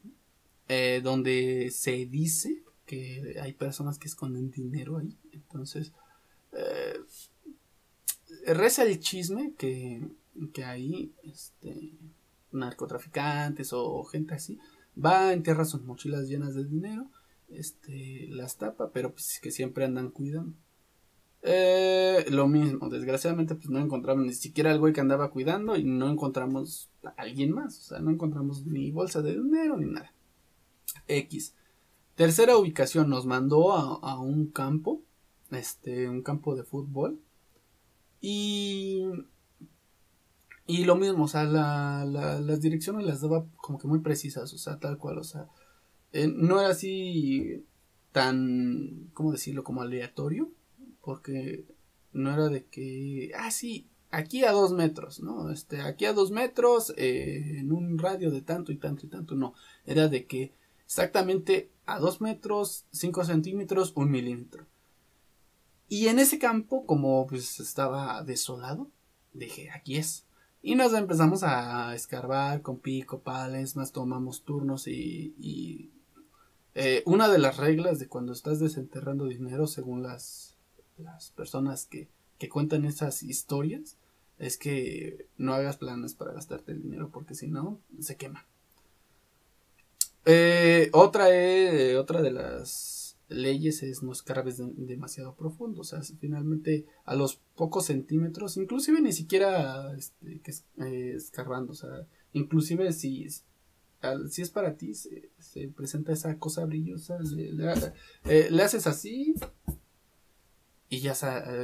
eh, 0.68 1.00
donde 1.02 1.70
se 1.70 2.06
dice 2.06 2.62
que 2.86 3.36
hay 3.42 3.52
personas 3.52 3.98
que 3.98 4.08
esconden 4.08 4.50
dinero 4.50 4.98
ahí. 4.98 5.16
Entonces, 5.32 5.92
eh, 6.52 6.98
reza 8.46 8.84
el 8.84 8.98
chisme 9.00 9.52
que, 9.56 10.06
que 10.52 10.64
ahí, 10.64 11.12
este, 11.22 11.98
narcotraficantes 12.52 13.72
o 13.72 14.04
gente 14.04 14.34
así, 14.34 14.58
va, 15.02 15.32
entierra 15.32 15.64
sus 15.64 15.82
mochilas 15.82 16.28
llenas 16.28 16.54
de 16.54 16.64
dinero, 16.64 17.10
este, 17.48 18.26
las 18.30 18.56
tapa, 18.56 18.90
pero 18.92 19.12
pues 19.12 19.40
que 19.40 19.50
siempre 19.50 19.84
andan 19.84 20.10
cuidando. 20.10 20.56
Eh, 21.42 22.26
lo 22.30 22.48
mismo, 22.48 22.88
desgraciadamente 22.88 23.54
pues 23.54 23.70
no 23.70 23.78
encontramos 23.78 24.26
ni 24.26 24.34
siquiera 24.34 24.72
al 24.72 24.80
güey 24.80 24.92
que 24.92 25.00
andaba 25.00 25.30
cuidando 25.30 25.76
y 25.76 25.84
no 25.84 26.10
encontramos 26.10 26.90
a 27.04 27.10
alguien 27.10 27.52
más, 27.52 27.78
o 27.78 27.82
sea, 27.82 28.00
no 28.00 28.10
encontramos 28.10 28.66
ni 28.66 28.90
bolsa 28.90 29.22
de 29.22 29.34
dinero 29.34 29.76
ni 29.76 29.86
nada. 29.86 30.12
X. 31.06 31.54
Tercera 32.16 32.56
ubicación, 32.56 33.08
nos 33.08 33.26
mandó 33.26 33.72
a 33.72 34.18
un 34.18 34.48
campo, 34.50 35.02
este, 35.50 36.08
un 36.08 36.22
campo 36.22 36.54
de 36.54 36.64
fútbol 36.64 37.20
y 38.20 39.04
y 40.66 40.84
lo 40.84 40.96
mismo, 40.96 41.24
o 41.24 41.28
sea, 41.28 41.44
la, 41.44 42.04
las 42.04 42.60
direcciones 42.60 43.06
las 43.06 43.22
daba 43.22 43.46
como 43.56 43.78
que 43.78 43.88
muy 43.88 44.00
precisas, 44.00 44.52
o 44.52 44.58
sea, 44.58 44.78
tal 44.78 44.98
cual, 44.98 45.16
o 45.16 45.24
sea, 45.24 45.48
eh, 46.12 46.28
no 46.28 46.60
era 46.60 46.68
así 46.70 47.64
tan, 48.12 49.08
¿cómo 49.14 49.32
decirlo?, 49.32 49.64
como 49.64 49.80
aleatorio, 49.80 50.52
porque 51.00 51.64
no 52.12 52.34
era 52.34 52.48
de 52.48 52.66
que, 52.66 53.30
ah, 53.34 53.50
sí, 53.50 53.88
aquí 54.10 54.44
a 54.44 54.52
dos 54.52 54.72
metros, 54.72 55.20
¿no? 55.20 55.50
Este, 55.50 55.80
aquí 55.80 56.04
a 56.04 56.12
dos 56.12 56.32
metros, 56.32 56.92
eh, 56.98 57.60
en 57.60 57.72
un 57.72 57.98
radio 57.98 58.30
de 58.30 58.42
tanto 58.42 58.70
y 58.70 58.76
tanto 58.76 59.06
y 59.06 59.08
tanto, 59.08 59.36
no, 59.36 59.54
era 59.86 60.08
de 60.08 60.26
que 60.26 60.52
exactamente 60.84 61.70
a 61.86 61.98
2 61.98 62.20
metros, 62.20 62.84
5 62.92 63.24
centímetros, 63.24 63.92
1 63.96 64.06
milímetro. 64.06 64.66
Y 65.88 66.08
en 66.08 66.18
ese 66.18 66.38
campo, 66.38 66.84
como 66.84 67.26
pues 67.26 67.60
estaba 67.60 68.22
desolado, 68.22 68.88
dije, 69.32 69.70
aquí 69.70 69.96
es. 69.96 70.24
Y 70.62 70.74
nos 70.74 70.92
empezamos 70.92 71.42
a 71.44 71.94
escarbar 71.94 72.62
con 72.62 72.78
pico, 72.78 73.20
pales, 73.20 73.76
más 73.76 73.92
tomamos 73.92 74.42
turnos 74.42 74.86
y, 74.86 75.90
eh, 76.74 77.02
una 77.06 77.28
de 77.28 77.38
las 77.38 77.56
reglas 77.56 77.98
de 77.98 78.08
cuando 78.08 78.32
estás 78.32 78.60
desenterrando 78.60 79.26
dinero, 79.26 79.66
según 79.66 80.02
las, 80.02 80.56
las 80.98 81.30
personas 81.30 81.86
que, 81.86 82.08
que 82.38 82.48
cuentan 82.48 82.84
esas 82.84 83.22
historias, 83.22 83.96
es 84.38 84.58
que 84.58 85.26
no 85.36 85.54
hagas 85.54 85.76
planes 85.76 86.14
para 86.14 86.32
gastarte 86.32 86.72
el 86.72 86.82
dinero 86.82 87.10
porque 87.10 87.34
si 87.34 87.48
no, 87.48 87.80
se 88.00 88.16
quema. 88.16 88.46
Eh, 90.24 90.90
otra, 90.92 91.30
eh, 91.30 91.96
otra 91.96 92.20
de 92.20 92.30
las 92.30 92.97
leyes 93.28 93.82
es 93.82 94.02
no 94.02 94.12
escarbes 94.12 94.56
demasiado 94.58 95.34
profundo. 95.34 95.82
O 95.82 95.84
sea, 95.84 96.00
finalmente 96.18 96.86
a 97.04 97.14
los 97.14 97.36
pocos 97.54 97.86
centímetros, 97.86 98.56
inclusive 98.56 99.00
ni 99.00 99.12
siquiera 99.12 99.94
este, 99.96 100.40
que, 100.40 100.52
eh, 100.84 101.14
escarbando. 101.16 101.72
O 101.72 101.76
sea, 101.76 102.06
inclusive 102.32 102.92
si, 102.92 103.26
si 104.30 104.42
es 104.42 104.50
para 104.50 104.76
ti, 104.76 104.94
se, 104.94 105.30
presenta 105.76 106.12
esa 106.12 106.38
cosa 106.38 106.64
brillosa, 106.64 107.18
le, 107.20 108.62
haces 108.62 108.86
así 108.86 109.34
y 110.88 111.00
ya, 111.00 111.14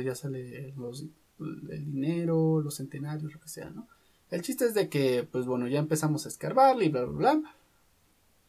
ya 0.01 0.15
sale 0.15 0.75
el 1.39 1.85
dinero, 1.87 2.61
los 2.61 2.77
centenarios, 2.77 3.33
lo 3.33 3.41
que 3.41 3.49
sea, 3.49 3.71
¿no? 3.71 3.89
El 4.31 4.43
chiste 4.43 4.65
es 4.67 4.75
de 4.75 4.89
que, 4.89 5.27
pues 5.31 5.47
bueno, 5.47 5.69
ya 5.69 5.79
empezamos 5.79 6.27
a 6.27 6.29
escarbarle 6.29 6.87
y 6.87 6.89
bla, 6.89 7.05
bla, 7.05 7.35
bla. 7.35 7.55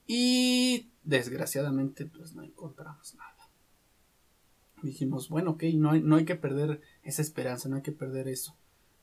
Y 0.08 0.90
desgraciadamente 1.06 2.06
pues 2.06 2.34
no 2.34 2.44
encontramos 2.44 3.16
nada. 3.16 3.50
Dijimos, 4.84 5.30
bueno, 5.30 5.52
ok, 5.52 5.64
no 5.76 5.92
hay, 5.92 6.02
no 6.02 6.18
hay 6.18 6.26
que 6.26 6.36
perder 6.36 6.82
esa 7.04 7.22
esperanza, 7.22 7.70
no 7.70 7.78
hay 7.78 7.82
que 7.82 7.92
perder 7.92 8.28
eso. 8.28 8.58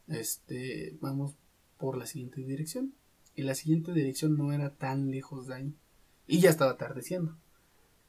Este, 0.08 0.96
vamos 1.00 1.34
por 1.78 1.96
la 1.96 2.06
siguiente 2.06 2.42
dirección. 2.42 2.94
Y 3.34 3.42
la 3.42 3.54
siguiente 3.54 3.92
dirección 3.92 4.36
no 4.36 4.52
era 4.52 4.74
tan 4.74 5.10
lejos 5.10 5.46
de 5.46 5.54
ahí. 5.54 5.74
Y 6.26 6.40
ya 6.40 6.50
estaba 6.50 6.72
atardeciendo. 6.72 7.36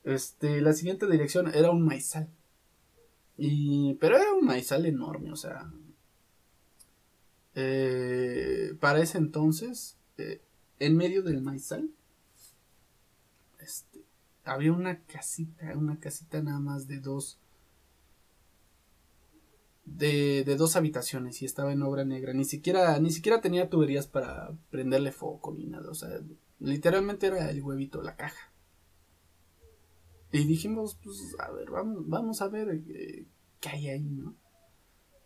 Este, 0.03 0.61
la 0.61 0.73
siguiente 0.73 1.07
dirección 1.07 1.53
era 1.53 1.71
un 1.71 1.81
maizal. 1.81 2.29
Y, 3.37 3.95
pero 3.95 4.17
era 4.17 4.33
un 4.33 4.45
maizal 4.45 4.85
enorme, 4.85 5.31
o 5.31 5.35
sea. 5.35 5.71
Eh, 7.55 8.75
para 8.79 9.01
ese 9.01 9.17
entonces, 9.17 9.97
eh, 10.17 10.41
en 10.79 10.97
medio 10.97 11.23
del 11.23 11.41
maizal, 11.41 11.89
había 14.43 14.73
una 14.73 15.03
casita, 15.03 15.73
una 15.75 15.99
casita 15.99 16.41
nada 16.41 16.59
más 16.59 16.87
de 16.87 16.99
dos, 16.99 17.39
de, 19.85 20.43
de, 20.43 20.55
dos 20.55 20.75
habitaciones 20.75 21.41
y 21.41 21.45
estaba 21.45 21.73
en 21.73 21.81
obra 21.83 22.05
negra. 22.05 22.33
Ni 22.33 22.45
siquiera, 22.45 22.99
ni 22.99 23.11
siquiera 23.11 23.41
tenía 23.41 23.69
tuberías 23.69 24.07
para 24.07 24.51
prenderle 24.69 25.11
foco 25.11 25.53
ni 25.53 25.65
nada. 25.65 25.89
O 25.89 25.95
sea, 25.95 26.09
literalmente 26.59 27.27
era 27.27 27.49
el 27.49 27.61
huevito, 27.61 28.01
la 28.01 28.15
caja. 28.15 28.51
Y 30.31 30.45
dijimos, 30.45 30.97
pues, 31.03 31.35
a 31.39 31.51
ver, 31.51 31.69
vamos, 31.69 32.07
vamos 32.07 32.41
a 32.41 32.47
ver 32.47 32.81
eh, 32.89 33.27
qué 33.59 33.69
hay 33.69 33.89
ahí, 33.89 34.09
¿no? 34.09 34.35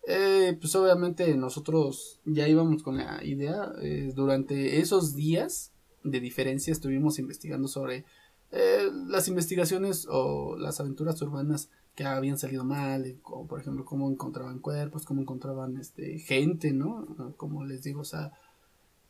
Eh, 0.10 0.58
pues 0.60 0.74
obviamente 0.76 1.36
nosotros 1.36 2.22
ya 2.24 2.48
íbamos 2.48 2.82
con 2.82 2.98
la 2.98 3.24
idea. 3.24 3.74
Eh, 3.82 4.14
durante 4.16 4.80
esos 4.80 5.16
días 5.16 5.74
de 6.04 6.22
diferencia 6.22 6.72
estuvimos 6.72 7.20
investigando 7.20 7.68
sobre 7.68 8.06
eh, 8.52 8.90
las 9.08 9.28
investigaciones 9.28 10.08
o 10.10 10.56
las 10.58 10.80
aventuras 10.80 11.22
urbanas 11.22 11.70
que 11.96 12.06
habían 12.06 12.38
salido 12.38 12.64
mal, 12.64 13.06
eh, 13.06 13.18
como 13.22 13.48
por 13.48 13.60
ejemplo 13.60 13.84
cómo 13.84 14.10
encontraban 14.10 14.60
cuerpos, 14.60 15.06
cómo 15.06 15.22
encontraban 15.22 15.78
este 15.78 16.20
gente, 16.20 16.72
¿no? 16.72 17.34
Como 17.38 17.66
les 17.66 17.84
digo, 17.84 18.02
o 18.02 18.06
sea, 18.06 18.32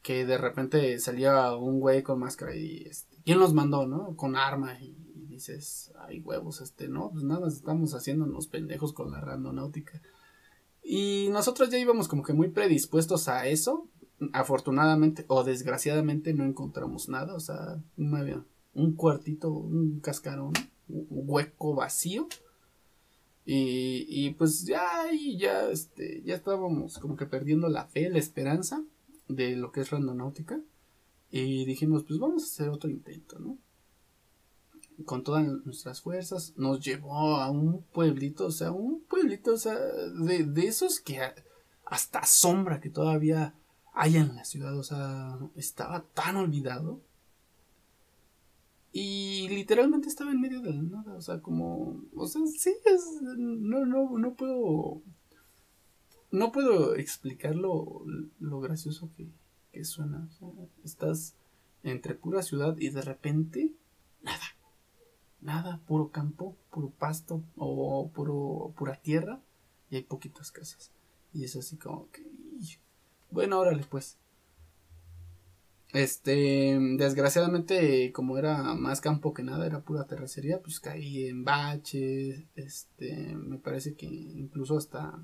que 0.02 0.26
de 0.26 0.38
repente 0.38 0.98
salía 1.00 1.54
un 1.56 1.80
güey 1.80 2.02
con 2.02 2.20
máscara 2.20 2.56
y 2.56 2.84
este, 2.84 3.18
¿quién 3.26 3.40
los 3.40 3.54
mandó, 3.54 3.86
no? 3.86 4.16
Con 4.16 4.36
arma 4.36 4.80
y, 4.80 4.96
dices, 5.28 5.92
ay 6.00 6.22
huevos, 6.22 6.62
este, 6.62 6.88
no, 6.88 7.12
pues 7.12 7.24
nada, 7.24 7.48
estamos 7.48 7.94
haciendo 7.94 8.24
unos 8.24 8.48
pendejos 8.48 8.94
con 8.94 9.12
la 9.12 9.20
randonáutica. 9.22 10.02
Y 10.82 11.28
nosotros 11.32 11.70
ya 11.70 11.78
íbamos 11.78 12.08
como 12.08 12.24
que 12.24 12.34
muy 12.34 12.48
predispuestos 12.48 13.28
a 13.28 13.46
eso. 13.48 13.88
Afortunadamente 14.34 15.26
o 15.28 15.44
desgraciadamente 15.44 16.34
no 16.34 16.44
encontramos 16.46 17.08
nada, 17.10 17.36
o 17.36 17.40
sea, 17.40 17.80
no 17.98 18.18
había 18.18 18.44
un 18.78 18.94
cuartito, 18.94 19.50
un 19.50 20.00
cascarón, 20.00 20.54
hueco 20.88 21.74
vacío. 21.74 22.28
Y, 23.46 24.06
y 24.08 24.32
pues 24.32 24.66
ya 24.66 24.84
ya, 25.38 25.70
este, 25.70 26.22
ya 26.24 26.36
estábamos 26.36 27.00
como 27.00 27.16
que 27.16 27.26
perdiendo 27.26 27.70
la 27.70 27.86
fe, 27.86 28.10
la 28.10 28.20
esperanza 28.20 28.84
de 29.28 29.56
lo 29.56 29.72
que 29.72 29.82
es 29.82 29.90
randonáutica. 29.90 30.60
Y 31.32 31.66
dijimos, 31.66 32.04
pues 32.04 32.20
vamos 32.20 32.44
a 32.44 32.46
hacer 32.46 32.70
otro 32.70 32.90
intento, 32.90 33.40
¿no? 33.40 33.58
Con 35.06 35.24
todas 35.24 35.46
nuestras 35.66 36.02
fuerzas, 36.02 36.54
nos 36.56 36.80
llevó 36.80 37.38
a 37.38 37.50
un 37.50 37.82
pueblito, 37.82 38.46
o 38.46 38.52
sea, 38.52 38.72
un 38.72 39.02
pueblito, 39.02 39.54
o 39.54 39.58
sea, 39.58 39.76
de, 39.76 40.44
de 40.44 40.68
esos 40.68 41.00
que 41.00 41.20
hasta 41.86 42.26
sombra 42.26 42.80
que 42.80 42.90
todavía 42.90 43.54
hay 43.94 44.18
en 44.18 44.36
la 44.36 44.46
ciudad, 44.46 44.78
o 44.78 44.84
sea, 44.84 45.38
estaba 45.56 46.04
tan 46.14 46.36
olvidado 46.38 47.02
y 48.92 49.50
literalmente 49.50 50.08
estaba 50.08 50.32
en 50.32 50.42
medio 50.42 50.62
de 50.62 50.74
la 50.74 50.82
nada, 50.82 51.16
o 51.16 51.22
sea, 51.22 51.42
como, 51.42 52.02
o 52.16 52.28
sea, 52.28 52.42
sí, 52.48 52.74
es, 52.86 53.22
no, 53.22 53.86
no, 53.86 54.18
no 54.18 54.34
puedo, 54.34 55.02
no 56.32 56.52
puedo 56.52 56.96
explicar 56.96 57.56
lo, 57.56 58.04
gracioso 58.40 59.10
que, 59.16 59.28
que 59.72 59.84
suena. 59.84 60.28
Estás 60.84 61.36
entre 61.84 62.16
pura 62.16 62.42
ciudad 62.42 62.76
y 62.78 62.90
de 62.90 63.02
repente, 63.02 63.74
nada, 64.24 64.44
nada, 65.42 65.82
puro 65.86 66.12
campo, 66.12 66.56
puro 66.72 66.90
pasto 66.90 67.44
o 67.56 68.10
puro, 68.14 68.74
pura 68.78 68.96
tierra 68.96 69.42
y 69.90 69.98
hay 69.98 70.04
poquitas 70.04 70.52
casas. 70.52 70.92
Y 71.34 71.44
es 71.44 71.56
así 71.56 71.78
como 71.78 72.10
que, 72.12 72.26
bueno, 73.32 73.60
órale 73.60 73.84
pues. 73.90 74.18
Este, 75.98 76.78
desgraciadamente, 76.96 78.12
como 78.12 78.38
era 78.38 78.76
más 78.76 79.02
campo 79.02 79.34
que 79.34 79.42
nada, 79.42 79.66
era 79.66 79.82
pura 79.82 80.06
terracería, 80.06 80.62
pues 80.62 80.80
caí 80.80 81.26
en 81.26 81.44
baches, 81.44 82.44
este, 82.56 83.36
me 83.36 83.58
parece 83.58 83.96
que 83.96 84.06
incluso 84.06 84.78
hasta 84.78 85.20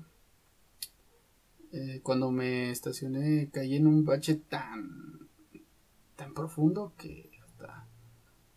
eh, 1.70 2.00
cuando 2.02 2.32
me 2.32 2.72
estacioné 2.72 3.50
caí 3.52 3.76
en 3.76 3.86
un 3.86 4.04
bache 4.04 4.34
tan, 4.34 5.28
tan 6.16 6.34
profundo 6.34 6.92
que 6.98 7.30
hasta 7.44 7.86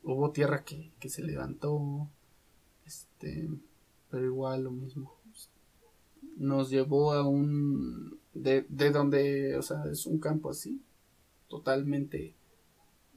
hubo 0.01 0.31
tierra 0.31 0.63
que, 0.63 0.93
que 0.99 1.09
se 1.09 1.21
levantó, 1.21 2.09
este, 2.83 3.47
pero 4.09 4.25
igual 4.25 4.63
lo 4.63 4.71
mismo. 4.71 5.13
Nos 6.35 6.71
llevó 6.71 7.13
a 7.13 7.27
un, 7.27 8.19
de, 8.33 8.65
de 8.69 8.89
donde, 8.89 9.55
o 9.55 9.61
sea, 9.61 9.83
es 9.91 10.07
un 10.07 10.17
campo 10.17 10.49
así, 10.49 10.81
totalmente 11.47 12.35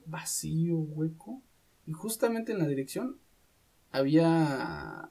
vacío, 0.06 0.78
hueco. 0.78 1.42
Y 1.86 1.92
justamente 1.92 2.52
en 2.52 2.58
la 2.58 2.66
dirección 2.66 3.18
había 3.90 5.08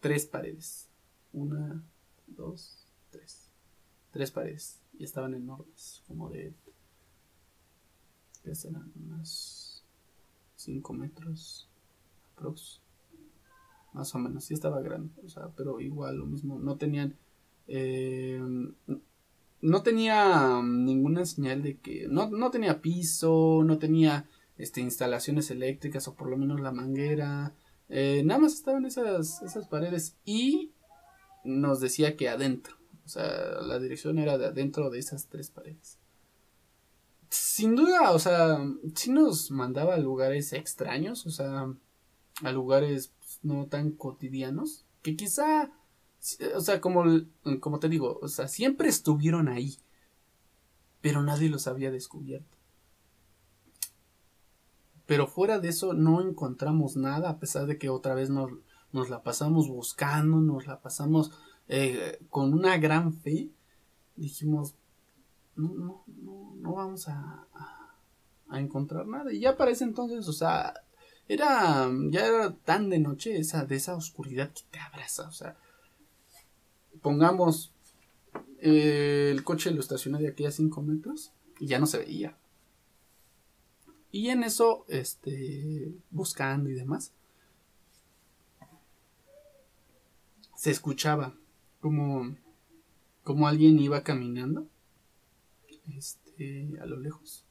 tres 0.00 0.26
paredes. 0.26 0.88
Una, 1.32 1.82
dos, 2.26 2.86
tres. 3.10 3.50
Tres 4.10 4.30
paredes. 4.30 4.80
Y 4.98 5.04
estaban 5.04 5.34
enormes, 5.34 6.02
como 6.06 6.28
de... 6.30 6.54
¿Qué 8.42 8.54
serán? 8.54 8.92
Unas 8.96 9.84
cinco 10.56 10.92
metros. 10.92 11.68
Aprox. 12.32 12.80
Más 13.92 14.14
o 14.14 14.18
menos. 14.18 14.44
Sí 14.44 14.54
estaba 14.54 14.80
grande. 14.80 15.12
O 15.24 15.28
sea, 15.28 15.48
pero 15.56 15.80
igual 15.80 16.16
lo 16.16 16.26
mismo. 16.26 16.58
No 16.58 16.76
tenían... 16.76 17.16
Eh, 17.66 18.40
no 19.60 19.82
tenía 19.82 20.60
mm, 20.62 20.84
ninguna 20.84 21.24
señal 21.24 21.62
de 21.62 21.78
que 21.78 22.06
no, 22.08 22.28
no 22.30 22.50
tenía 22.50 22.80
piso, 22.80 23.62
no 23.64 23.78
tenía 23.78 24.28
este, 24.56 24.80
instalaciones 24.80 25.50
eléctricas 25.50 26.08
o 26.08 26.14
por 26.14 26.28
lo 26.28 26.36
menos 26.36 26.60
la 26.60 26.72
manguera. 26.72 27.54
Eh, 27.88 28.22
nada 28.24 28.40
más 28.40 28.54
estaban 28.54 28.84
esas, 28.84 29.42
esas 29.42 29.66
paredes 29.68 30.16
y 30.24 30.72
nos 31.44 31.80
decía 31.80 32.16
que 32.16 32.28
adentro. 32.28 32.76
O 33.04 33.08
sea, 33.08 33.62
la 33.62 33.78
dirección 33.78 34.18
era 34.18 34.36
de 34.36 34.46
adentro 34.46 34.90
de 34.90 34.98
esas 34.98 35.28
tres 35.28 35.50
paredes. 35.50 35.98
Sin 37.30 37.74
duda, 37.74 38.12
o 38.12 38.18
sea, 38.18 38.58
sí 38.94 39.10
nos 39.10 39.50
mandaba 39.50 39.94
a 39.94 39.98
lugares 39.98 40.52
extraños, 40.52 41.26
o 41.26 41.30
sea, 41.30 41.72
a 42.42 42.52
lugares 42.52 43.12
pues, 43.18 43.38
no 43.42 43.66
tan 43.66 43.92
cotidianos, 43.92 44.84
que 45.02 45.16
quizá 45.16 45.70
o 46.54 46.60
sea, 46.60 46.80
como, 46.80 47.04
como 47.60 47.78
te 47.78 47.88
digo, 47.88 48.18
o 48.20 48.28
sea, 48.28 48.48
siempre 48.48 48.88
estuvieron 48.88 49.48
ahí, 49.48 49.78
pero 51.00 51.22
nadie 51.22 51.48
los 51.48 51.66
había 51.66 51.90
descubierto. 51.90 52.56
Pero 55.06 55.26
fuera 55.26 55.58
de 55.58 55.68
eso 55.68 55.94
no 55.94 56.20
encontramos 56.20 56.96
nada, 56.96 57.30
a 57.30 57.38
pesar 57.38 57.66
de 57.66 57.78
que 57.78 57.88
otra 57.88 58.14
vez 58.14 58.28
nos, 58.28 58.50
nos 58.92 59.08
la 59.08 59.22
pasamos 59.22 59.68
buscando, 59.68 60.40
nos 60.40 60.66
la 60.66 60.80
pasamos 60.80 61.32
eh, 61.68 62.18
con 62.28 62.52
una 62.52 62.76
gran 62.76 63.14
fe. 63.14 63.50
Dijimos, 64.16 64.74
no, 65.56 65.72
no, 65.74 66.04
no, 66.06 66.54
no 66.56 66.72
vamos 66.74 67.08
a, 67.08 67.46
a, 68.48 68.60
encontrar 68.60 69.06
nada. 69.06 69.32
Y 69.32 69.40
ya 69.40 69.56
para 69.56 69.70
ese 69.70 69.84
entonces, 69.84 70.28
o 70.28 70.32
sea, 70.32 70.74
era, 71.26 71.88
ya 72.10 72.26
era 72.26 72.54
tan 72.56 72.90
de 72.90 72.98
noche 72.98 73.38
esa, 73.38 73.64
de 73.64 73.76
esa 73.76 73.94
oscuridad 73.94 74.50
que 74.52 74.62
te 74.70 74.78
abraza, 74.78 75.28
o 75.28 75.32
sea, 75.32 75.56
pongamos, 77.02 77.72
eh, 78.60 79.30
el 79.32 79.44
coche 79.44 79.70
lo 79.70 79.80
estacioné 79.80 80.18
de 80.18 80.28
aquí 80.28 80.44
a 80.44 80.50
5 80.50 80.82
metros 80.82 81.32
y 81.60 81.66
ya 81.66 81.78
no 81.78 81.86
se 81.86 81.98
veía. 81.98 82.36
Y 84.10 84.28
en 84.28 84.42
eso, 84.42 84.84
este, 84.88 85.92
buscando 86.10 86.70
y 86.70 86.74
demás, 86.74 87.12
se 90.56 90.70
escuchaba 90.70 91.34
como, 91.80 92.36
como 93.22 93.46
alguien 93.46 93.78
iba 93.78 94.02
caminando, 94.02 94.66
este, 95.96 96.78
a 96.80 96.86
lo 96.86 96.96
lejos. 96.98 97.44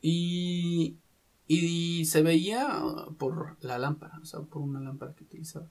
Y, 0.00 0.98
y 1.48 2.04
se 2.04 2.22
veía 2.22 2.82
por 3.18 3.56
la 3.64 3.78
lámpara, 3.78 4.18
o 4.20 4.24
sea, 4.24 4.40
por 4.40 4.62
una 4.62 4.80
lámpara 4.80 5.14
que 5.14 5.24
utilizaba. 5.24 5.68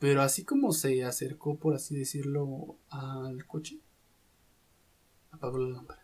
Pero 0.00 0.22
así 0.22 0.44
como 0.44 0.72
se 0.72 1.04
acercó, 1.04 1.58
por 1.58 1.74
así 1.74 1.94
decirlo, 1.94 2.78
al 2.88 3.46
coche, 3.46 3.78
apagó 5.30 5.58
la 5.58 5.68
lámpara. 5.68 6.00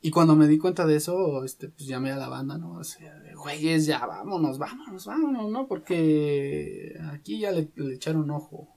Y 0.00 0.12
cuando 0.12 0.36
me 0.36 0.46
di 0.46 0.58
cuenta 0.58 0.86
de 0.86 0.96
eso, 0.96 1.44
este, 1.44 1.68
pues 1.68 1.88
llamé 1.88 2.12
a 2.12 2.16
la 2.16 2.28
banda, 2.28 2.56
¿no? 2.56 2.74
O 2.74 2.84
sea, 2.84 3.20
güeyes, 3.34 3.86
ya 3.86 4.06
vámonos, 4.06 4.58
vámonos, 4.58 5.06
vámonos, 5.06 5.50
¿no? 5.50 5.66
Porque 5.66 6.96
aquí 7.12 7.40
ya 7.40 7.50
le, 7.50 7.68
echaron 7.92 8.30
ojo. 8.30 8.68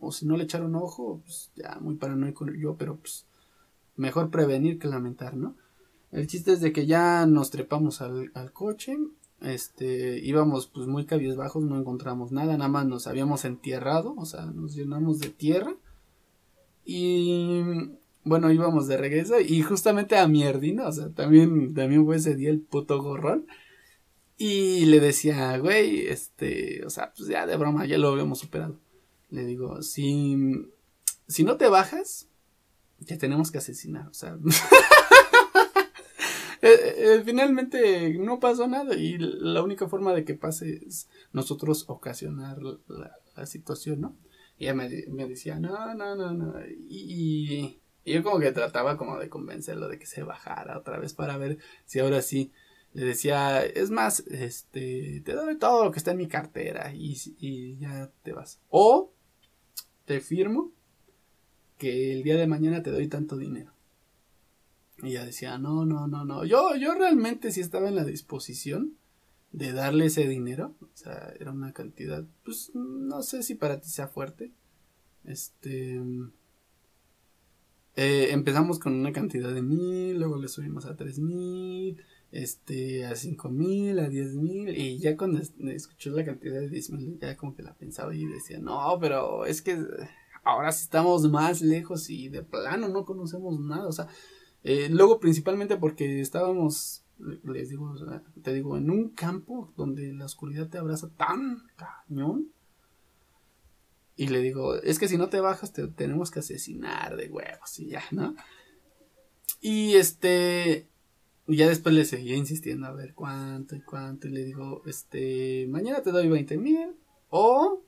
O, 0.00 0.10
si 0.10 0.24
no 0.24 0.38
le 0.38 0.44
echaron 0.44 0.74
ojo, 0.74 1.20
pues 1.24 1.52
ya 1.54 1.78
muy 1.80 1.96
paranoico 1.96 2.46
yo, 2.50 2.76
pero 2.76 2.96
pues 2.96 3.26
mejor 3.96 4.30
prevenir 4.30 4.78
que 4.78 4.88
lamentar, 4.88 5.36
¿no? 5.36 5.54
El 6.10 6.26
chiste 6.26 6.52
es 6.52 6.62
de 6.62 6.72
que 6.72 6.86
ya 6.86 7.26
nos 7.26 7.50
trepamos 7.50 8.00
al 8.00 8.52
coche. 8.54 8.96
Este, 9.42 10.18
íbamos 10.18 10.68
pues 10.68 10.86
muy 10.86 11.04
cabizbajos, 11.04 11.64
no 11.64 11.78
encontramos 11.78 12.30
nada, 12.30 12.56
nada 12.56 12.68
más 12.68 12.86
nos 12.86 13.06
habíamos 13.06 13.44
entierrado, 13.44 14.14
o 14.16 14.24
sea, 14.24 14.46
nos 14.46 14.74
llenamos 14.74 15.18
de 15.18 15.30
tierra. 15.30 15.74
Y 16.84 17.62
bueno, 18.24 18.50
íbamos 18.52 18.86
de 18.86 18.96
regreso 18.96 19.40
y 19.40 19.62
justamente 19.62 20.16
a 20.16 20.28
Mierdino, 20.28 20.86
o 20.86 20.92
sea, 20.92 21.10
también, 21.10 21.74
también 21.74 22.04
fue 22.04 22.16
ese 22.16 22.36
día 22.36 22.50
el 22.50 22.60
puto 22.60 23.02
gorrón. 23.02 23.46
Y 24.38 24.86
le 24.86 25.00
decía, 25.00 25.56
güey, 25.58 26.06
este, 26.06 26.84
o 26.84 26.90
sea, 26.90 27.12
pues 27.16 27.28
ya 27.28 27.46
de 27.46 27.56
broma, 27.56 27.86
ya 27.86 27.98
lo 27.98 28.08
habíamos 28.08 28.38
superado. 28.38 28.78
Le 29.30 29.44
digo, 29.44 29.82
si, 29.82 30.36
si 31.28 31.44
no 31.44 31.56
te 31.56 31.68
bajas, 31.68 32.28
te 33.06 33.16
tenemos 33.16 33.50
que 33.50 33.58
asesinar, 33.58 34.08
o 34.08 34.14
sea. 34.14 34.36
Eh, 36.72 37.16
eh, 37.16 37.22
finalmente 37.24 38.16
no 38.20 38.38
pasó 38.38 38.68
nada 38.68 38.94
y 38.94 39.18
la 39.18 39.64
única 39.64 39.88
forma 39.88 40.14
de 40.14 40.24
que 40.24 40.34
pase 40.34 40.80
es 40.86 41.08
nosotros 41.32 41.86
ocasionar 41.88 42.58
la, 42.62 43.46
situación, 43.46 44.00
¿no? 44.00 44.16
Y 44.58 44.66
ella 44.66 44.74
me, 44.74 44.88
decía, 45.26 45.58
no, 45.58 45.92
no, 45.94 46.14
no, 46.14 46.32
no. 46.32 46.54
y, 46.88 47.80
yo 48.04 48.22
como 48.22 48.38
que 48.38 48.52
trataba 48.52 48.96
como 48.96 49.18
de 49.18 49.28
convencerlo 49.28 49.88
de 49.88 49.98
que 49.98 50.06
se 50.06 50.22
bajara 50.22 50.78
otra 50.78 50.98
vez 51.00 51.14
para 51.14 51.36
ver 51.36 51.58
si 51.84 51.98
ahora 51.98 52.22
sí 52.22 52.52
le 52.92 53.06
decía, 53.06 53.64
es 53.64 53.90
más, 53.90 54.20
este, 54.28 55.20
te 55.24 55.32
doy 55.32 55.58
todo 55.58 55.84
lo 55.84 55.90
que 55.90 55.98
está 55.98 56.12
en 56.12 56.18
mi 56.18 56.28
cartera 56.28 56.92
y 56.94 57.76
ya 57.78 58.08
te 58.22 58.32
vas. 58.32 58.60
O 58.70 59.12
te 60.04 60.20
firmo 60.20 60.70
que 61.78 62.12
el 62.12 62.22
día 62.22 62.36
de 62.36 62.46
mañana 62.46 62.84
te 62.84 62.92
doy 62.92 63.08
tanto 63.08 63.36
dinero. 63.36 63.72
Y 65.02 65.08
ella 65.08 65.24
decía, 65.24 65.58
no, 65.58 65.84
no, 65.84 66.06
no, 66.06 66.24
no. 66.24 66.44
Yo, 66.44 66.76
yo 66.76 66.94
realmente 66.94 67.50
sí 67.50 67.60
estaba 67.60 67.88
en 67.88 67.96
la 67.96 68.04
disposición 68.04 68.96
de 69.50 69.72
darle 69.72 70.06
ese 70.06 70.28
dinero. 70.28 70.74
O 70.80 70.96
sea, 70.96 71.34
era 71.38 71.50
una 71.52 71.72
cantidad, 71.72 72.24
pues 72.44 72.70
no 72.74 73.22
sé 73.22 73.42
si 73.42 73.54
para 73.54 73.80
ti 73.80 73.88
sea 73.88 74.08
fuerte. 74.08 74.52
Este 75.24 76.00
eh, 77.94 78.28
empezamos 78.30 78.78
con 78.78 78.94
una 78.94 79.12
cantidad 79.12 79.52
de 79.52 79.60
mil, 79.60 80.18
luego 80.18 80.38
le 80.38 80.48
subimos 80.48 80.86
a 80.86 80.96
tres 80.96 81.18
mil, 81.18 82.00
este, 82.30 83.04
a 83.04 83.14
cinco 83.16 83.50
mil, 83.50 83.98
a 83.98 84.08
diez 84.08 84.34
mil, 84.34 84.74
y 84.76 84.98
ya 84.98 85.16
cuando 85.16 85.40
escuchó 85.70 86.10
la 86.10 86.24
cantidad 86.24 86.58
de 86.58 86.70
diez 86.70 86.90
mil, 86.90 87.18
ya 87.20 87.36
como 87.36 87.54
que 87.54 87.62
la 87.62 87.74
pensaba 87.74 88.14
y 88.14 88.24
decía, 88.24 88.58
no, 88.58 88.96
pero 88.98 89.44
es 89.44 89.60
que 89.60 89.78
ahora 90.42 90.72
sí 90.72 90.84
estamos 90.84 91.30
más 91.30 91.60
lejos 91.60 92.08
y 92.08 92.30
de 92.30 92.42
plano 92.42 92.88
no 92.88 93.04
conocemos 93.04 93.60
nada, 93.60 93.86
o 93.86 93.92
sea, 93.92 94.08
eh, 94.64 94.88
luego 94.90 95.20
principalmente 95.20 95.76
porque 95.76 96.20
estábamos, 96.20 97.04
les 97.18 97.68
digo, 97.68 97.94
te 98.42 98.52
digo, 98.52 98.76
en 98.76 98.90
un 98.90 99.10
campo 99.10 99.72
donde 99.76 100.12
la 100.12 100.26
oscuridad 100.26 100.68
te 100.68 100.78
abraza 100.78 101.08
tan 101.16 101.62
cañón, 101.76 102.48
y 104.14 104.28
le 104.28 104.40
digo, 104.40 104.76
es 104.76 104.98
que 104.98 105.08
si 105.08 105.16
no 105.16 105.30
te 105.30 105.40
bajas 105.40 105.72
te 105.72 105.86
tenemos 105.88 106.30
que 106.30 106.40
asesinar 106.40 107.16
de 107.16 107.28
huevos 107.28 107.78
y 107.78 107.88
ya, 107.88 108.02
¿no? 108.10 108.34
Y 109.60 109.94
este, 109.94 110.88
ya 111.46 111.68
después 111.68 111.94
le 111.94 112.04
seguía 112.04 112.36
insistiendo 112.36 112.86
a 112.86 112.92
ver 112.92 113.14
cuánto 113.14 113.76
y 113.76 113.80
cuánto. 113.80 114.26
Y 114.26 114.32
le 114.32 114.44
digo, 114.44 114.82
este, 114.86 115.66
mañana 115.68 116.02
te 116.02 116.10
doy 116.10 116.28
20 116.28 116.58
mil. 116.58 116.96
O, 117.30 117.82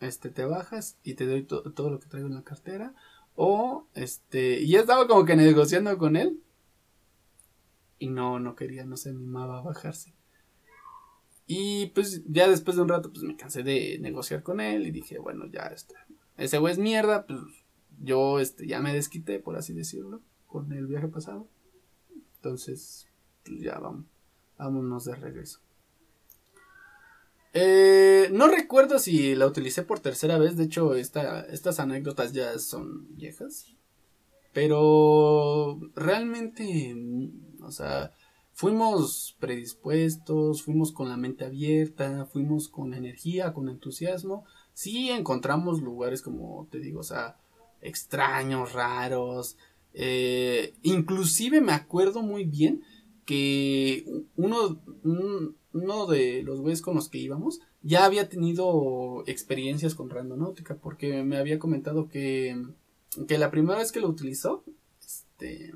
este, 0.00 0.30
te 0.30 0.44
bajas 0.44 0.98
y 1.04 1.14
te 1.14 1.26
doy 1.26 1.44
todo 1.44 1.90
lo 1.90 2.00
que 2.00 2.08
traigo 2.08 2.28
en 2.28 2.34
la 2.34 2.44
cartera. 2.44 2.94
O, 3.40 3.86
este, 3.94 4.58
y 4.62 4.70
ya 4.70 4.80
estaba 4.80 5.06
como 5.06 5.24
que 5.24 5.36
negociando 5.36 5.96
con 5.96 6.16
él. 6.16 6.42
Y 8.00 8.08
no, 8.08 8.40
no 8.40 8.56
quería, 8.56 8.84
no 8.84 8.96
se 8.96 9.10
animaba 9.10 9.58
a 9.58 9.62
bajarse. 9.62 10.12
Y 11.46 11.86
pues 11.94 12.24
ya 12.26 12.48
después 12.48 12.76
de 12.76 12.82
un 12.82 12.88
rato, 12.88 13.12
pues 13.12 13.22
me 13.22 13.36
cansé 13.36 13.62
de 13.62 13.96
negociar 14.00 14.42
con 14.42 14.60
él 14.60 14.88
y 14.88 14.90
dije, 14.90 15.20
bueno, 15.20 15.46
ya 15.46 15.68
está. 15.68 15.94
Ese 16.36 16.58
güey 16.58 16.72
es 16.72 16.80
mierda, 16.80 17.26
pues 17.26 17.38
yo 18.02 18.40
este, 18.40 18.66
ya 18.66 18.80
me 18.80 18.92
desquité, 18.92 19.38
por 19.38 19.54
así 19.54 19.72
decirlo, 19.72 20.20
con 20.48 20.72
el 20.72 20.88
viaje 20.88 21.06
pasado. 21.06 21.46
Entonces, 22.34 23.06
pues 23.44 23.60
ya 23.60 23.78
vamos, 23.78 24.06
vámonos 24.58 25.04
de 25.04 25.14
regreso. 25.14 25.60
Eh, 27.54 28.28
no 28.32 28.48
recuerdo 28.48 28.98
si 28.98 29.34
la 29.34 29.46
utilicé 29.46 29.82
por 29.82 30.00
tercera 30.00 30.38
vez, 30.38 30.56
de 30.56 30.64
hecho 30.64 30.94
esta, 30.94 31.40
estas 31.42 31.80
anécdotas 31.80 32.32
ya 32.32 32.58
son 32.58 33.14
viejas. 33.16 33.74
Pero 34.52 35.78
realmente, 35.94 36.96
o 37.62 37.70
sea, 37.70 38.12
fuimos 38.52 39.36
predispuestos, 39.38 40.62
fuimos 40.62 40.92
con 40.92 41.08
la 41.08 41.16
mente 41.16 41.44
abierta, 41.44 42.26
fuimos 42.26 42.68
con 42.68 42.94
energía, 42.94 43.52
con 43.52 43.68
entusiasmo. 43.68 44.44
Sí 44.72 45.10
encontramos 45.10 45.80
lugares 45.80 46.22
como 46.22 46.66
te 46.70 46.80
digo, 46.80 47.00
o 47.00 47.04
sea, 47.04 47.36
extraños, 47.80 48.72
raros. 48.72 49.56
Eh, 49.94 50.74
inclusive 50.82 51.60
me 51.60 51.72
acuerdo 51.72 52.22
muy 52.22 52.44
bien 52.44 52.82
que 53.28 54.06
uno, 54.36 54.80
uno 55.74 56.06
de 56.06 56.42
los 56.42 56.62
güeyes 56.62 56.80
con 56.80 56.94
los 56.94 57.10
que 57.10 57.18
íbamos 57.18 57.60
ya 57.82 58.06
había 58.06 58.30
tenido 58.30 59.22
experiencias 59.26 59.94
con 59.94 60.08
randonáutica 60.08 60.76
porque 60.76 61.22
me 61.24 61.36
había 61.36 61.58
comentado 61.58 62.08
que, 62.08 62.56
que 63.26 63.36
la 63.36 63.50
primera 63.50 63.80
vez 63.80 63.92
que 63.92 64.00
lo 64.00 64.08
utilizó, 64.08 64.64
este, 64.98 65.74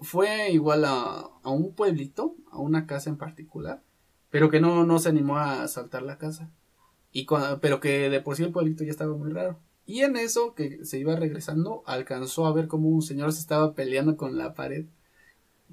fue 0.00 0.50
igual 0.50 0.84
a, 0.84 1.30
un 1.44 1.72
pueblito, 1.76 2.34
a 2.50 2.58
una 2.58 2.88
casa 2.88 3.08
en 3.08 3.16
particular, 3.16 3.84
pero 4.30 4.50
que 4.50 4.58
no, 4.58 4.84
no 4.84 4.98
se 4.98 5.10
animó 5.10 5.38
a 5.38 5.68
saltar 5.68 6.02
la 6.02 6.18
casa. 6.18 6.50
Y 7.12 7.24
pero 7.60 7.78
que 7.78 8.10
de 8.10 8.20
por 8.20 8.34
sí 8.34 8.42
el 8.42 8.50
pueblito 8.50 8.82
ya 8.82 8.90
estaba 8.90 9.16
muy 9.16 9.30
raro. 9.30 9.60
Y 9.86 10.00
en 10.00 10.16
eso, 10.16 10.56
que 10.56 10.84
se 10.84 10.98
iba 10.98 11.14
regresando, 11.14 11.84
alcanzó 11.86 12.46
a 12.46 12.52
ver 12.52 12.66
como 12.66 12.88
un 12.88 13.02
señor 13.02 13.32
se 13.32 13.38
estaba 13.38 13.74
peleando 13.74 14.16
con 14.16 14.36
la 14.36 14.54
pared. 14.54 14.86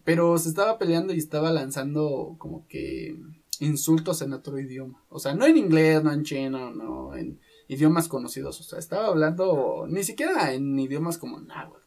Pero 0.04 0.38
se 0.38 0.50
estaba 0.50 0.78
peleando 0.78 1.14
y 1.14 1.18
estaba 1.18 1.52
lanzando 1.52 2.36
como 2.38 2.68
que 2.68 3.18
insultos 3.60 4.22
en 4.22 4.34
otro 4.34 4.60
idioma. 4.60 5.04
O 5.10 5.20
sea, 5.20 5.34
no 5.34 5.46
en 5.46 5.58
inglés, 5.58 6.04
no 6.04 6.12
en 6.12 6.24
chino, 6.24 6.72
no 6.72 7.16
en 7.16 7.40
idiomas 7.68 8.08
conocidos. 8.08 8.60
O 8.60 8.64
sea, 8.64 8.80
estaba 8.80 9.08
hablando 9.08 9.86
ni 9.88 10.04
siquiera 10.04 10.54
en 10.54 10.78
idiomas 10.80 11.18
como 11.18 11.40
náhuatl. 11.40 11.84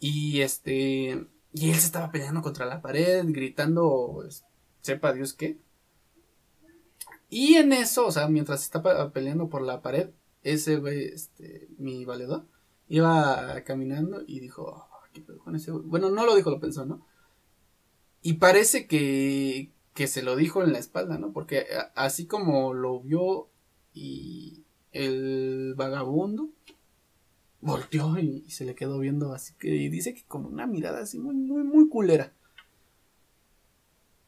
Y 0.00 0.40
este. 0.40 1.26
Y 1.54 1.70
él 1.70 1.76
se 1.76 1.86
estaba 1.86 2.10
peleando 2.10 2.42
contra 2.42 2.66
la 2.66 2.80
pared, 2.80 3.24
gritando, 3.28 4.10
pues, 4.14 4.44
sepa 4.80 5.12
Dios 5.12 5.34
qué. 5.34 5.58
Y 7.28 7.54
en 7.54 7.72
eso, 7.72 8.06
o 8.06 8.12
sea, 8.12 8.28
mientras 8.28 8.62
estaba 8.62 9.10
peleando 9.12 9.48
por 9.48 9.62
la 9.62 9.80
pared, 9.80 10.10
ese 10.42 10.76
güey, 10.76 11.04
este, 11.04 11.68
mi 11.78 12.04
valedor, 12.04 12.46
iba 12.88 13.62
caminando 13.64 14.22
y 14.26 14.40
dijo, 14.40 14.86
Bueno, 15.84 16.10
no 16.10 16.26
lo 16.26 16.34
dijo, 16.34 16.50
lo 16.50 16.60
pensó, 16.60 16.84
¿no? 16.86 17.06
Y 18.22 18.34
parece 18.34 18.86
que, 18.86 19.72
que 19.94 20.06
se 20.06 20.22
lo 20.22 20.36
dijo 20.36 20.62
en 20.62 20.72
la 20.72 20.78
espalda, 20.78 21.18
¿no? 21.18 21.32
Porque 21.32 21.66
así 21.94 22.26
como 22.26 22.72
lo 22.72 23.00
vio 23.00 23.48
y 23.92 24.62
el 24.92 25.74
vagabundo 25.76 26.50
volteó 27.60 28.18
y, 28.18 28.50
se 28.50 28.64
le 28.64 28.74
quedó 28.74 28.98
viendo 28.98 29.32
así 29.32 29.54
que 29.58 29.68
dice 29.68 30.14
que 30.14 30.24
con 30.24 30.44
una 30.44 30.66
mirada 30.66 31.00
así 31.02 31.18
muy, 31.18 31.34
muy, 31.34 31.62
muy 31.62 31.88
culera. 31.88 32.32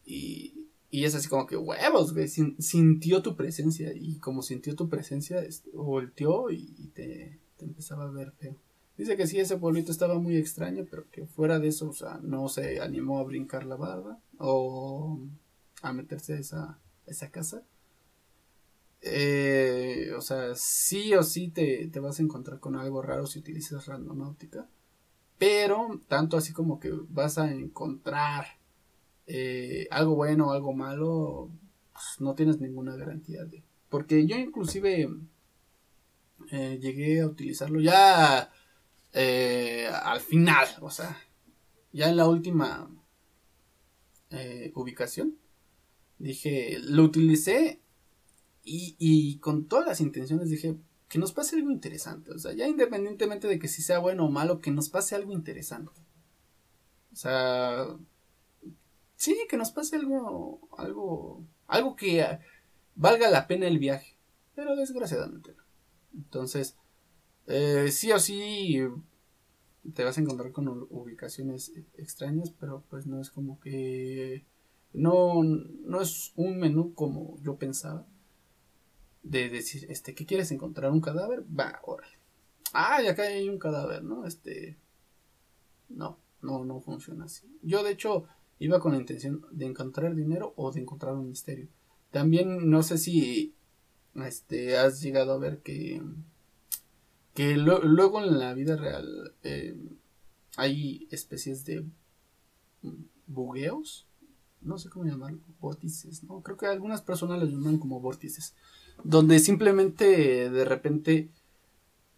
Y, 0.07 0.69
y 0.91 1.05
es 1.05 1.15
así 1.15 1.29
como 1.29 1.47
que 1.47 1.57
huevos, 1.57 2.13
güey, 2.13 2.29
sintió 2.29 3.23
tu 3.23 3.37
presencia 3.37 3.93
y 3.95 4.19
como 4.19 4.43
sintió 4.43 4.77
tu 4.77 4.89
presencia, 4.89 5.41
este, 5.41 5.71
volteó 5.71 6.51
y 6.51 6.91
te, 6.95 7.41
te 7.57 7.65
empezaba 7.65 8.05
a 8.05 8.11
ver 8.11 8.33
feo. 8.33 8.57
Dice 8.97 9.17
que 9.17 9.27
sí, 9.27 9.41
ese 9.41 9.57
pueblito 9.57 9.91
estaba 9.91 10.19
muy 10.21 10.37
extraño, 10.37 10.87
pero 10.89 11.11
que 11.11 11.27
fuera 11.27 11.59
de 11.59 11.69
eso, 11.69 11.89
o 11.89 11.93
sea, 11.93 12.21
no 12.23 12.49
se 12.49 12.81
animó 12.81 13.19
a 13.19 13.25
brincar 13.25 13.65
la 13.67 13.77
barba 13.77 14.21
o 14.39 15.19
a 15.83 15.93
meterse 15.93 16.35
a 16.35 16.39
esa, 16.39 16.79
esa 17.07 17.31
casa. 17.31 17.65
Eh, 19.07 20.13
o 20.17 20.21
sea, 20.23 20.55
sí 20.55 21.15
o 21.15 21.23
sí 21.23 21.49
te, 21.49 21.91
vas 22.01 22.19
a 22.19 22.23
encontrar 22.23 22.59
con 22.59 22.75
algo 22.77 23.03
raro 23.03 23.27
si 23.27 23.39
utilizas 23.41 23.87
randonáutica. 23.87 24.69
Pero 25.39 26.01
tanto 26.09 26.37
así 26.37 26.53
como 26.53 26.81
que 26.81 26.91
vas 27.09 27.37
a 27.39 27.53
encontrar 27.53 28.47
eh, 29.27 29.89
algo 29.91 30.15
bueno 30.15 30.49
o 30.49 30.53
algo 30.53 30.73
malo, 30.73 31.51
pues 31.93 32.21
no 32.21 32.35
tienes 32.35 32.61
ninguna 32.61 32.97
garantía 32.97 33.45
de. 33.45 33.63
Porque 33.91 34.27
yo 34.27 34.37
inclusive 34.37 35.09
eh, 36.51 36.79
llegué 36.81 37.21
a 37.21 37.27
utilizarlo 37.27 37.81
ya 37.81 38.51
eh, 39.15 39.89
al 39.89 40.21
final, 40.21 40.67
o 40.81 40.91
sea, 40.91 41.17
ya 41.93 42.09
en 42.09 42.17
la 42.17 42.29
última 42.29 42.91
eh, 44.31 44.73
ubicación, 44.75 45.39
dije, 46.19 46.79
lo 46.81 47.05
utilicé 47.05 47.81
y, 48.65 48.97
y, 48.99 49.39
con 49.39 49.67
todas 49.67 49.87
las 49.87 50.01
intenciones 50.01 50.51
dije, 50.51 50.77
que 51.09 51.19
nos 51.21 51.33
pase 51.33 51.55
algo 51.55 51.71
interesante, 51.71 52.33
o 52.33 52.39
sea, 52.39 52.53
ya 52.55 52.67
independientemente 52.67 53.47
de 53.47 53.61
que 53.61 53.69
si 53.69 53.83
sea 53.83 54.01
bueno 54.01 54.27
o 54.27 54.31
malo, 54.31 54.61
que 54.61 54.73
nos 54.73 54.89
pase 54.89 55.15
algo 55.15 55.33
interesante. 55.33 56.01
O 57.13 57.17
sea, 57.17 57.87
sí, 59.15 59.39
que 59.49 59.57
nos 59.57 59.71
pase 59.71 59.95
algo, 59.95 60.69
algo, 60.77 61.45
algo 61.69 61.95
que 61.95 62.41
valga 62.97 63.31
la 63.31 63.47
pena 63.47 63.69
el 63.69 63.79
viaje, 63.79 64.17
pero 64.57 64.75
desgraciadamente 64.75 65.55
no. 65.55 65.63
Entonces, 66.15 66.77
eh, 67.47 67.89
sí 67.91 68.13
o 68.13 68.19
sí 68.19 68.81
te 69.93 70.05
vas 70.05 70.17
a 70.17 70.21
encontrar 70.21 70.53
con 70.53 70.69
ubicaciones 70.91 71.73
extrañas, 71.99 72.51
pero 72.59 72.83
pues 72.89 73.07
no 73.07 73.21
es 73.21 73.31
como 73.31 73.61
que 73.61 74.45
no, 74.93 75.43
no 75.43 76.01
es 76.01 76.33
un 76.37 76.59
menú 76.59 76.95
como 76.95 77.39
yo 77.43 77.57
pensaba 77.57 78.07
de 79.23 79.49
decir, 79.49 79.87
este, 79.91 80.15
¿qué 80.15 80.25
quieres 80.25 80.51
encontrar? 80.53 80.91
¿Un 80.93 81.01
cadáver? 81.01 81.43
Va, 81.43 81.81
órale. 81.83 82.17
Ah, 82.73 83.03
y 83.03 83.07
acá 83.07 83.25
hay 83.25 83.49
un 83.49 83.59
cadáver, 83.59 84.03
¿no? 84.03 84.27
Este, 84.27 84.77
no, 85.89 86.19
no, 86.43 86.65
no 86.65 86.81
funciona 86.81 87.25
así. 87.25 87.47
Yo 87.63 87.83
de 87.83 87.93
hecho 87.93 88.25
iba 88.59 88.81
con 88.81 88.93
la 88.93 88.99
intención 88.99 89.45
de 89.51 89.67
encontrar 89.67 90.15
dinero 90.15 90.53
o 90.57 90.73
de 90.73 90.81
encontrar 90.81 91.15
un 91.15 91.29
misterio. 91.29 91.69
También 92.11 92.71
no 92.71 92.83
sé 92.83 92.99
si 92.99 93.55
este, 94.15 94.77
has 94.77 95.01
llegado 95.01 95.33
a 95.33 95.39
ver 95.39 95.59
que 95.59 96.01
que 97.35 97.57
luego 97.57 98.23
en 98.23 98.39
la 98.39 98.55
vida 98.55 98.77
real 98.77 99.35
eh, 99.43 99.77
hay 100.57 101.09
especies 101.11 101.65
de 101.65 101.85
bugueos, 103.27 104.07
no 104.61 104.79
sé 104.79 104.89
cómo 104.89 105.05
llamarlo, 105.05 105.41
vórtices, 105.61 106.23
¿no? 106.25 106.43
Creo 106.43 106.57
que 106.57 106.67
algunas 106.67 107.03
personas 107.03 107.41
los 107.41 107.51
llaman 107.51 107.79
como 107.79 108.01
vórtices, 108.01 108.55
donde 109.03 109.41
simplemente 109.41 110.49
de 110.49 110.65
repente, 110.65 111.29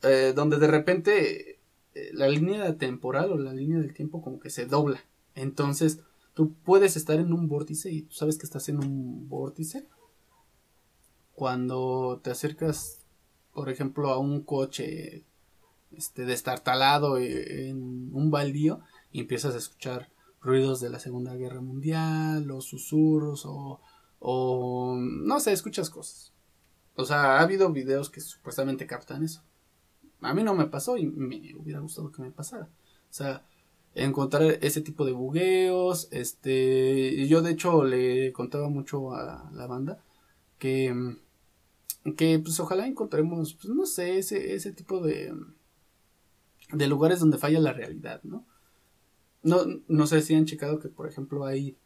eh, 0.02 0.32
donde 0.36 0.58
de 0.58 0.66
repente 0.66 1.60
eh, 1.94 2.10
la 2.12 2.28
línea 2.28 2.76
temporal 2.76 3.32
o 3.32 3.38
la 3.38 3.54
línea 3.54 3.78
del 3.78 3.94
tiempo 3.94 4.22
como 4.22 4.38
que 4.38 4.50
se 4.50 4.66
dobla. 4.66 5.02
Entonces, 5.34 6.00
tú 6.34 6.52
puedes 6.64 6.96
estar 6.96 7.18
en 7.18 7.32
un 7.32 7.48
vórtice 7.48 7.90
y 7.90 8.02
tú 8.02 8.14
sabes 8.14 8.36
que 8.36 8.44
estás 8.44 8.68
en 8.68 8.78
un 8.78 9.28
vórtice. 9.28 9.86
Cuando 11.34 12.20
te 12.22 12.30
acercas 12.30 13.05
por 13.56 13.70
ejemplo, 13.70 14.10
a 14.10 14.18
un 14.18 14.42
coche 14.42 15.24
este, 15.90 16.26
destartalado 16.26 17.16
e, 17.16 17.70
en 17.70 18.10
un 18.12 18.30
baldío 18.30 18.80
y 19.12 19.20
empiezas 19.20 19.54
a 19.54 19.58
escuchar 19.58 20.10
ruidos 20.42 20.78
de 20.82 20.90
la 20.90 20.98
Segunda 20.98 21.34
Guerra 21.34 21.62
Mundial 21.62 22.50
o 22.50 22.60
susurros 22.60 23.46
o, 23.46 23.80
o 24.18 24.94
no 24.98 25.40
sé, 25.40 25.54
escuchas 25.54 25.88
cosas. 25.88 26.34
O 26.96 27.06
sea, 27.06 27.38
ha 27.38 27.40
habido 27.40 27.72
videos 27.72 28.10
que 28.10 28.20
supuestamente 28.20 28.86
captan 28.86 29.24
eso. 29.24 29.42
A 30.20 30.34
mí 30.34 30.42
no 30.42 30.54
me 30.54 30.66
pasó 30.66 30.98
y 30.98 31.06
me 31.06 31.54
hubiera 31.54 31.80
gustado 31.80 32.12
que 32.12 32.20
me 32.20 32.30
pasara. 32.30 32.68
O 33.10 33.14
sea, 33.14 33.46
encontrar 33.94 34.42
ese 34.60 34.82
tipo 34.82 35.06
de 35.06 35.12
bugueos. 35.12 36.08
Este, 36.10 37.26
yo 37.26 37.40
de 37.40 37.52
hecho 37.52 37.84
le 37.84 38.34
contaba 38.34 38.68
mucho 38.68 39.14
a 39.14 39.50
la 39.50 39.66
banda 39.66 39.98
que 40.58 41.16
que 42.14 42.38
pues 42.38 42.60
ojalá 42.60 42.86
encontremos, 42.86 43.54
pues 43.54 43.68
no 43.68 43.86
sé, 43.86 44.18
ese, 44.18 44.54
ese 44.54 44.72
tipo 44.72 45.00
de, 45.00 45.34
de 46.72 46.86
lugares 46.86 47.20
donde 47.20 47.38
falla 47.38 47.60
la 47.60 47.72
realidad, 47.72 48.20
¿no? 48.22 48.44
No, 49.42 49.64
no 49.88 50.06
sé 50.06 50.22
si 50.22 50.34
han 50.34 50.46
checado 50.46 50.78
que, 50.78 50.88
por 50.88 51.08
ejemplo, 51.08 51.46
hay... 51.46 51.76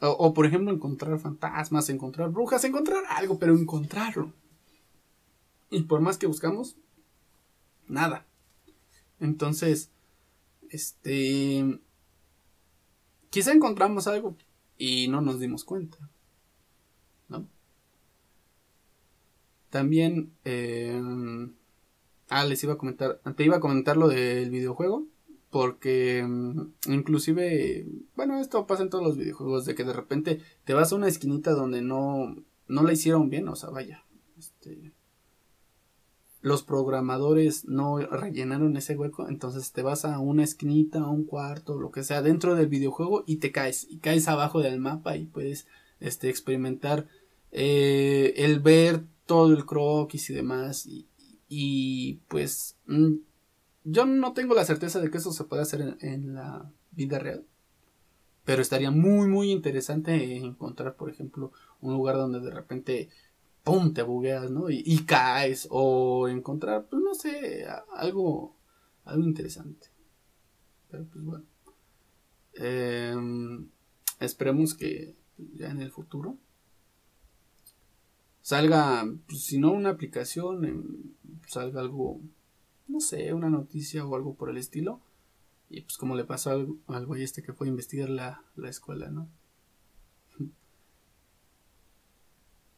O, 0.00 0.32
por 0.32 0.46
ejemplo, 0.46 0.72
encontrar 0.72 1.18
fantasmas, 1.18 1.88
encontrar 1.88 2.30
brujas, 2.30 2.62
encontrar 2.62 3.02
algo, 3.08 3.38
pero 3.38 3.56
encontrarlo. 3.56 4.32
Y 5.70 5.82
por 5.82 6.00
más 6.00 6.18
que 6.18 6.28
buscamos, 6.28 6.76
nada. 7.88 8.24
Entonces, 9.18 9.90
este... 10.70 11.80
Quizá 13.30 13.52
encontramos 13.52 14.06
algo 14.06 14.36
y 14.76 15.08
no 15.08 15.20
nos 15.20 15.40
dimos 15.40 15.64
cuenta. 15.64 15.98
También, 19.70 20.32
eh, 20.44 21.00
ah, 22.28 22.44
les 22.44 22.62
iba 22.64 22.74
a 22.74 22.78
comentar, 22.78 23.20
te 23.36 23.44
iba 23.44 23.56
a 23.56 23.60
comentar 23.60 23.96
lo 23.96 24.08
del 24.08 24.50
videojuego, 24.50 25.06
porque 25.50 26.24
mm, 26.26 26.92
inclusive, 26.92 27.86
bueno, 28.16 28.40
esto 28.40 28.66
pasa 28.66 28.82
en 28.82 28.90
todos 28.90 29.04
los 29.04 29.16
videojuegos, 29.16 29.64
de 29.64 29.74
que 29.74 29.84
de 29.84 29.92
repente 29.92 30.40
te 30.64 30.74
vas 30.74 30.92
a 30.92 30.96
una 30.96 31.08
esquinita 31.08 31.52
donde 31.52 31.82
no, 31.82 32.36
no 32.66 32.82
la 32.82 32.92
hicieron 32.92 33.30
bien, 33.30 33.48
o 33.48 33.56
sea, 33.56 33.70
vaya, 33.70 34.04
este, 34.38 34.92
los 36.40 36.62
programadores 36.62 37.66
no 37.66 37.98
rellenaron 37.98 38.76
ese 38.76 38.96
hueco, 38.96 39.28
entonces 39.28 39.72
te 39.72 39.82
vas 39.82 40.04
a 40.04 40.18
una 40.18 40.44
esquinita, 40.44 41.00
a 41.00 41.10
un 41.10 41.24
cuarto, 41.24 41.78
lo 41.78 41.90
que 41.90 42.04
sea, 42.04 42.22
dentro 42.22 42.54
del 42.54 42.68
videojuego 42.68 43.24
y 43.26 43.36
te 43.36 43.52
caes, 43.52 43.86
y 43.90 43.98
caes 43.98 44.28
abajo 44.28 44.60
del 44.60 44.78
mapa 44.78 45.16
y 45.16 45.26
puedes, 45.26 45.66
este, 46.00 46.28
experimentar 46.28 47.06
eh, 47.50 48.34
el 48.36 48.60
ver 48.60 49.04
todo 49.28 49.52
el 49.52 49.66
croquis 49.66 50.30
y 50.30 50.34
demás. 50.34 50.88
Y, 51.48 52.20
pues 52.28 52.76
mm, 52.86 53.14
yo 53.84 54.06
no 54.06 54.32
tengo 54.32 54.54
la 54.54 54.64
certeza 54.64 55.00
de 55.00 55.10
que 55.10 55.18
eso 55.18 55.32
se 55.32 55.44
pueda 55.44 55.62
hacer 55.62 55.96
en, 56.00 56.34
la 56.34 56.72
vida 56.90 57.20
real. 57.20 57.46
Pero 58.44 58.62
estaría 58.62 58.90
muy, 58.90 59.28
muy 59.28 59.52
interesante 59.52 60.36
encontrar, 60.36 60.96
por 60.96 61.10
ejemplo, 61.10 61.52
un 61.82 61.92
lugar 61.92 62.16
donde 62.16 62.40
de 62.40 62.50
repente, 62.50 63.10
¡pum!, 63.62 63.92
te 63.92 64.02
bugueas, 64.02 64.50
¿no? 64.50 64.70
Y, 64.70 65.04
caes. 65.06 65.68
O 65.70 66.28
encontrar, 66.28 66.86
pues 66.86 67.02
no 67.02 67.14
sé, 67.14 67.66
algo, 67.94 68.56
algo 69.04 69.24
interesante. 69.24 69.88
Pero 70.90 71.04
pues 71.04 71.24
bueno. 71.24 71.44
Em, 72.54 73.68
esperemos 74.20 74.74
que 74.74 75.14
ya 75.54 75.70
en 75.70 75.80
el 75.80 75.92
futuro 75.92 76.38
salga, 78.48 79.04
pues, 79.26 79.44
si 79.44 79.58
no 79.58 79.72
una 79.72 79.90
aplicación, 79.90 80.64
em, 80.64 81.12
salga 81.46 81.82
algo, 81.82 82.18
no 82.86 82.98
sé, 82.98 83.34
una 83.34 83.50
noticia 83.50 84.06
o 84.06 84.16
algo 84.16 84.36
por 84.36 84.48
el 84.48 84.56
estilo. 84.56 85.02
Y 85.68 85.82
pues 85.82 85.98
como 85.98 86.16
le 86.16 86.24
pasó 86.24 86.52
al, 86.52 86.68
al 86.86 87.04
güey 87.04 87.22
este 87.22 87.42
que 87.42 87.52
fue 87.52 87.66
a 87.66 87.70
investigar 87.70 88.08
la, 88.08 88.42
la 88.56 88.70
escuela, 88.70 89.10
¿no? 89.10 89.28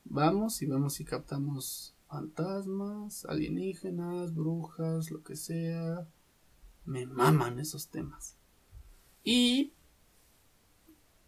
Vamos 0.06 0.60
y 0.60 0.66
vemos 0.66 0.94
si 0.94 1.04
captamos 1.04 1.94
fantasmas, 2.08 3.24
alienígenas, 3.26 4.34
brujas, 4.34 5.12
lo 5.12 5.22
que 5.22 5.36
sea. 5.36 6.08
Me 6.84 7.06
maman 7.06 7.60
esos 7.60 7.86
temas. 7.86 8.34
Y 9.22 9.72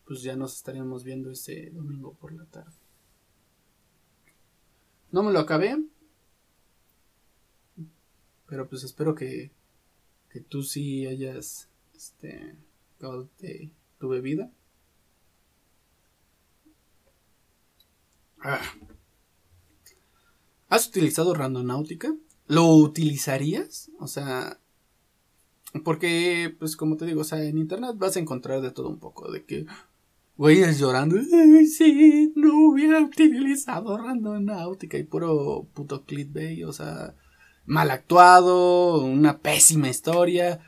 pues 0.04 0.22
ya 0.22 0.34
nos 0.34 0.56
estaríamos 0.56 1.04
viendo 1.04 1.30
ese 1.30 1.70
domingo 1.70 2.14
por 2.14 2.32
la 2.32 2.44
tarde. 2.46 2.81
No 5.12 5.22
me 5.22 5.32
lo 5.32 5.38
acabé. 5.38 5.80
Pero 8.46 8.68
pues 8.68 8.82
espero 8.82 9.14
que, 9.14 9.50
que 10.30 10.40
tú 10.40 10.62
sí 10.62 11.06
hayas 11.06 11.68
este 11.94 12.56
de 13.38 13.70
tu 13.98 14.08
bebida. 14.08 14.50
Ah. 18.40 18.60
¿Has 20.68 20.88
utilizado 20.88 21.34
randonáutica? 21.34 22.14
¿Lo 22.46 22.68
utilizarías? 22.68 23.90
O 23.98 24.06
sea, 24.06 24.58
porque, 25.84 26.54
pues 26.58 26.76
como 26.76 26.96
te 26.96 27.06
digo, 27.06 27.22
o 27.22 27.24
sea, 27.24 27.42
en 27.42 27.58
internet 27.58 27.96
vas 27.96 28.16
a 28.16 28.20
encontrar 28.20 28.60
de 28.60 28.70
todo 28.70 28.88
un 28.88 28.98
poco, 28.98 29.30
de 29.30 29.44
que 29.44 29.66
güeyes 30.36 30.78
llorando, 30.78 31.16
Ay, 31.16 31.66
sí, 31.66 32.32
no 32.36 32.68
hubiera 32.68 33.00
utilizado 33.00 33.96
randonáutica 33.96 34.98
y 34.98 35.04
puro 35.04 35.66
puto 35.74 36.04
clickbait, 36.04 36.64
o 36.64 36.72
sea, 36.72 37.14
mal 37.64 37.90
actuado, 37.90 39.04
una 39.04 39.38
pésima 39.38 39.88
historia. 39.88 40.60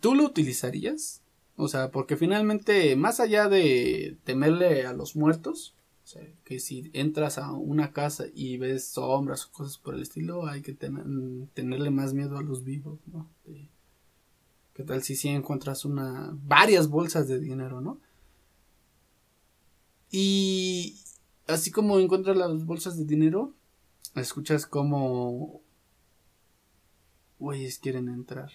¿Tú 0.00 0.14
lo 0.14 0.24
utilizarías? 0.24 1.22
O 1.56 1.68
sea, 1.68 1.90
porque 1.90 2.16
finalmente, 2.16 2.94
más 2.96 3.20
allá 3.20 3.48
de 3.48 4.16
temerle 4.24 4.86
a 4.86 4.92
los 4.92 5.16
muertos, 5.16 5.74
o 6.04 6.06
sea, 6.06 6.22
que 6.44 6.60
si 6.60 6.90
entras 6.94 7.36
a 7.36 7.52
una 7.52 7.92
casa 7.92 8.24
y 8.32 8.56
ves 8.56 8.86
sombras 8.86 9.44
o 9.44 9.52
cosas 9.52 9.76
por 9.76 9.94
el 9.94 10.02
estilo, 10.02 10.46
hay 10.46 10.62
que 10.62 10.72
tenerle 10.72 11.90
más 11.90 12.14
miedo 12.14 12.38
a 12.38 12.42
los 12.42 12.64
vivos, 12.64 13.00
¿no? 13.06 13.28
¿Qué 14.72 14.84
tal 14.84 15.02
si 15.02 15.16
sí 15.16 15.28
encuentras 15.28 15.84
una 15.84 16.30
varias 16.32 16.88
bolsas 16.88 17.26
de 17.26 17.40
dinero, 17.40 17.80
¿no? 17.80 18.00
Y 20.10 21.00
así 21.46 21.70
como 21.70 21.98
encuentras 21.98 22.36
las 22.36 22.64
bolsas 22.64 22.98
de 22.98 23.04
dinero, 23.04 23.54
escuchas 24.14 24.66
como 24.66 25.60
güeyes 27.38 27.78
quieren 27.78 28.08
entrar. 28.08 28.50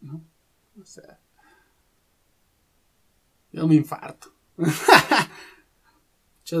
¿No? 0.00 0.22
O 0.80 0.84
sea, 0.84 1.18
yo 3.52 3.66
me 3.66 3.74
infarto. 3.74 4.32
Muchas 4.56 5.28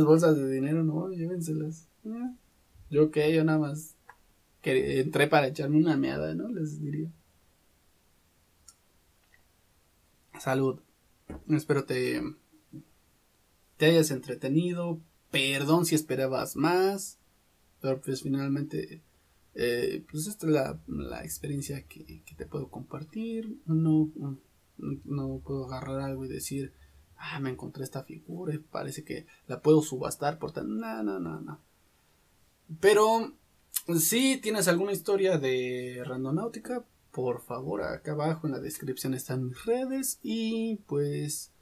bolsas 0.04 0.36
de 0.36 0.50
dinero, 0.50 0.82
no, 0.82 1.10
llévenselas. 1.10 1.88
Yo 2.90 3.10
qué, 3.10 3.34
yo 3.34 3.44
nada 3.44 3.58
más 3.58 3.96
entré 4.62 5.26
para 5.26 5.48
echarme 5.48 5.78
una 5.78 5.96
meada, 5.96 6.34
¿no? 6.34 6.48
Les 6.48 6.80
diría. 6.80 7.10
Salud. 10.38 10.80
Espero 11.48 11.84
te, 11.84 12.22
te 13.76 13.86
hayas 13.86 14.10
entretenido. 14.10 15.00
Perdón 15.30 15.86
si 15.86 15.94
esperabas 15.94 16.56
más. 16.56 17.18
Pero 17.80 18.00
pues 18.00 18.22
finalmente, 18.22 19.02
eh, 19.54 20.04
pues 20.10 20.26
esta 20.26 20.46
es 20.46 20.52
la, 20.52 21.24
experiencia 21.24 21.82
que, 21.86 22.22
te 22.36 22.46
puedo 22.46 22.70
compartir. 22.70 23.58
No, 23.66 24.10
no, 24.76 25.40
puedo 25.44 25.66
agarrar 25.66 26.00
algo 26.00 26.24
y 26.24 26.28
decir, 26.28 26.72
ah, 27.16 27.40
me 27.40 27.50
encontré 27.50 27.84
esta 27.84 28.04
figura 28.04 28.58
parece 28.70 29.04
que 29.04 29.26
la 29.46 29.60
puedo 29.60 29.82
subastar 29.82 30.38
por 30.38 30.52
tan... 30.52 30.78
No, 30.78 31.02
no, 31.02 31.20
no, 31.20 31.40
no. 31.40 31.60
Pero 32.80 33.34
si 33.98 34.38
tienes 34.38 34.68
alguna 34.68 34.92
historia 34.92 35.38
de 35.38 36.02
randonáutica, 36.04 36.84
por 37.12 37.42
favor, 37.42 37.82
acá 37.82 38.12
abajo 38.12 38.46
en 38.46 38.54
la 38.54 38.60
descripción 38.60 39.14
están 39.14 39.46
mis 39.46 39.64
redes 39.64 40.18
y 40.22 40.76
pues 40.86 41.52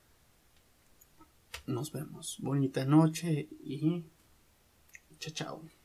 nos 1.67 1.93
vemos. 1.93 2.39
Bonita 2.41 2.85
noche 2.85 3.49
y 3.63 4.05
chao 5.19 5.33
chao. 5.33 5.82